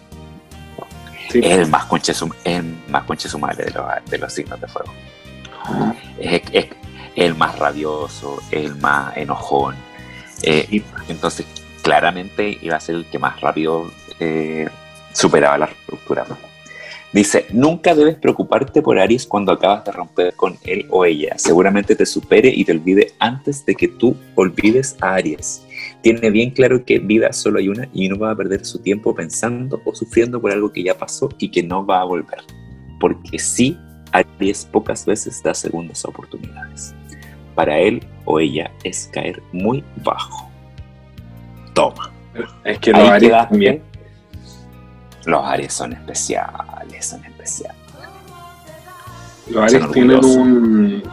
Sí. 1.29 1.39
Es 1.43 1.51
el 1.59 1.67
más 1.69 1.85
conche 1.85 2.13
el 2.45 2.77
más 2.87 3.03
conche 3.03 3.27
su 3.27 3.39
madre 3.39 3.65
de 3.65 3.71
los, 3.71 3.85
de 4.09 4.17
los 4.17 4.33
signos 4.33 4.59
de 4.61 4.67
fuego. 4.67 4.93
es, 6.19 6.41
es 6.51 6.67
el 7.15 7.35
más 7.35 7.57
rabioso, 7.59 8.39
el 8.51 8.75
más 8.75 9.15
enojón. 9.17 9.75
Eh, 10.43 10.65
Sí. 10.69 10.83
entonces, 11.09 11.45
claramente 11.83 12.57
iba 12.61 12.77
a 12.77 12.79
ser 12.79 12.95
el 12.95 13.05
que 13.05 13.19
más 13.19 13.39
rápido 13.41 13.91
eh, 14.19 14.67
superaba 15.11 15.57
la 15.59 15.69
ruptura. 15.87 16.25
Dice, 17.11 17.45
nunca 17.51 17.93
debes 17.93 18.15
preocuparte 18.15 18.81
por 18.81 18.97
Aries 18.97 19.27
cuando 19.27 19.51
acabas 19.51 19.85
de 19.85 19.91
romper 19.91 20.33
con 20.33 20.57
él 20.63 20.87
o 20.89 21.05
ella. 21.05 21.35
Seguramente 21.37 21.95
te 21.95 22.07
supere 22.07 22.49
y 22.49 22.65
te 22.65 22.71
olvide 22.71 23.11
antes 23.19 23.63
de 23.67 23.75
que 23.75 23.87
tú 23.87 24.15
olvides 24.33 24.95
a 24.99 25.13
Aries. 25.15 25.63
Tiene 26.01 26.31
bien 26.31 26.49
claro 26.49 26.83
que 26.83 26.97
vida 26.97 27.31
solo 27.31 27.59
hay 27.59 27.69
una 27.69 27.87
y 27.93 28.09
no 28.09 28.17
va 28.17 28.31
a 28.31 28.35
perder 28.35 28.65
su 28.65 28.79
tiempo 28.79 29.13
pensando 29.13 29.79
o 29.85 29.93
sufriendo 29.93 30.41
por 30.41 30.51
algo 30.51 30.71
que 30.71 30.81
ya 30.81 30.97
pasó 30.97 31.29
y 31.37 31.49
que 31.49 31.61
no 31.61 31.85
va 31.85 32.01
a 32.01 32.05
volver. 32.05 32.39
Porque 32.99 33.37
sí, 33.37 33.77
Aries 34.11 34.65
pocas 34.65 35.05
veces 35.05 35.43
da 35.43 35.53
segundas 35.53 36.03
oportunidades. 36.05 36.95
Para 37.53 37.77
él 37.77 38.03
o 38.25 38.39
ella 38.39 38.71
es 38.83 39.07
caer 39.13 39.43
muy 39.51 39.83
bajo. 40.03 40.52
Toma. 41.73 42.11
Es 42.63 42.79
que 42.79 42.91
los 42.91 43.09
Aries 43.09 43.31
también. 43.31 43.81
Los 45.25 45.43
Aries 45.45 45.73
son 45.73 45.93
especiales, 45.93 47.05
son 47.05 47.23
especiales. 47.25 47.77
Los 49.49 49.63
Aries 49.63 49.91
tienen 49.91 50.23
un. 50.25 51.03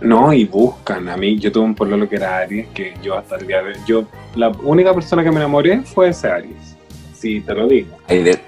No, 0.00 0.32
y 0.32 0.44
buscan. 0.46 1.08
A 1.08 1.16
mí, 1.16 1.38
yo 1.38 1.52
tuve 1.52 1.64
un 1.64 1.74
pololo 1.74 2.08
que 2.08 2.16
era 2.16 2.38
Aries, 2.38 2.68
que 2.68 2.94
yo 3.02 3.16
hasta 3.18 3.36
el 3.36 3.46
día 3.46 3.62
de. 3.62 3.74
Yo, 3.86 4.04
la 4.34 4.48
única 4.48 4.94
persona 4.94 5.22
que 5.22 5.30
me 5.30 5.36
enamoré 5.36 5.82
fue 5.82 6.08
ese 6.08 6.28
Aries. 6.30 6.76
Sí, 7.14 7.40
te 7.42 7.54
lo 7.54 7.66
digo. 7.68 7.96
De- 8.08 8.40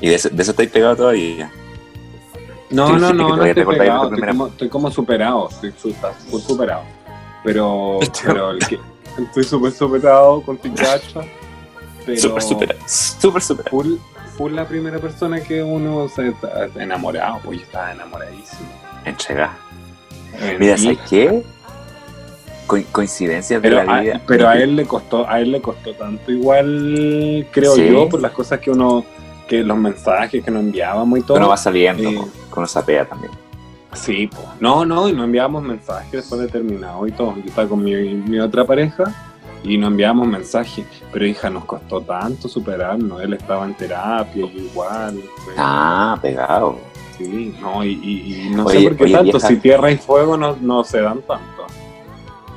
y 0.00 0.08
de 0.08 0.14
eso, 0.14 0.28
de 0.30 0.40
eso 0.42 0.52
estáis 0.52 0.70
pegado 0.70 0.96
todavía. 0.96 1.50
No, 2.70 2.96
no, 2.96 3.12
no, 3.12 3.36
no 3.36 3.44
estoy 3.44 3.64
pegado. 3.76 4.04
Estoy 4.14 4.28
como, 4.28 4.46
estoy 4.46 4.68
como 4.68 4.90
superado. 4.90 5.48
Estoy 5.50 5.72
su- 5.76 5.88
está 5.90 6.12
full 6.12 6.40
superado. 6.40 6.82
Pero, 7.42 7.98
pero 8.24 8.50
el 8.52 8.58
que, 8.68 8.78
estoy 9.24 9.44
súper 9.44 9.72
superado 9.72 10.42
con. 10.42 10.58
Pero 12.06 12.18
Súper, 12.18 12.42
súper, 12.42 12.76
súper, 12.86 13.42
súper. 13.42 13.68
full, 13.70 13.94
full 14.36 14.52
la 14.54 14.66
primera 14.66 14.98
persona 14.98 15.40
que 15.42 15.62
uno 15.62 16.08
se 16.08 16.28
está 16.28 16.66
enamorado. 16.76 17.38
Pues 17.44 17.58
yo 17.58 17.64
estaba 17.66 17.92
enamoradísimo. 17.92 18.68
Entrega. 19.04 19.56
Eh, 20.40 20.56
Mira, 20.58 20.78
¿sabes 20.78 20.98
qué? 21.08 21.42
Co- 22.66 22.78
coincidencias 22.90 23.60
de 23.60 23.68
Pero, 23.68 23.84
la 23.84 23.96
a, 23.96 24.00
vida. 24.00 24.20
pero 24.26 24.48
a 24.48 24.56
él 24.56 24.76
le 24.76 24.86
costó, 24.86 25.28
a 25.28 25.40
él 25.40 25.52
le 25.52 25.60
costó 25.60 25.92
tanto 25.94 26.30
igual, 26.32 27.46
creo 27.50 27.74
Sí. 27.74 27.88
yo, 27.90 28.08
por 28.08 28.20
las 28.22 28.32
cosas 28.32 28.60
que 28.60 28.70
uno, 28.70 29.04
que 29.46 29.62
los 29.62 29.76
mensajes 29.76 30.42
que 30.42 30.50
nos 30.50 30.62
enviábamos 30.62 31.18
y 31.18 31.22
todo. 31.22 31.36
Uno 31.36 31.48
va 31.48 31.56
saliendo, 31.58 32.08
Eh, 32.08 32.14
que 32.52 32.58
uno 32.58 32.66
sapea 32.66 33.04
también. 33.04 33.32
Sí, 33.92 34.28
po. 34.28 34.38
no, 34.60 34.84
no, 34.84 35.08
y 35.08 35.12
nos 35.12 35.24
enviábamos 35.24 35.62
mensajes 35.64 36.12
después 36.12 36.40
de 36.40 36.48
terminado 36.48 37.06
y 37.06 37.12
todo. 37.12 37.34
Yo 37.36 37.42
estaba 37.46 37.68
con 37.68 37.82
mi, 37.82 37.92
mi 37.94 38.38
otra 38.38 38.64
pareja 38.64 39.04
y 39.64 39.76
nos 39.76 39.90
enviábamos 39.90 40.28
mensajes, 40.28 40.86
pero 41.12 41.26
hija, 41.26 41.50
nos 41.50 41.64
costó 41.64 42.00
tanto 42.00 42.48
superarnos. 42.48 43.20
Él 43.20 43.32
estaba 43.34 43.64
en 43.64 43.74
terapia, 43.74 44.46
yo 44.46 44.60
igual. 44.60 45.20
Ah, 45.56 46.16
pegado. 46.22 46.78
Sí, 47.18 47.54
no, 47.60 47.84
y, 47.84 47.90
y- 48.02 48.46
y 48.46 48.50
no 48.50 48.64
Oye, 48.64 48.78
sé 48.78 48.84
por 48.88 48.96
qué 48.96 49.04
oye, 49.04 49.12
tanto, 49.14 49.32
vieja. 49.32 49.48
si 49.48 49.56
tierra 49.56 49.90
y 49.90 49.96
fuego 49.98 50.36
no, 50.36 50.56
no 50.60 50.84
se 50.84 51.00
dan 51.00 51.20
tanto. 51.22 51.66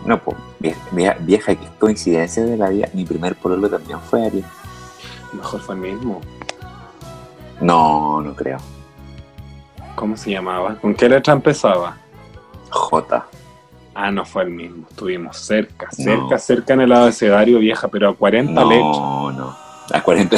No, 0.06 0.22
pues, 0.22 0.38
vieja, 0.60 1.18
vieja, 1.22 1.56
que 1.56 1.68
coincidencia 1.80 2.44
de 2.46 2.56
la 2.58 2.70
vida. 2.70 2.88
Mi 2.94 3.06
primer 3.06 3.36
pololo 3.36 3.70
también 3.70 4.00
fue 4.02 4.26
Aries. 4.26 4.46
Mejor 5.34 5.60
fue 5.62 5.76
el 5.76 5.82
mismo. 5.82 6.22
No, 7.60 8.22
no 8.22 8.34
creo. 8.36 8.58
¿Cómo 9.96 10.18
se 10.18 10.32
llamaba? 10.32 10.76
¿Con 10.76 10.96
qué 10.96 11.08
letra 11.08 11.34
empezaba? 11.34 11.98
J. 12.70 13.26
Ah, 13.96 14.10
no 14.12 14.26
fue 14.26 14.44
el 14.44 14.50
mismo. 14.50 14.88
Estuvimos 14.90 15.38
cerca, 15.38 15.88
No. 16.00 16.04
cerca, 16.04 16.38
cerca 16.40 16.74
en 16.74 16.82
el 16.82 16.92
abecedario 16.92 17.60
vieja, 17.60 17.88
pero 17.88 18.10
a 18.10 18.16
40 18.16 18.52
letras. 18.66 18.80
No, 18.82 19.32
no. 19.32 19.58
A 19.92 20.02
40 20.02 20.38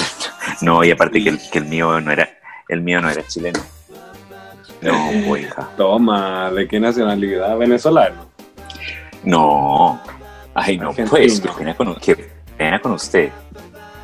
No, 0.62 0.84
y 0.84 0.92
aparte 0.92 1.24
que 1.24 1.30
el, 1.30 1.40
que 1.52 1.60
el 1.60 1.66
mío 1.66 2.00
no 2.02 2.12
era, 2.12 2.28
el 2.68 2.82
mío 2.82 3.00
no 3.02 3.10
era 3.10 3.26
chileno. 3.26 3.60
No, 4.82 5.38
hija. 5.38 5.70
Toma, 5.78 6.52
¿de 6.52 6.68
qué 6.68 6.80
nacionalidad? 6.80 7.58
Venezolano. 7.58 8.26
No. 9.24 10.00
Ay, 10.54 10.78
no, 10.78 10.90
Argentino. 10.90 11.10
pues, 11.10 11.40
qué 11.42 11.50
pena 11.50 11.76
con, 11.76 11.96
qué 11.96 12.30
pena 12.58 12.80
con 12.82 12.92
usted. 12.92 13.30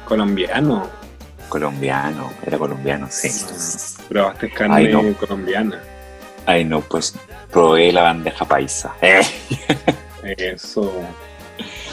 Colombiano. 0.05 0.87
Colombiano, 1.51 2.31
era 2.45 2.57
colombiano, 2.57 3.07
sí. 3.09 3.29
Probaste 4.07 4.49
carne 4.49 4.75
Ay, 4.77 4.87
no. 4.93 5.03
colombiana. 5.17 5.81
Ay, 6.45 6.63
no, 6.63 6.79
pues 6.79 7.13
probé 7.51 7.91
la 7.91 8.03
bandeja 8.03 8.45
paisa. 8.45 8.93
Eh, 9.01 9.21
Eso. 10.37 10.93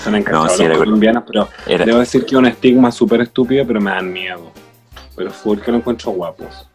Son 0.05 0.15
encantados 0.15 0.57
sí, 0.57 0.65
los 0.65 0.79
colombianos, 0.79 1.25
pero 1.27 1.49
era, 1.67 1.85
debo 1.85 1.99
decir 1.99 2.23
que 2.25 2.35
es 2.35 2.39
un 2.39 2.47
estigma 2.47 2.93
súper 2.93 3.23
estúpido, 3.23 3.67
pero 3.67 3.81
me 3.81 3.91
dan 3.91 4.13
miedo. 4.13 4.53
Pero 5.17 5.33
fue 5.33 5.61
que 5.61 5.73
lo 5.73 5.79
encuentro 5.79 6.13
guapos. 6.13 6.69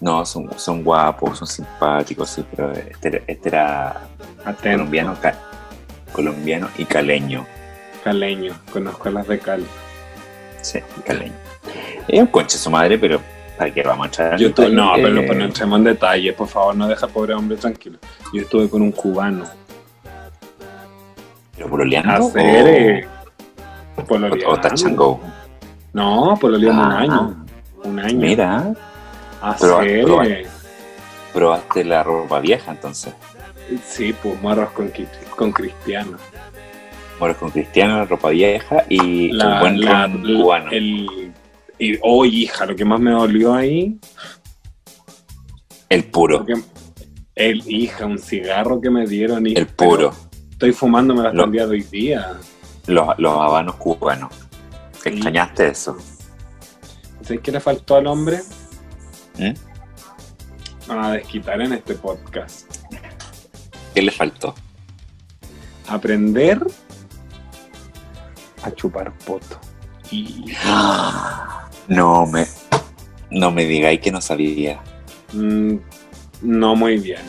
no, 0.00 0.24
son, 0.24 0.48
son 0.58 0.82
guapos, 0.82 1.38
son 1.38 1.46
simpáticos, 1.46 2.30
sí, 2.30 2.44
pero 2.50 2.72
este, 2.72 3.08
era- 3.08 3.20
este 3.26 3.48
era 3.50 4.00
Atento. 4.44 4.78
colombiano, 4.78 5.16
ca- 5.20 5.38
colombiano 6.12 6.70
y 6.78 6.86
caleño. 6.86 7.46
Caleño. 8.02 8.54
Conozco 8.72 9.10
las 9.10 9.28
de 9.28 9.38
Cali. 9.38 9.66
Sí, 10.62 10.78
caleño. 11.06 11.34
Es 12.08 12.20
un 12.20 12.26
conche 12.28 12.58
su 12.58 12.70
madre, 12.70 12.98
pero 12.98 13.20
¿para 13.56 13.72
qué 13.72 13.82
vamos 13.82 14.06
a 14.06 14.08
echar? 14.08 14.38
Yo 14.38 14.48
estuve, 14.48 14.70
no, 14.70 14.92
pero 14.96 15.08
Eh, 15.08 15.26
no, 15.26 15.34
no 15.34 15.44
entremos 15.44 15.78
en 15.78 15.84
detalles, 15.84 16.34
por 16.34 16.48
favor, 16.48 16.74
no 16.76 16.86
deja 16.88 17.06
al 17.06 17.12
pobre 17.12 17.34
hombre 17.34 17.56
tranquilo. 17.56 17.98
Yo 18.32 18.42
estuve 18.42 18.68
con 18.68 18.82
un 18.82 18.92
cubano. 18.92 19.44
¿Pero 21.56 21.68
pololeando? 21.68 22.26
Hacer, 22.28 22.66
eh, 22.68 23.06
o, 23.96 24.04
pololeando. 24.04 24.48
o 24.48 24.60
touch 24.60 24.84
and 24.84 24.96
go? 24.96 25.20
No, 25.92 26.36
pololeando 26.40 26.82
un 26.82 26.92
Ah, 26.92 26.98
año. 26.98 27.44
Un 27.84 27.98
año. 28.00 28.18
Mira, 28.18 28.72
Hacer, 29.40 29.70
pero- 29.80 30.22
eh, 30.24 30.46
probaste 31.32 31.84
la 31.84 32.02
ropa 32.02 32.40
vieja 32.40 32.72
entonces. 32.72 33.14
Sí, 33.86 34.14
pues 34.22 34.40
morros 34.42 34.70
con, 34.70 34.90
con 35.36 35.52
cristiano. 35.52 36.18
Moros 37.20 37.36
con 37.36 37.50
Cristiano, 37.50 37.98
la 37.98 38.04
ropa 38.06 38.30
vieja 38.30 38.84
y 38.88 39.30
La- 39.30 39.54
el 39.54 39.60
buen 39.60 39.80
la- 39.80 40.10
cubano. 40.42 40.70
El, 40.72 41.23
y, 41.78 41.98
oh, 42.02 42.24
hija, 42.24 42.66
lo 42.66 42.76
que 42.76 42.84
más 42.84 43.00
me 43.00 43.10
dolió 43.10 43.54
ahí, 43.54 43.98
El 45.88 46.04
puro, 46.04 46.46
el 47.34 47.62
hija, 47.70 48.06
un 48.06 48.18
cigarro 48.18 48.80
que 48.80 48.90
me 48.90 49.06
dieron. 49.06 49.46
Y, 49.46 49.54
el 49.54 49.66
puro. 49.66 50.14
Estoy 50.50 50.72
fumándome 50.72 51.20
hasta 51.20 51.32
Lo- 51.34 51.44
el 51.44 51.52
día 51.52 51.66
de 51.66 51.70
hoy 51.72 51.82
día. 51.82 52.38
Los, 52.86 53.08
los 53.18 53.32
habanos 53.38 53.76
cubanos. 53.76 54.32
Sí. 55.02 55.08
¿Extrañaste 55.10 55.68
eso? 55.68 55.96
¿Sabes 57.22 57.40
qué 57.42 57.50
le 57.52 57.60
faltó 57.60 57.96
al 57.96 58.06
hombre? 58.06 58.40
¿Mm? 59.38 60.90
A 60.90 61.12
desquitar 61.12 61.60
en 61.60 61.72
este 61.72 61.94
podcast. 61.94 62.70
¿Qué 63.94 64.02
le 64.02 64.10
faltó? 64.10 64.54
Aprender 65.88 66.60
a 68.62 68.70
chupar 68.72 69.12
poto. 69.18 69.58
Y 70.10 70.44
No 71.88 72.26
me, 72.26 72.46
no 73.30 73.50
me 73.50 73.64
digáis 73.64 74.00
que 74.00 74.10
no 74.10 74.20
sabía. 74.20 74.80
mm, 75.32 75.74
no 76.42 76.74
muy 76.76 76.98
bien. 76.98 77.20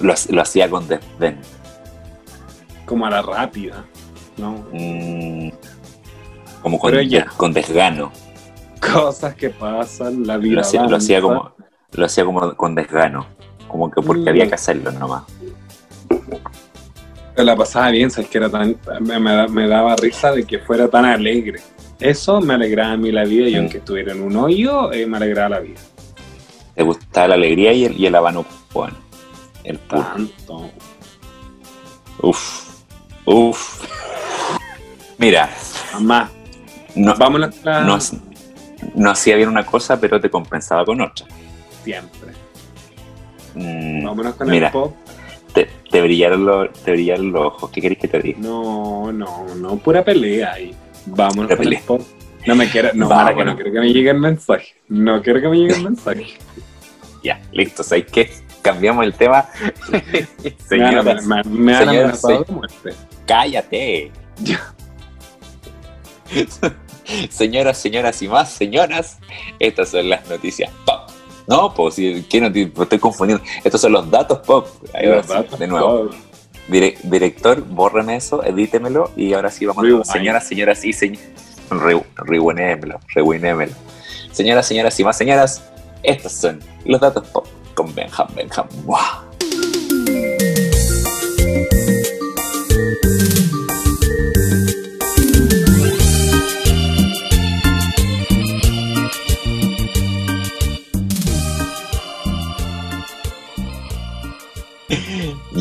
Lo, 0.00 0.14
lo 0.30 0.42
hacía 0.42 0.68
con 0.70 0.88
desdén. 0.88 1.38
Como 2.86 3.06
a 3.06 3.10
la 3.10 3.22
rápida. 3.22 3.84
¿no? 4.36 4.64
Mm, 4.72 5.50
como 6.62 6.78
con, 6.78 6.94
ya. 7.08 7.26
desgano. 7.52 8.12
Cosas 8.80 9.34
que 9.34 9.50
pasan, 9.50 10.26
la 10.26 10.36
vida. 10.38 10.54
Lo 10.56 10.60
hacía, 10.62 10.82
lo 10.86 10.96
hacía 10.96 11.18
avanza. 11.18 11.38
como, 11.40 11.54
lo 11.92 12.06
hacía 12.06 12.24
como 12.24 12.54
con 12.56 12.74
desgano. 12.74 13.26
Como 13.68 13.90
que 13.90 14.00
porque 14.02 14.22
Mm. 14.24 14.28
había 14.28 14.48
que 14.48 14.54
hacerlo 14.54 14.90
nomás. 14.92 15.24
Pero 17.34 17.44
la 17.46 17.56
pasaba 17.56 17.90
bien, 17.90 18.10
sabes 18.10 18.28
que 18.28 18.38
era 18.38 18.50
tan, 18.50 18.76
me, 19.00 19.18
me 19.48 19.66
daba 19.68 19.96
risa 19.96 20.32
de 20.32 20.44
que 20.44 20.58
fuera 20.58 20.88
tan 20.88 21.04
alegre. 21.06 21.60
Eso 22.02 22.40
me 22.40 22.54
alegraba 22.54 22.92
a 22.92 22.96
mí 22.96 23.12
la 23.12 23.24
vida 23.24 23.48
y 23.48 23.54
Mm. 23.54 23.58
aunque 23.58 23.78
estuviera 23.78 24.12
en 24.12 24.22
un 24.22 24.36
hoyo, 24.36 24.92
eh, 24.92 25.06
me 25.06 25.16
alegraba 25.18 25.48
la 25.50 25.60
vida. 25.60 25.80
Te 26.74 26.82
gustaba 26.82 27.28
la 27.28 27.34
alegría 27.34 27.72
y 27.72 27.84
el, 27.84 28.00
y 28.00 28.06
el 28.06 28.14
habano 28.14 28.44
cubano. 28.72 28.96
El 29.64 29.78
puro. 29.78 30.02
Tanto. 30.02 30.70
Uf. 32.20 32.68
Uf. 33.24 33.84
Mira, 35.18 35.48
Mamá, 35.94 36.30
no, 36.96 37.14
vamos 37.16 37.42
a 37.42 37.50
la 37.64 37.80
no, 37.84 37.98
no 38.94 39.10
hacía 39.10 39.36
bien 39.36 39.48
una 39.48 39.64
cosa, 39.64 40.00
pero 40.00 40.20
te 40.20 40.28
compensaba 40.30 40.84
con 40.84 41.00
otra. 41.00 41.26
siempre. 41.84 42.32
Mm, 43.54 44.04
Vámonos 44.04 44.34
con 44.34 44.48
Mira. 44.50 44.68
el 44.68 44.72
pop. 44.72 44.94
te, 45.52 45.68
te 45.90 46.00
brillaron 46.00 46.44
los, 46.46 46.72
te 46.72 46.92
brillaron 46.92 47.30
los 47.30 47.46
ojos. 47.46 47.70
¿Qué 47.70 47.80
querés 47.80 47.98
que 47.98 48.08
te 48.08 48.18
diga? 48.20 48.38
No, 48.40 49.12
no, 49.12 49.46
no, 49.54 49.76
pura 49.76 50.02
pelea 50.02 50.52
ahí. 50.54 50.74
Vámonos 51.06 51.56
con 51.56 51.66
el. 51.66 51.78
No 52.46 52.54
me 52.56 52.68
quiero, 52.68 52.90
no, 52.94 53.08
para 53.08 53.34
que 53.36 53.44
no 53.44 53.54
quiero 53.54 53.72
que 53.72 53.80
me 53.80 53.92
llegue 53.92 54.10
el 54.10 54.18
mensaje. 54.18 54.74
No 54.88 55.22
quiero 55.22 55.40
que 55.40 55.48
me 55.48 55.56
llegue 55.58 55.74
el 55.74 55.82
mensaje. 55.90 56.26
Ya, 57.22 57.40
listo. 57.52 57.82
¿Sabes 57.84 58.06
qué? 58.10 58.30
Cambiamos 58.62 59.04
el 59.04 59.14
tema. 59.14 59.48
me 59.90 59.98
han, 59.98 60.56
Señoras, 60.68 61.26
me, 61.26 61.42
me 61.44 61.74
han 61.76 61.88
amenazado 61.88 62.44
muerte. 62.48 62.94
cállate. 63.26 64.10
Señoras, 67.30 67.78
señoras 67.78 68.22
y 68.22 68.28
más 68.28 68.52
señoras, 68.52 69.18
estas 69.58 69.90
son 69.90 70.08
las 70.08 70.26
noticias 70.28 70.70
pop. 70.86 71.10
No, 71.48 71.74
pues, 71.74 71.94
si, 71.96 72.24
¿qué 72.30 72.40
noti- 72.40 72.70
pues, 72.72 72.86
estoy 72.86 72.98
confundiendo. 73.00 73.44
Estos 73.64 73.80
son 73.80 73.92
los 73.92 74.08
datos 74.10 74.38
pop. 74.38 74.66
Ahí 74.94 75.08
va, 75.08 75.16
Los 75.16 75.26
datos, 75.26 75.58
de 75.58 75.66
nuevo. 75.66 76.10
Dire- 76.68 76.96
director, 77.02 77.60
bórreme 77.62 78.16
eso, 78.16 78.44
edítemelo 78.44 79.10
y 79.16 79.32
ahora 79.34 79.50
sí 79.50 79.66
vamos 79.66 79.82
Rewind. 79.84 80.02
a 80.02 80.04
señoras, 80.12 80.46
señoras 80.46 80.84
y 80.84 80.92
señores. 80.92 81.28
Rewinémelo, 82.16 83.00
rewinémelo. 83.14 83.72
Señoras, 84.30 84.66
señoras 84.66 84.98
y 85.00 85.04
más 85.04 85.16
señoras, 85.16 85.62
estos 86.02 86.32
son 86.32 86.60
los 86.84 87.00
datos 87.00 87.26
pop 87.28 87.46
con 87.74 87.94
Benjam 87.94 88.28
Benjam. 88.34 88.66
¡Buah! 88.84 89.22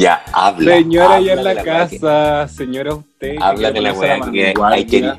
Ya, 0.02 0.24
habla. 0.34 0.78
Señora 0.78 1.16
habla 1.16 1.26
ya 1.28 1.34
en 1.34 1.44
la, 1.44 1.64
casa, 1.64 2.48
señora 2.48 2.96
usted. 2.96 3.36
Habla 3.40 3.72
de 3.72 3.82
la 3.82 3.94
weá 3.94 4.20
que 4.32 4.54
hay 4.64 4.86
querido, 4.86 5.18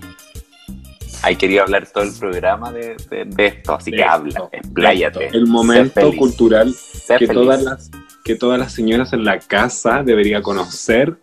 hay 1.23 1.37
querido 1.37 1.63
hablar 1.63 1.87
todo 1.87 2.03
el 2.03 2.13
programa 2.19 2.73
de, 2.73 2.97
de- 3.09 3.25
de 3.27 3.47
esto, 3.47 3.75
así 3.75 3.93
de 3.93 3.99
que 3.99 4.03
esto, 4.03 4.13
habla, 4.13 4.49
expláyate. 4.51 5.29
El 5.29 5.47
momento 5.47 6.01
feliz, 6.01 6.19
cultural 6.19 6.75
que 7.07 7.27
feliz. 7.27 7.33
todas 7.33 7.63
las 7.63 7.91
que 8.25 8.35
todas 8.35 8.59
las 8.59 8.73
señoras 8.73 9.13
en 9.13 9.25
la 9.25 9.39
casa 9.39 10.03
debería 10.03 10.43
conocer. 10.43 11.17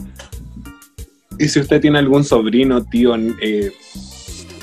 Y 1.38 1.50
si 1.50 1.60
usted 1.60 1.82
tiene 1.82 2.00
algún 2.00 2.24
sobrino, 2.24 2.86
tío, 2.86 3.14
eh, 3.42 3.74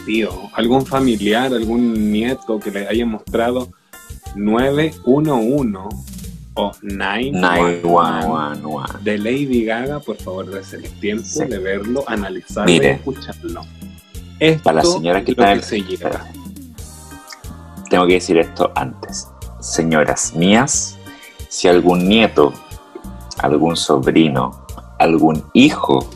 tío, 0.07 0.31
algún 0.55 0.87
familiar, 0.87 1.53
algún 1.53 2.11
nieto 2.13 2.59
que 2.61 2.71
le 2.71 2.89
haya 2.89 3.05
mostrado 3.05 3.69
911 4.37 6.16
o 6.57 6.73
911 6.83 7.83
911. 7.83 8.99
de 9.03 9.19
Lady 9.19 9.65
Gaga, 9.65 10.01
por 10.01 10.17
favor, 10.17 10.51
dése 10.51 10.77
el 10.77 10.91
tiempo 11.01 11.25
Sí. 11.27 11.45
de 11.45 11.59
verlo, 11.59 12.03
analizarlo 12.07 12.71
y 12.73 12.77
escucharlo. 12.79 13.63
Esto 14.39 14.63
Para 14.65 14.77
las 14.83 14.93
señoras 14.93 15.25
que 15.25 15.33
lo 15.33 15.43
están 15.43 15.61
que 15.61 15.77
en- 15.77 15.87
se 15.87 15.89
lleva. 15.97 16.27
Tengo 17.89 18.07
que 18.07 18.15
decir 18.15 18.39
esto 18.39 18.73
antes. 18.75 19.29
Señoras 19.61 20.35
mías, 20.35 20.97
si 21.49 21.69
algún 21.69 22.09
nieto, 22.09 22.53
algún 23.39 23.77
sobrino, 23.77 24.67
algún 24.99 25.45
hijo 25.55 26.09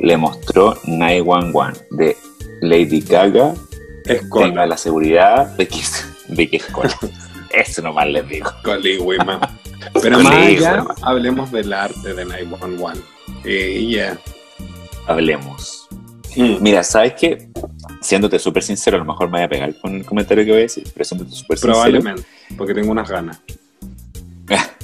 le 0.00 0.16
mostró 0.16 0.76
911 0.86 1.86
de 1.90 2.16
Lady 2.62 3.00
Gaga, 3.00 3.54
Es 4.04 4.20
tenga 4.20 4.28
con 4.30 4.68
la 4.68 4.76
seguridad 4.76 5.46
de 5.56 5.66
que, 5.68 5.80
de 6.28 6.48
que 6.50 6.56
es 6.58 6.64
cola. 6.66 6.94
Eso 7.56 7.80
nomás 7.80 8.06
les 8.08 8.28
digo. 8.28 8.50
Coligüima. 8.62 9.40
Pero 10.02 10.20
más 10.20 10.34
allá, 10.34 10.84
hablemos 11.02 11.50
del 11.50 11.72
arte 11.72 12.12
de 12.12 12.24
911. 12.24 13.02
Eh, 13.44 13.86
yeah. 13.86 14.18
Hablemos. 15.06 15.88
Mm. 16.36 16.56
Mira, 16.60 16.82
¿sabes 16.82 17.14
qué? 17.14 17.48
Siéndote 18.02 18.38
súper 18.38 18.62
sincero, 18.62 18.96
a 18.96 19.00
lo 19.00 19.06
mejor 19.06 19.30
me 19.30 19.38
voy 19.38 19.44
a 19.44 19.48
pegar 19.48 19.74
con 19.80 19.94
el 19.94 20.04
comentario 20.04 20.44
que 20.44 20.50
voy 20.50 20.60
a 20.60 20.62
decir, 20.62 20.86
pero 20.92 21.04
siéndote 21.04 21.30
súper 21.32 21.56
sincero. 21.56 21.72
Probablemente, 21.72 22.22
porque 22.58 22.74
tengo 22.74 22.92
unas 22.92 23.10
ganas. 23.10 23.40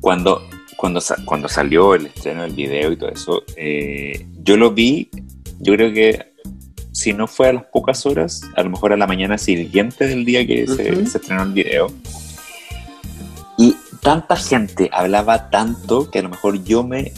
Cuando, 0.00 0.46
cuando, 0.76 1.00
cuando 1.24 1.48
salió 1.48 1.94
el 1.94 2.06
estreno 2.06 2.42
del 2.42 2.52
video 2.52 2.92
y 2.92 2.96
todo 2.96 3.10
eso, 3.10 3.42
eh, 3.56 4.26
yo 4.42 4.56
lo 4.56 4.72
vi, 4.72 5.08
yo 5.60 5.74
creo 5.74 5.92
que 5.92 6.32
si 6.98 7.12
no 7.12 7.26
fue 7.26 7.48
a 7.48 7.52
las 7.52 7.64
pocas 7.64 8.04
horas, 8.06 8.42
a 8.56 8.62
lo 8.62 8.70
mejor 8.70 8.92
a 8.92 8.96
la 8.96 9.06
mañana 9.06 9.38
siguiente 9.38 10.06
del 10.06 10.24
día 10.24 10.46
que 10.46 10.66
se, 10.66 11.06
se 11.06 11.18
estrenó 11.18 11.42
el 11.42 11.52
video. 11.52 11.92
Y 13.56 13.76
tanta 14.02 14.36
gente 14.36 14.90
hablaba 14.92 15.50
tanto 15.50 16.10
que 16.10 16.18
a 16.18 16.22
lo 16.22 16.28
mejor 16.30 16.64
yo 16.64 16.82
me 16.82 17.12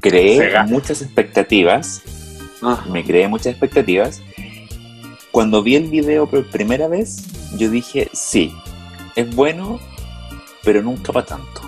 creé 0.00 0.62
muchas 0.66 1.02
expectativas 1.02 2.02
Ah, 2.64 2.84
me 2.88 3.04
creé 3.04 3.26
muchas 3.26 3.48
expectativas. 3.48 4.22
Cuando 5.32 5.64
vi 5.64 5.74
el 5.74 5.90
video 5.90 6.28
por 6.28 6.48
primera 6.48 6.86
vez, 6.86 7.24
yo 7.58 7.68
dije, 7.68 8.08
sí, 8.12 8.54
es 9.16 9.34
bueno, 9.34 9.80
pero 10.62 10.80
nunca 10.80 11.12
para 11.12 11.26
tanto. 11.26 11.60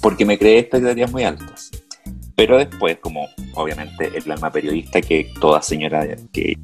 Porque 0.00 0.24
me 0.24 0.38
creé 0.38 0.60
expectativas 0.60 1.12
muy 1.12 1.24
altas. 1.24 1.70
Pero 2.36 2.58
después, 2.58 2.98
como 2.98 3.28
obviamente 3.54 4.12
el 4.14 4.30
alma 4.30 4.52
periodista 4.52 5.00
que 5.00 5.32
toda 5.40 5.62
señora 5.62 6.06
que 6.32 6.56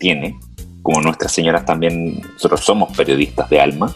tiene, 0.00 0.38
como 0.82 1.02
nuestras 1.02 1.32
señoras 1.32 1.64
también, 1.64 2.20
nosotros 2.32 2.60
somos 2.60 2.96
periodistas 2.96 3.48
de 3.50 3.60
alma, 3.60 3.94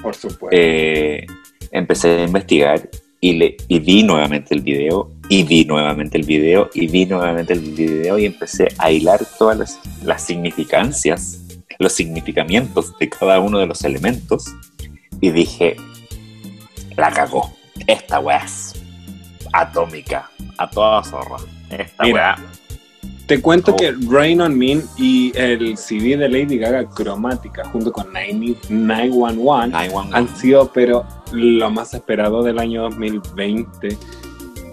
por 0.00 0.14
supuesto. 0.14 0.48
eh, 0.52 1.26
empecé 1.72 2.20
a 2.20 2.24
investigar 2.24 2.88
y, 3.20 3.32
le, 3.32 3.56
y 3.66 3.80
vi 3.80 4.04
nuevamente 4.04 4.54
el 4.54 4.60
video 4.60 5.10
Y 5.30 5.42
vi 5.42 5.64
nuevamente 5.66 6.16
el 6.16 6.24
video, 6.24 6.70
y 6.72 6.86
vi 6.86 7.04
nuevamente 7.04 7.52
el 7.52 7.60
video 7.60 8.18
y 8.18 8.24
empecé 8.24 8.68
a 8.78 8.90
hilar 8.90 9.20
todas 9.38 9.58
las, 9.58 9.80
las 10.02 10.24
significancias, 10.24 11.42
los 11.78 11.92
significamientos 11.92 12.98
de 12.98 13.10
cada 13.10 13.38
uno 13.38 13.58
de 13.58 13.66
los 13.66 13.84
elementos. 13.84 14.46
Y 15.20 15.30
dije, 15.30 15.76
la 16.96 17.10
cagó. 17.10 17.52
Esta 17.86 18.20
weá 18.20 18.38
es 18.38 18.74
atómica, 19.52 20.30
a 20.56 20.68
toda 20.70 21.02
zorra. 21.04 21.36
Esta 21.70 22.04
Mira. 22.04 22.36
Te 23.26 23.42
cuento 23.42 23.72
Oh. 23.72 23.76
que 23.76 23.94
Rain 24.08 24.40
on 24.40 24.56
Me 24.56 24.80
y 24.96 25.32
el 25.36 25.76
CD 25.76 26.16
de 26.16 26.30
Lady 26.30 26.56
Gaga 26.56 26.88
Cromática 26.88 27.62
junto 27.68 27.92
con 27.92 28.10
90 28.10 28.68
911 28.70 29.68
911. 29.70 30.16
han 30.16 30.28
sido 30.36 30.70
pero 30.72 31.04
lo 31.32 31.70
más 31.70 31.92
esperado 31.92 32.42
del 32.42 32.58
año 32.58 32.84
2020 32.84 33.98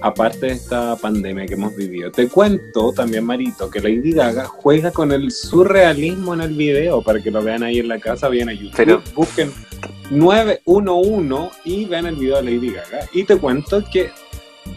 aparte 0.01 0.45
de 0.45 0.51
esta 0.53 0.95
pandemia 0.95 1.45
que 1.47 1.55
hemos 1.55 1.75
vivido. 1.75 2.11
Te 2.11 2.27
cuento 2.29 2.93
también, 2.93 3.25
Marito, 3.25 3.69
que 3.69 3.79
Lady 3.81 4.11
Gaga 4.13 4.45
juega 4.45 4.91
con 4.91 5.11
el 5.11 5.31
surrealismo 5.31 6.33
en 6.35 6.41
el 6.41 6.53
video 6.53 7.01
para 7.01 7.19
que 7.21 7.31
lo 7.31 7.41
vean 7.43 7.63
ahí 7.63 7.79
en 7.79 7.87
la 7.87 7.99
casa, 7.99 8.29
vayan 8.29 8.49
a 8.49 8.53
YouTube, 8.53 8.75
Pero- 8.77 9.01
busquen 9.15 9.51
911 10.11 11.49
y 11.65 11.85
vean 11.85 12.05
el 12.05 12.15
video 12.15 12.37
de 12.41 12.43
Lady 12.43 12.71
Gaga. 12.71 13.09
Y 13.13 13.23
te 13.23 13.37
cuento 13.37 13.83
que 13.91 14.11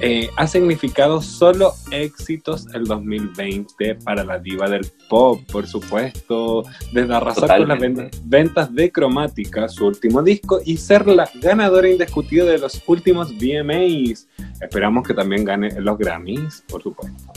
eh, 0.01 0.31
ha 0.37 0.47
significado 0.47 1.21
solo 1.21 1.75
éxitos 1.91 2.67
el 2.75 2.85
2020 2.85 3.97
para 3.97 4.25
la 4.25 4.39
diva 4.39 4.69
del 4.69 4.87
pop, 5.09 5.41
por 5.51 5.67
supuesto, 5.67 6.63
desde 6.93 7.15
arrasar 7.15 7.59
con 7.59 7.69
las 7.69 7.79
ventas 8.25 8.75
de 8.75 8.93
Cromática, 8.93 9.69
su 9.69 9.87
último 9.87 10.23
disco, 10.23 10.61
y 10.65 10.77
ser 10.77 11.07
la 11.07 11.29
ganadora 11.41 11.89
indiscutida 11.89 12.45
de 12.45 12.59
los 12.59 12.83
últimos 12.87 13.33
VMAs. 13.33 14.29
Esperamos 14.61 15.07
que 15.07 15.15
también 15.15 15.45
gane 15.45 15.81
los 15.81 15.99
Grammys, 15.99 16.65
por 16.69 16.83
supuesto. 16.83 17.33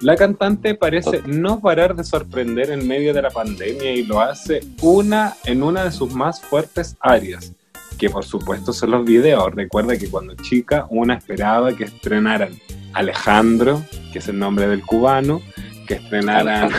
La 0.00 0.16
cantante 0.16 0.74
parece 0.74 1.22
no 1.26 1.60
parar 1.60 1.96
de 1.96 2.04
sorprender 2.04 2.70
en 2.70 2.86
medio 2.86 3.14
de 3.14 3.22
la 3.22 3.30
pandemia 3.30 3.92
y 3.92 4.02
lo 4.02 4.20
hace 4.20 4.60
una 4.82 5.34
en 5.44 5.62
una 5.62 5.84
de 5.84 5.92
sus 5.92 6.12
más 6.14 6.40
fuertes 6.40 6.96
áreas, 7.00 7.52
que 7.98 8.10
por 8.10 8.24
supuesto 8.24 8.72
son 8.72 8.90
los 8.92 9.04
videos. 9.04 9.54
Recuerda 9.54 9.96
que 9.96 10.08
cuando 10.10 10.34
chica 10.36 10.86
una 10.90 11.14
esperaba 11.14 11.72
que 11.74 11.84
estrenaran 11.84 12.50
Alejandro, 12.92 13.82
que 14.12 14.18
es 14.20 14.28
el 14.28 14.38
nombre 14.38 14.66
del 14.68 14.82
cubano, 14.84 15.40
que 15.86 15.94
estrenaran 15.94 16.70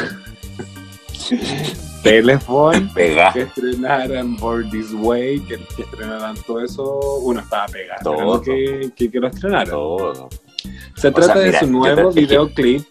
Telephone, 2.03 2.89
Pega. 2.95 3.33
que 3.33 3.41
estrenaran 3.43 4.35
Born 4.37 4.69
This 4.69 4.91
Way, 4.93 5.39
que, 5.41 5.57
que 5.75 5.81
estrenaran 5.83 6.35
todo 6.45 6.59
eso, 6.63 6.99
uno 7.21 7.39
estaba 7.41 7.65
pegado, 7.67 8.41
que, 8.41 8.91
que, 8.95 9.09
que 9.11 9.19
lo 9.19 9.27
estrenaran. 9.27 9.69
Todo. 9.69 10.29
Se 10.95 11.07
O 11.09 11.13
trata 11.13 11.39
de 11.39 11.57
su 11.59 11.67
nuevo 11.67 12.11
te- 12.11 12.21
videoclip. 12.21 12.83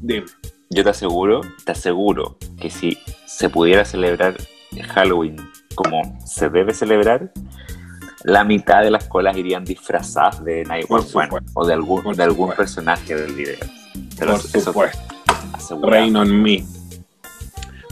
Dime. 0.00 0.26
Yo 0.70 0.82
te 0.84 0.90
aseguro, 0.90 1.42
te 1.64 1.72
aseguro 1.72 2.38
que 2.58 2.70
si 2.70 2.96
se 3.26 3.48
pudiera 3.50 3.84
celebrar 3.84 4.36
Halloween 4.94 5.36
como 5.74 6.18
se 6.24 6.48
debe 6.48 6.74
celebrar, 6.74 7.32
la 8.24 8.44
mitad 8.44 8.82
de 8.82 8.90
las 8.90 9.04
colas 9.04 9.36
irían 9.36 9.64
disfrazadas 9.64 10.44
de 10.44 10.64
911 10.64 11.08
supuesto. 11.12 11.50
o 11.54 11.66
de 11.66 11.74
algún, 11.74 12.02
Por 12.02 12.16
de 12.16 12.22
algún 12.22 12.50
supuesto. 12.50 12.62
personaje 12.62 13.14
del 13.16 13.32
video. 13.32 13.58
Por 14.18 14.28
eso 14.30 14.60
supuesto. 14.60 14.98
Rain 15.82 16.16
on 16.16 16.42
Me. 16.42 16.64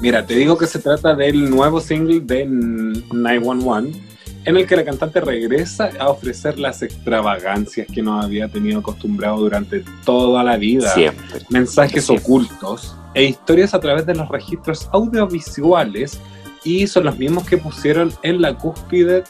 Mira, 0.01 0.25
te 0.25 0.35
digo 0.35 0.57
que 0.57 0.67
se 0.67 0.79
trata 0.79 1.15
del 1.15 1.51
nuevo 1.51 1.81
single 1.81 2.21
de 2.21 2.47
911, 2.47 4.01
en 4.47 4.57
el 4.57 4.67
que 4.67 4.77
la 4.77 4.85
cantante 4.85 5.21
regresa 5.21 5.91
a 5.99 6.09
ofrecer 6.09 6.59
las 6.59 6.81
extravagancias 6.83 7.87
que 7.93 8.01
nos 8.03 8.25
había 8.25 8.49
tenido 8.49 8.79
acostumbrado 8.81 9.39
durante 9.39 9.85
toda 10.05 10.43
la 10.43 10.57
vida. 10.57 10.93
Siempre. 10.95 11.41
mensajes 11.51 12.07
Siempre. 12.07 12.25
ocultos 12.25 12.97
e 13.15 13.25
historias 13.25 13.75
a 13.75 13.81
través 13.81 14.07
de 14.07 14.15
los 14.15 14.29
registros 14.29 14.89
audiovisuales 14.93 16.19
y 16.65 16.87
son 16.87 17.05
los 17.05 17.19
mismos 17.19 17.47
que 17.49 17.57
pusieron 17.59 18.13
en 18.23 18.41
la 18.41 18.57
cúspide 18.57 19.25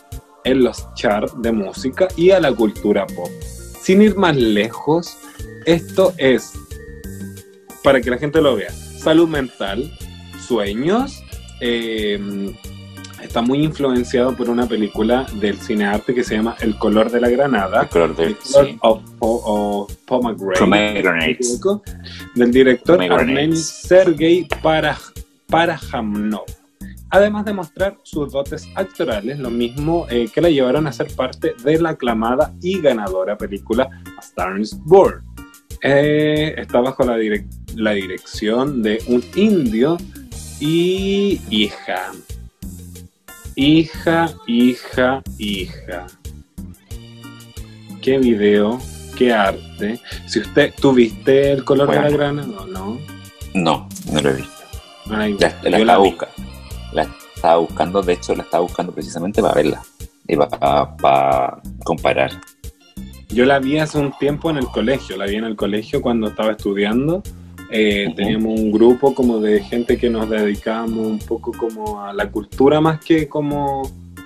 en 0.45 0.65
los 0.65 0.87
charts 0.95 1.33
de 1.43 1.53
música 1.53 2.09
y 2.17 2.31
a 2.31 2.41
la 2.41 2.53
cultura 2.53 3.07
pop. 3.07 3.29
Sin 3.83 4.03
ir 4.03 4.17
más 4.17 4.37
lejos, 4.37 5.17
esto 5.67 6.13
es, 6.19 6.53
para 7.83 8.01
que 8.01 8.11
la 8.11 8.19
gente 8.19 8.41
lo 8.41 8.57
vea, 8.57 8.71
salud 8.73 9.29
mental, 9.29 9.91
sueños, 10.47 11.23
eh, 11.61 12.53
está 13.23 13.43
muy 13.43 13.63
influenciado 13.63 14.35
por 14.37 14.49
una 14.49 14.67
película 14.67 15.27
del 15.35 15.59
cinearte 15.59 16.15
que 16.15 16.25
se 16.25 16.35
llama 16.37 16.57
El 16.61 16.77
color 16.79 17.11
de 17.11 17.21
la 17.21 17.29
granada. 17.29 17.83
El 17.83 17.89
color 17.89 18.17
de 18.17 18.29
The 18.29 18.37
Color 18.53 18.67
sí. 18.67 18.79
of, 18.81 19.03
of- 19.19 19.43
of 19.45 19.95
Pomegranate, 20.07 21.39
del 22.35 22.51
director 22.51 23.01
armenio 23.03 23.57
Sergei 23.57 24.47
Paraj- 24.63 25.13
Parajanov. 25.47 26.45
Además 27.11 27.45
de 27.45 27.53
mostrar 27.53 27.97
sus 28.05 28.33
dotes 28.33 28.69
actorales, 28.77 29.39
lo 29.39 29.51
mismo 29.51 30.07
eh, 30.11 30.29
que 30.33 30.41
la 30.41 30.49
llevaron 30.49 30.87
a 30.87 30.93
ser 30.93 31.09
parte 31.17 31.55
de 31.65 31.81
la 31.81 31.91
aclamada 31.91 32.53
y 32.63 32.81
ganadora 32.81 33.37
película 33.37 33.89
A 34.17 34.21
Star 34.21 34.61
is 34.61 34.79
Born. 34.85 35.23
Eh, 35.83 36.55
está 36.57 36.81
bajo 36.81 37.05
la, 37.05 37.17
direc- 37.19 37.49
la 37.75 37.93
dirección 37.93 38.83
de 38.83 39.03
un 39.09 39.25
indio 39.35 39.97
y 40.61 41.41
hija. 41.51 42.13
Hija, 43.57 44.31
hija, 44.47 45.23
hija. 45.39 46.07
Qué 48.01 48.19
video, 48.19 48.81
qué 49.17 49.33
arte. 49.33 50.01
Si 50.27 50.39
usted, 50.41 50.73
¿tuviste 50.81 51.53
el 51.53 51.65
color 51.65 51.91
de 51.91 51.97
la 51.97 52.11
grana? 52.11 52.43
No, 52.47 52.67
no. 52.67 52.99
No, 53.55 53.89
no 54.13 54.21
lo 54.21 54.31
he 54.31 54.35
visto. 54.35 54.53
Ay, 55.11 55.37
La, 55.41 55.55
la 55.65 55.79
yo 55.79 56.03
vi. 56.03 56.11
busca- 56.11 56.29
la 56.37 56.50
estaba 57.41 57.57
buscando, 57.57 58.03
de 58.03 58.13
hecho 58.13 58.35
la 58.35 58.43
estaba 58.43 58.63
buscando 58.63 58.93
precisamente 58.93 59.41
para 59.41 59.55
verla 59.55 59.83
y 60.29 60.37
para, 60.37 60.95
para 60.97 61.63
comparar. 61.85 62.31
Yo 63.31 63.45
la 63.47 63.59
vi 63.59 63.79
hace 63.79 63.99
un 63.99 64.13
tiempo 64.19 64.51
en 64.51 64.59
el 64.59 64.67
colegio, 64.67 65.17
la 65.17 65.25
vi 65.27 65.37
en 65.37 65.45
el 65.45 65.57
colegio 65.57 66.03
cuando 66.03 66.29
estaba 66.29 66.53
estudiando. 66.53 67.23
Eh. 67.71 68.13
Teníamos 68.17 68.59
un 68.61 68.73
grupo 68.73 69.15
como 69.15 69.39
de 69.39 69.63
gente 69.63 69.97
que 69.97 70.11
nos 70.11 70.29
dedicábamos 70.29 71.07
un 71.07 71.19
poco 71.21 71.53
como 71.53 72.03
a 72.03 72.13
la 72.13 72.29
cultura 72.31 72.81
más 72.81 73.01
que 73.01 73.29
como 73.29 73.83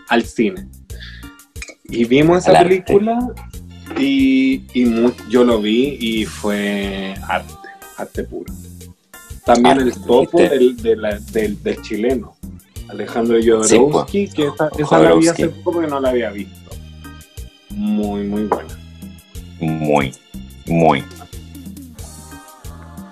al 0.09 0.25
cine. 0.25 0.67
Y 1.85 2.05
vimos 2.07 2.39
esa 2.39 2.51
Al 2.51 2.57
arte. 2.57 2.81
película 2.83 3.19
y, 3.99 4.63
y 4.73 5.13
yo 5.29 5.45
lo 5.45 5.61
vi 5.61 5.99
y 6.01 6.25
fue 6.25 7.15
arte, 7.29 7.53
arte 7.99 8.25
puro. 8.25 8.53
También 9.45 9.77
Arte, 9.79 9.91
el 9.91 10.03
topo 10.07 10.39
del, 10.39 10.77
de 10.79 10.97
la- 10.97 11.19
del- 11.19 11.63
del 11.63 11.83
chileno, 11.83 12.34
Alejandro 12.89 13.39
Jodorowsky, 13.43 14.29
que 14.29 14.47
esa, 14.47 14.69
esa 14.79 14.99
la 14.99 15.15
vi 15.15 15.29
hace 15.29 15.49
poco 15.49 15.73
porque 15.73 15.89
no 15.89 16.01
la 16.01 16.11
había 16.11 16.31
visto. 16.31 16.71
Muy, 17.71 18.25
muy 18.25 18.43
buena. 18.45 18.79
Muy, 19.61 20.13
muy. 20.67 21.03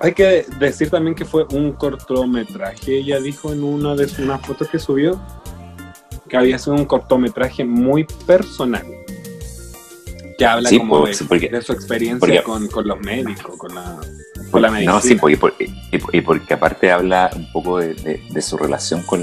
Hay 0.01 0.13
que 0.15 0.45
decir 0.59 0.91
también 0.91 1.15
que 1.15 1.25
fue 1.25 1.45
un 1.53 1.73
cortometraje. 1.73 2.99
Ella 2.99 3.21
dijo 3.21 3.53
en 3.53 3.63
una 3.63 3.95
de 3.95 4.09
unas 4.19 4.45
fotos 4.45 4.69
que 4.69 4.79
subió 4.79 5.21
que 6.29 6.37
había 6.37 6.59
sido 6.59 6.75
un 6.77 6.87
cortometraje 6.87 7.65
muy 7.65 8.05
personal. 8.27 8.85
Que 10.39 10.47
habla 10.47 10.69
Sí, 10.69 10.79
como 10.79 11.01
pues, 11.01 11.11
de, 11.11 11.15
sí, 11.19 11.25
porque- 11.29 11.49
de 11.51 11.61
su 11.63 11.73
experiencia 11.73 12.19
porque- 12.19 12.43
con, 12.43 12.67
con 12.69 12.89
los 12.89 12.99
médicos, 13.01 13.57
con 13.59 13.75
la, 13.75 13.99
No, 14.87 15.01
sí, 15.01 15.17
porque- 15.37 15.71
y, 15.91 16.19
y 16.19 16.21
porque 16.21 16.55
aparte 16.55 16.93
habla 16.93 17.31
un 17.35 17.51
poco 17.51 17.79
de, 17.79 18.43
su 18.43 18.57
relación 18.57 19.03
con, 19.03 19.21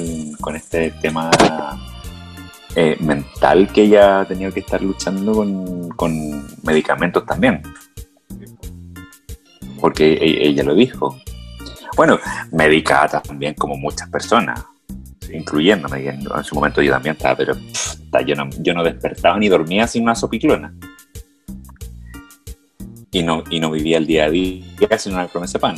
este 0.55 0.91
tema 1.01 1.29
eh, 2.75 2.97
mental 2.99 3.67
que 3.71 3.83
ella 3.83 4.21
ha 4.21 4.25
tenido 4.25 4.51
que 4.51 4.59
estar 4.61 4.81
luchando 4.81 5.33
con, 5.95 6.47
medicamentos 6.63 7.25
también, 7.25 7.61
porque 9.79 10.13
e- 10.13 10.47
ella 10.47 10.63
lo 10.63 10.75
dijo. 10.75 11.17
Bueno, 11.95 12.19
medicada 12.51 13.21
también 13.21 13.55
como 13.55 13.75
muchas 13.75 14.09
personas, 14.09 14.63
incluyéndome, 15.33 16.07
en, 16.07 16.43
su 16.43 16.55
momento 16.55 16.81
yo 16.81 16.91
también 16.91 17.15
estaba, 17.15 17.35
pero 17.35 17.55
yo, 18.25 18.35
no, 18.35 18.49
yo 18.59 18.73
no 18.73 18.83
despertaba 18.83 19.37
ni 19.37 19.49
dormía 19.49 19.85
sin 19.87 20.03
una 20.03 20.15
sopiclona. 20.15 20.73
Y 23.11 23.23
no, 23.23 23.43
y 23.49 23.59
no 23.59 23.71
vivía 23.71 23.97
el 23.97 24.05
día 24.05 24.25
a 24.25 24.29
día 24.29 24.63
sin 24.97 25.13
una 25.13 25.27
clonazepam. 25.27 25.75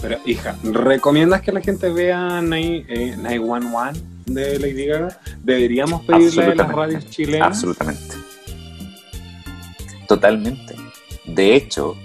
Pero, 0.00 0.18
hija, 0.26 0.56
¿recomiendas 0.62 1.40
que 1.40 1.50
la 1.50 1.60
gente 1.60 1.88
vea 1.88 2.40
Nai- 2.42 2.84
eh, 2.88 3.16
911 3.16 4.02
de 4.26 4.58
Lady 4.58 4.86
Gaga? 4.86 5.18
¿Deberíamos 5.42 6.02
pedirle 6.04 6.44
a 6.44 6.54
las 6.54 6.68
radios 6.72 7.08
chilenas? 7.10 7.48
Absolutamente. 7.48 8.14
Totalmente. 10.06 10.76
De 11.24 11.54
hecho, 11.56 11.96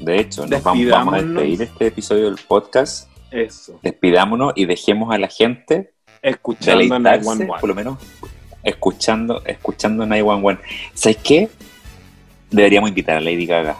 de 0.00 0.20
hecho, 0.20 0.46
nos 0.46 0.62
vamos, 0.62 0.86
vamos 0.88 1.14
a 1.14 1.22
despedir 1.22 1.62
este 1.62 1.86
episodio 1.86 2.26
del 2.26 2.36
podcast. 2.46 3.08
Eso. 3.30 3.80
Despidámonos 3.82 4.52
y 4.56 4.66
dejemos 4.66 5.12
a 5.14 5.18
la 5.18 5.28
gente 5.28 5.92
Escuchando 6.22 6.72
a 6.94 6.98
deleitarse, 6.98 7.24
911. 7.24 7.60
por 7.60 7.68
lo 7.68 7.74
menos 7.74 7.98
escuchando, 8.62 9.42
escuchando 9.46 10.04
911. 10.06 10.62
¿Sabes 10.94 11.16
qué? 11.18 11.48
Deberíamos 12.50 12.88
invitar 12.90 13.16
a 13.16 13.20
Lady 13.20 13.46
Gaga. 13.46 13.76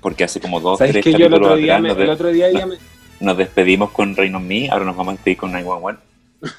Porque 0.00 0.24
hace 0.24 0.40
como 0.40 0.58
dos, 0.60 0.78
¿Sabes 0.78 0.92
tres 0.94 1.04
que 1.04 1.12
yo 1.12 1.26
el 1.26 1.34
otro 1.34 1.54
día, 1.56 1.76
atrás 1.76 1.82
me, 1.82 1.88
nos, 1.90 1.98
el 1.98 2.06
de- 2.06 2.12
otro 2.12 2.28
día 2.32 2.48
ella 2.48 2.66
me, 2.66 2.76
nos 3.20 3.36
despedimos 3.36 3.90
con 3.92 4.16
Reino 4.16 4.40
Me, 4.40 4.68
ahora 4.68 4.84
nos 4.84 4.96
vamos 4.96 5.12
a 5.12 5.16
despedir 5.16 5.36
con 5.36 5.52
911. 5.52 6.00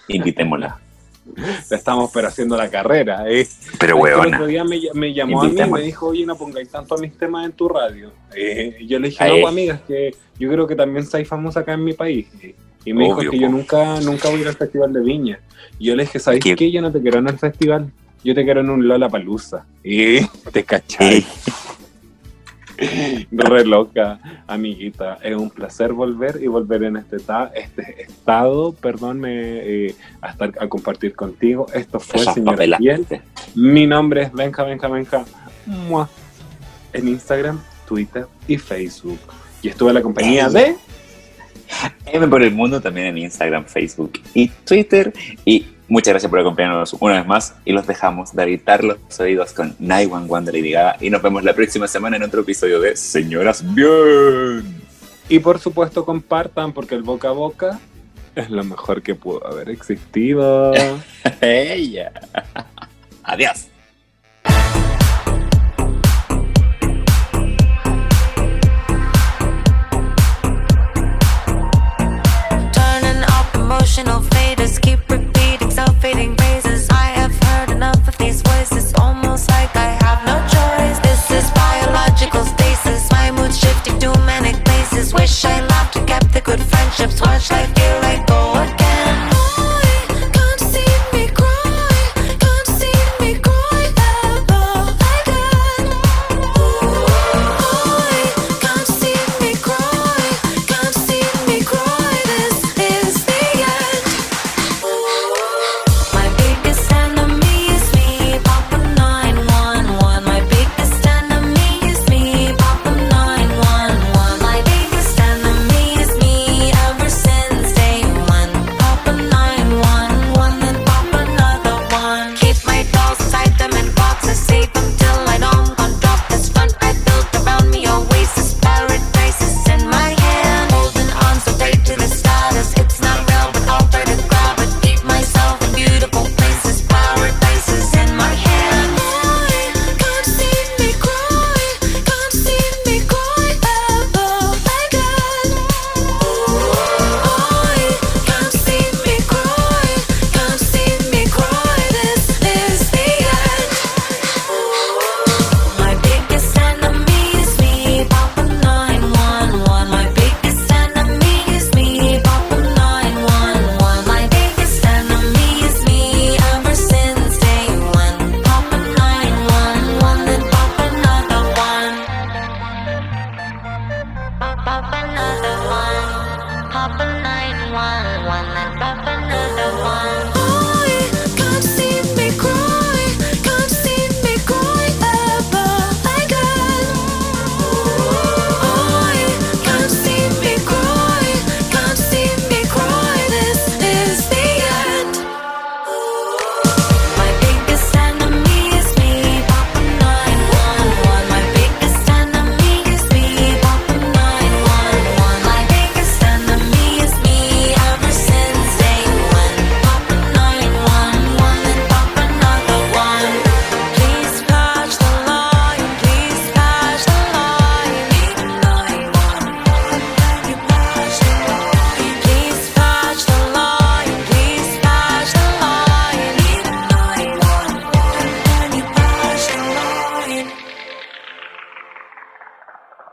Invitémosla. 0.07 0.80
estamos 1.71 2.11
pero 2.13 2.28
haciendo 2.28 2.57
la 2.57 2.69
carrera, 2.69 3.24
¿eh? 3.30 3.47
Pero 3.47 3.47
¿Sabes 3.47 3.80
que 3.80 3.86
El 3.88 3.93
huevona. 3.95 4.38
otro 4.38 4.47
día 4.47 4.63
me, 4.63 4.80
me 4.93 5.13
llamó 5.13 5.41
a 5.41 5.47
mí 5.49 5.55
y 5.57 5.69
me 5.71 5.82
dijo, 5.82 6.07
oye, 6.07 6.26
no 6.26 6.36
pongáis 6.38 6.69
tanto 6.69 6.95
a 6.95 6.97
mis 6.97 7.17
temas 7.17 7.45
en 7.45 7.51
tu 7.53 7.67
radio. 7.69 8.11
Eh, 8.36 8.78
y 8.82 8.88
yo 8.88 8.99
le 8.99 9.09
dije, 9.09 9.41
no, 9.41 9.47
amiga, 9.47 9.76
es 9.76 9.82
que 9.82 10.15
yo 10.39 10.49
creo 10.51 10.67
que 10.67 10.76
también 10.76 11.05
soy 11.05 11.24
famosa 11.26 11.61
acá 11.61 11.74
en 11.74 11.84
mi 11.84 11.93
país. 11.93 12.28
Eh, 12.41 12.55
Y 12.86 12.93
me 12.93 13.05
dijo 13.05 13.17
que 13.19 13.39
yo 13.39 13.49
nunca, 13.49 13.99
nunca 14.01 14.30
voy 14.30 14.39
a 14.39 14.41
ir 14.41 14.47
al 14.49 14.55
Festival 14.55 14.91
de 14.93 14.99
Viña. 15.01 15.39
Y 15.80 15.86
yo 15.88 15.95
le 15.95 16.03
dije, 16.03 16.19
¿sabes 16.19 16.39
¿Qué? 16.41 16.55
qué? 16.55 16.71
Yo 16.71 16.82
no 16.82 16.91
te 16.91 17.01
quiero 17.01 17.19
en 17.19 17.28
el 17.30 17.39
festival. 17.39 17.89
Yo 18.24 18.34
te 18.34 18.43
quiero 18.45 18.61
en 18.61 18.69
un 18.69 18.88
Lola 18.88 19.09
Palusa. 19.09 19.65
Y 19.84 20.21
te 20.51 20.63
cachai. 20.63 21.26
Re 23.32 23.65
loca, 23.65 24.19
amiguita. 24.47 25.19
Es 25.21 25.36
un 25.36 25.49
placer 25.49 25.93
volver 25.93 26.39
y 26.41 26.47
volver 26.47 26.84
en 26.84 26.97
este, 26.97 27.19
ta- 27.19 27.51
este 27.53 28.01
estado, 28.03 28.74
perdón, 28.74 29.24
eh, 29.26 29.93
a, 30.21 30.32
estar, 30.32 30.51
a 30.59 30.67
compartir 30.67 31.15
contigo. 31.15 31.67
Esto 31.74 31.99
fue 31.99 32.21
Esas 32.21 32.34
Señora 32.36 32.53
papelas. 32.53 32.80
Piel. 32.80 33.05
Mi 33.55 33.86
nombre 33.86 34.24
es 34.24 34.34
Benja, 34.34 34.63
Benja, 34.63 34.88
Benja. 34.88 35.26
Mua. 35.65 36.09
En 36.93 37.07
Instagram, 37.07 37.61
Twitter 37.88 38.26
y 38.47 38.57
Facebook. 38.57 39.19
Y 39.61 39.67
estuve 39.69 39.89
en 39.89 39.95
la 39.95 40.01
compañía 40.01 40.49
de... 40.49 40.76
M 42.05 42.28
por 42.28 42.43
el 42.43 42.51
mundo 42.51 42.80
también 42.82 43.07
en 43.07 43.17
Instagram, 43.17 43.65
Facebook 43.65 44.19
y 44.34 44.47
Twitter. 44.49 45.13
Y 45.45 45.65
Muchas 45.94 46.14
gracias 46.14 46.28
por 46.32 46.39
acompañarnos 46.39 46.96
una 47.00 47.18
vez 47.18 47.28
más 47.28 47.54
y 47.66 47.72
los 47.72 47.86
dejamos 47.86 48.36
de 48.36 48.44
gritar 48.44 48.84
los 48.84 48.98
oídos 49.20 49.54
con 49.54 49.76
Night 49.78 50.10
One 50.12 50.96
y 51.00 51.10
nos 51.12 51.22
vemos 51.22 51.44
la 51.44 51.54
próxima 51.54 51.88
semana 51.88 52.18
en 52.18 52.24
otro 52.24 52.41
episodio 52.41 52.82
de 52.82 52.96
Señoras 52.96 53.64
Bien. 53.76 54.82
Y 55.30 55.38
por 55.38 55.60
supuesto 55.60 56.04
compartan 56.04 56.74
porque 56.74 56.96
el 56.96 57.04
boca 57.04 57.28
a 57.28 57.34
boca 57.34 57.80
es 58.34 58.50
lo 58.50 58.64
mejor 58.64 59.04
que 59.04 59.14
pudo 59.14 59.46
haber 59.46 59.70
existido. 59.70 60.74
Ella. 61.41 62.12
Adiós. 63.22 63.68
fading 76.04 76.36
praises. 76.36 76.89
I 76.89 77.08
have 77.20 77.34
heard 77.45 77.70
enough 77.70 78.06
of 78.10 78.18
these 78.18 78.41
voices, 78.41 78.93
almost 78.95 79.49
like 79.49 79.74
I 79.74 79.89
have 80.04 80.20
no 80.32 80.36
choice. 80.56 80.99
This 80.99 81.24
is 81.32 81.49
biological 81.51 82.43
stasis. 82.43 83.10
My 83.10 83.32
mood 83.32 83.54
shifting 83.56 83.99
to 83.99 84.10
many 84.26 84.51
places. 84.66 85.14
Wish 85.14 85.45
I 85.45 85.62
loved 85.62 85.93
to 85.93 86.04
kept 86.04 86.34
the 86.34 86.41
good 86.41 86.60
friendships. 86.60 87.22
Watch 87.22 87.49
life 87.51 87.74
feel 87.78 87.97
like 88.01 88.28
go 88.28 88.51
again. 88.51 88.83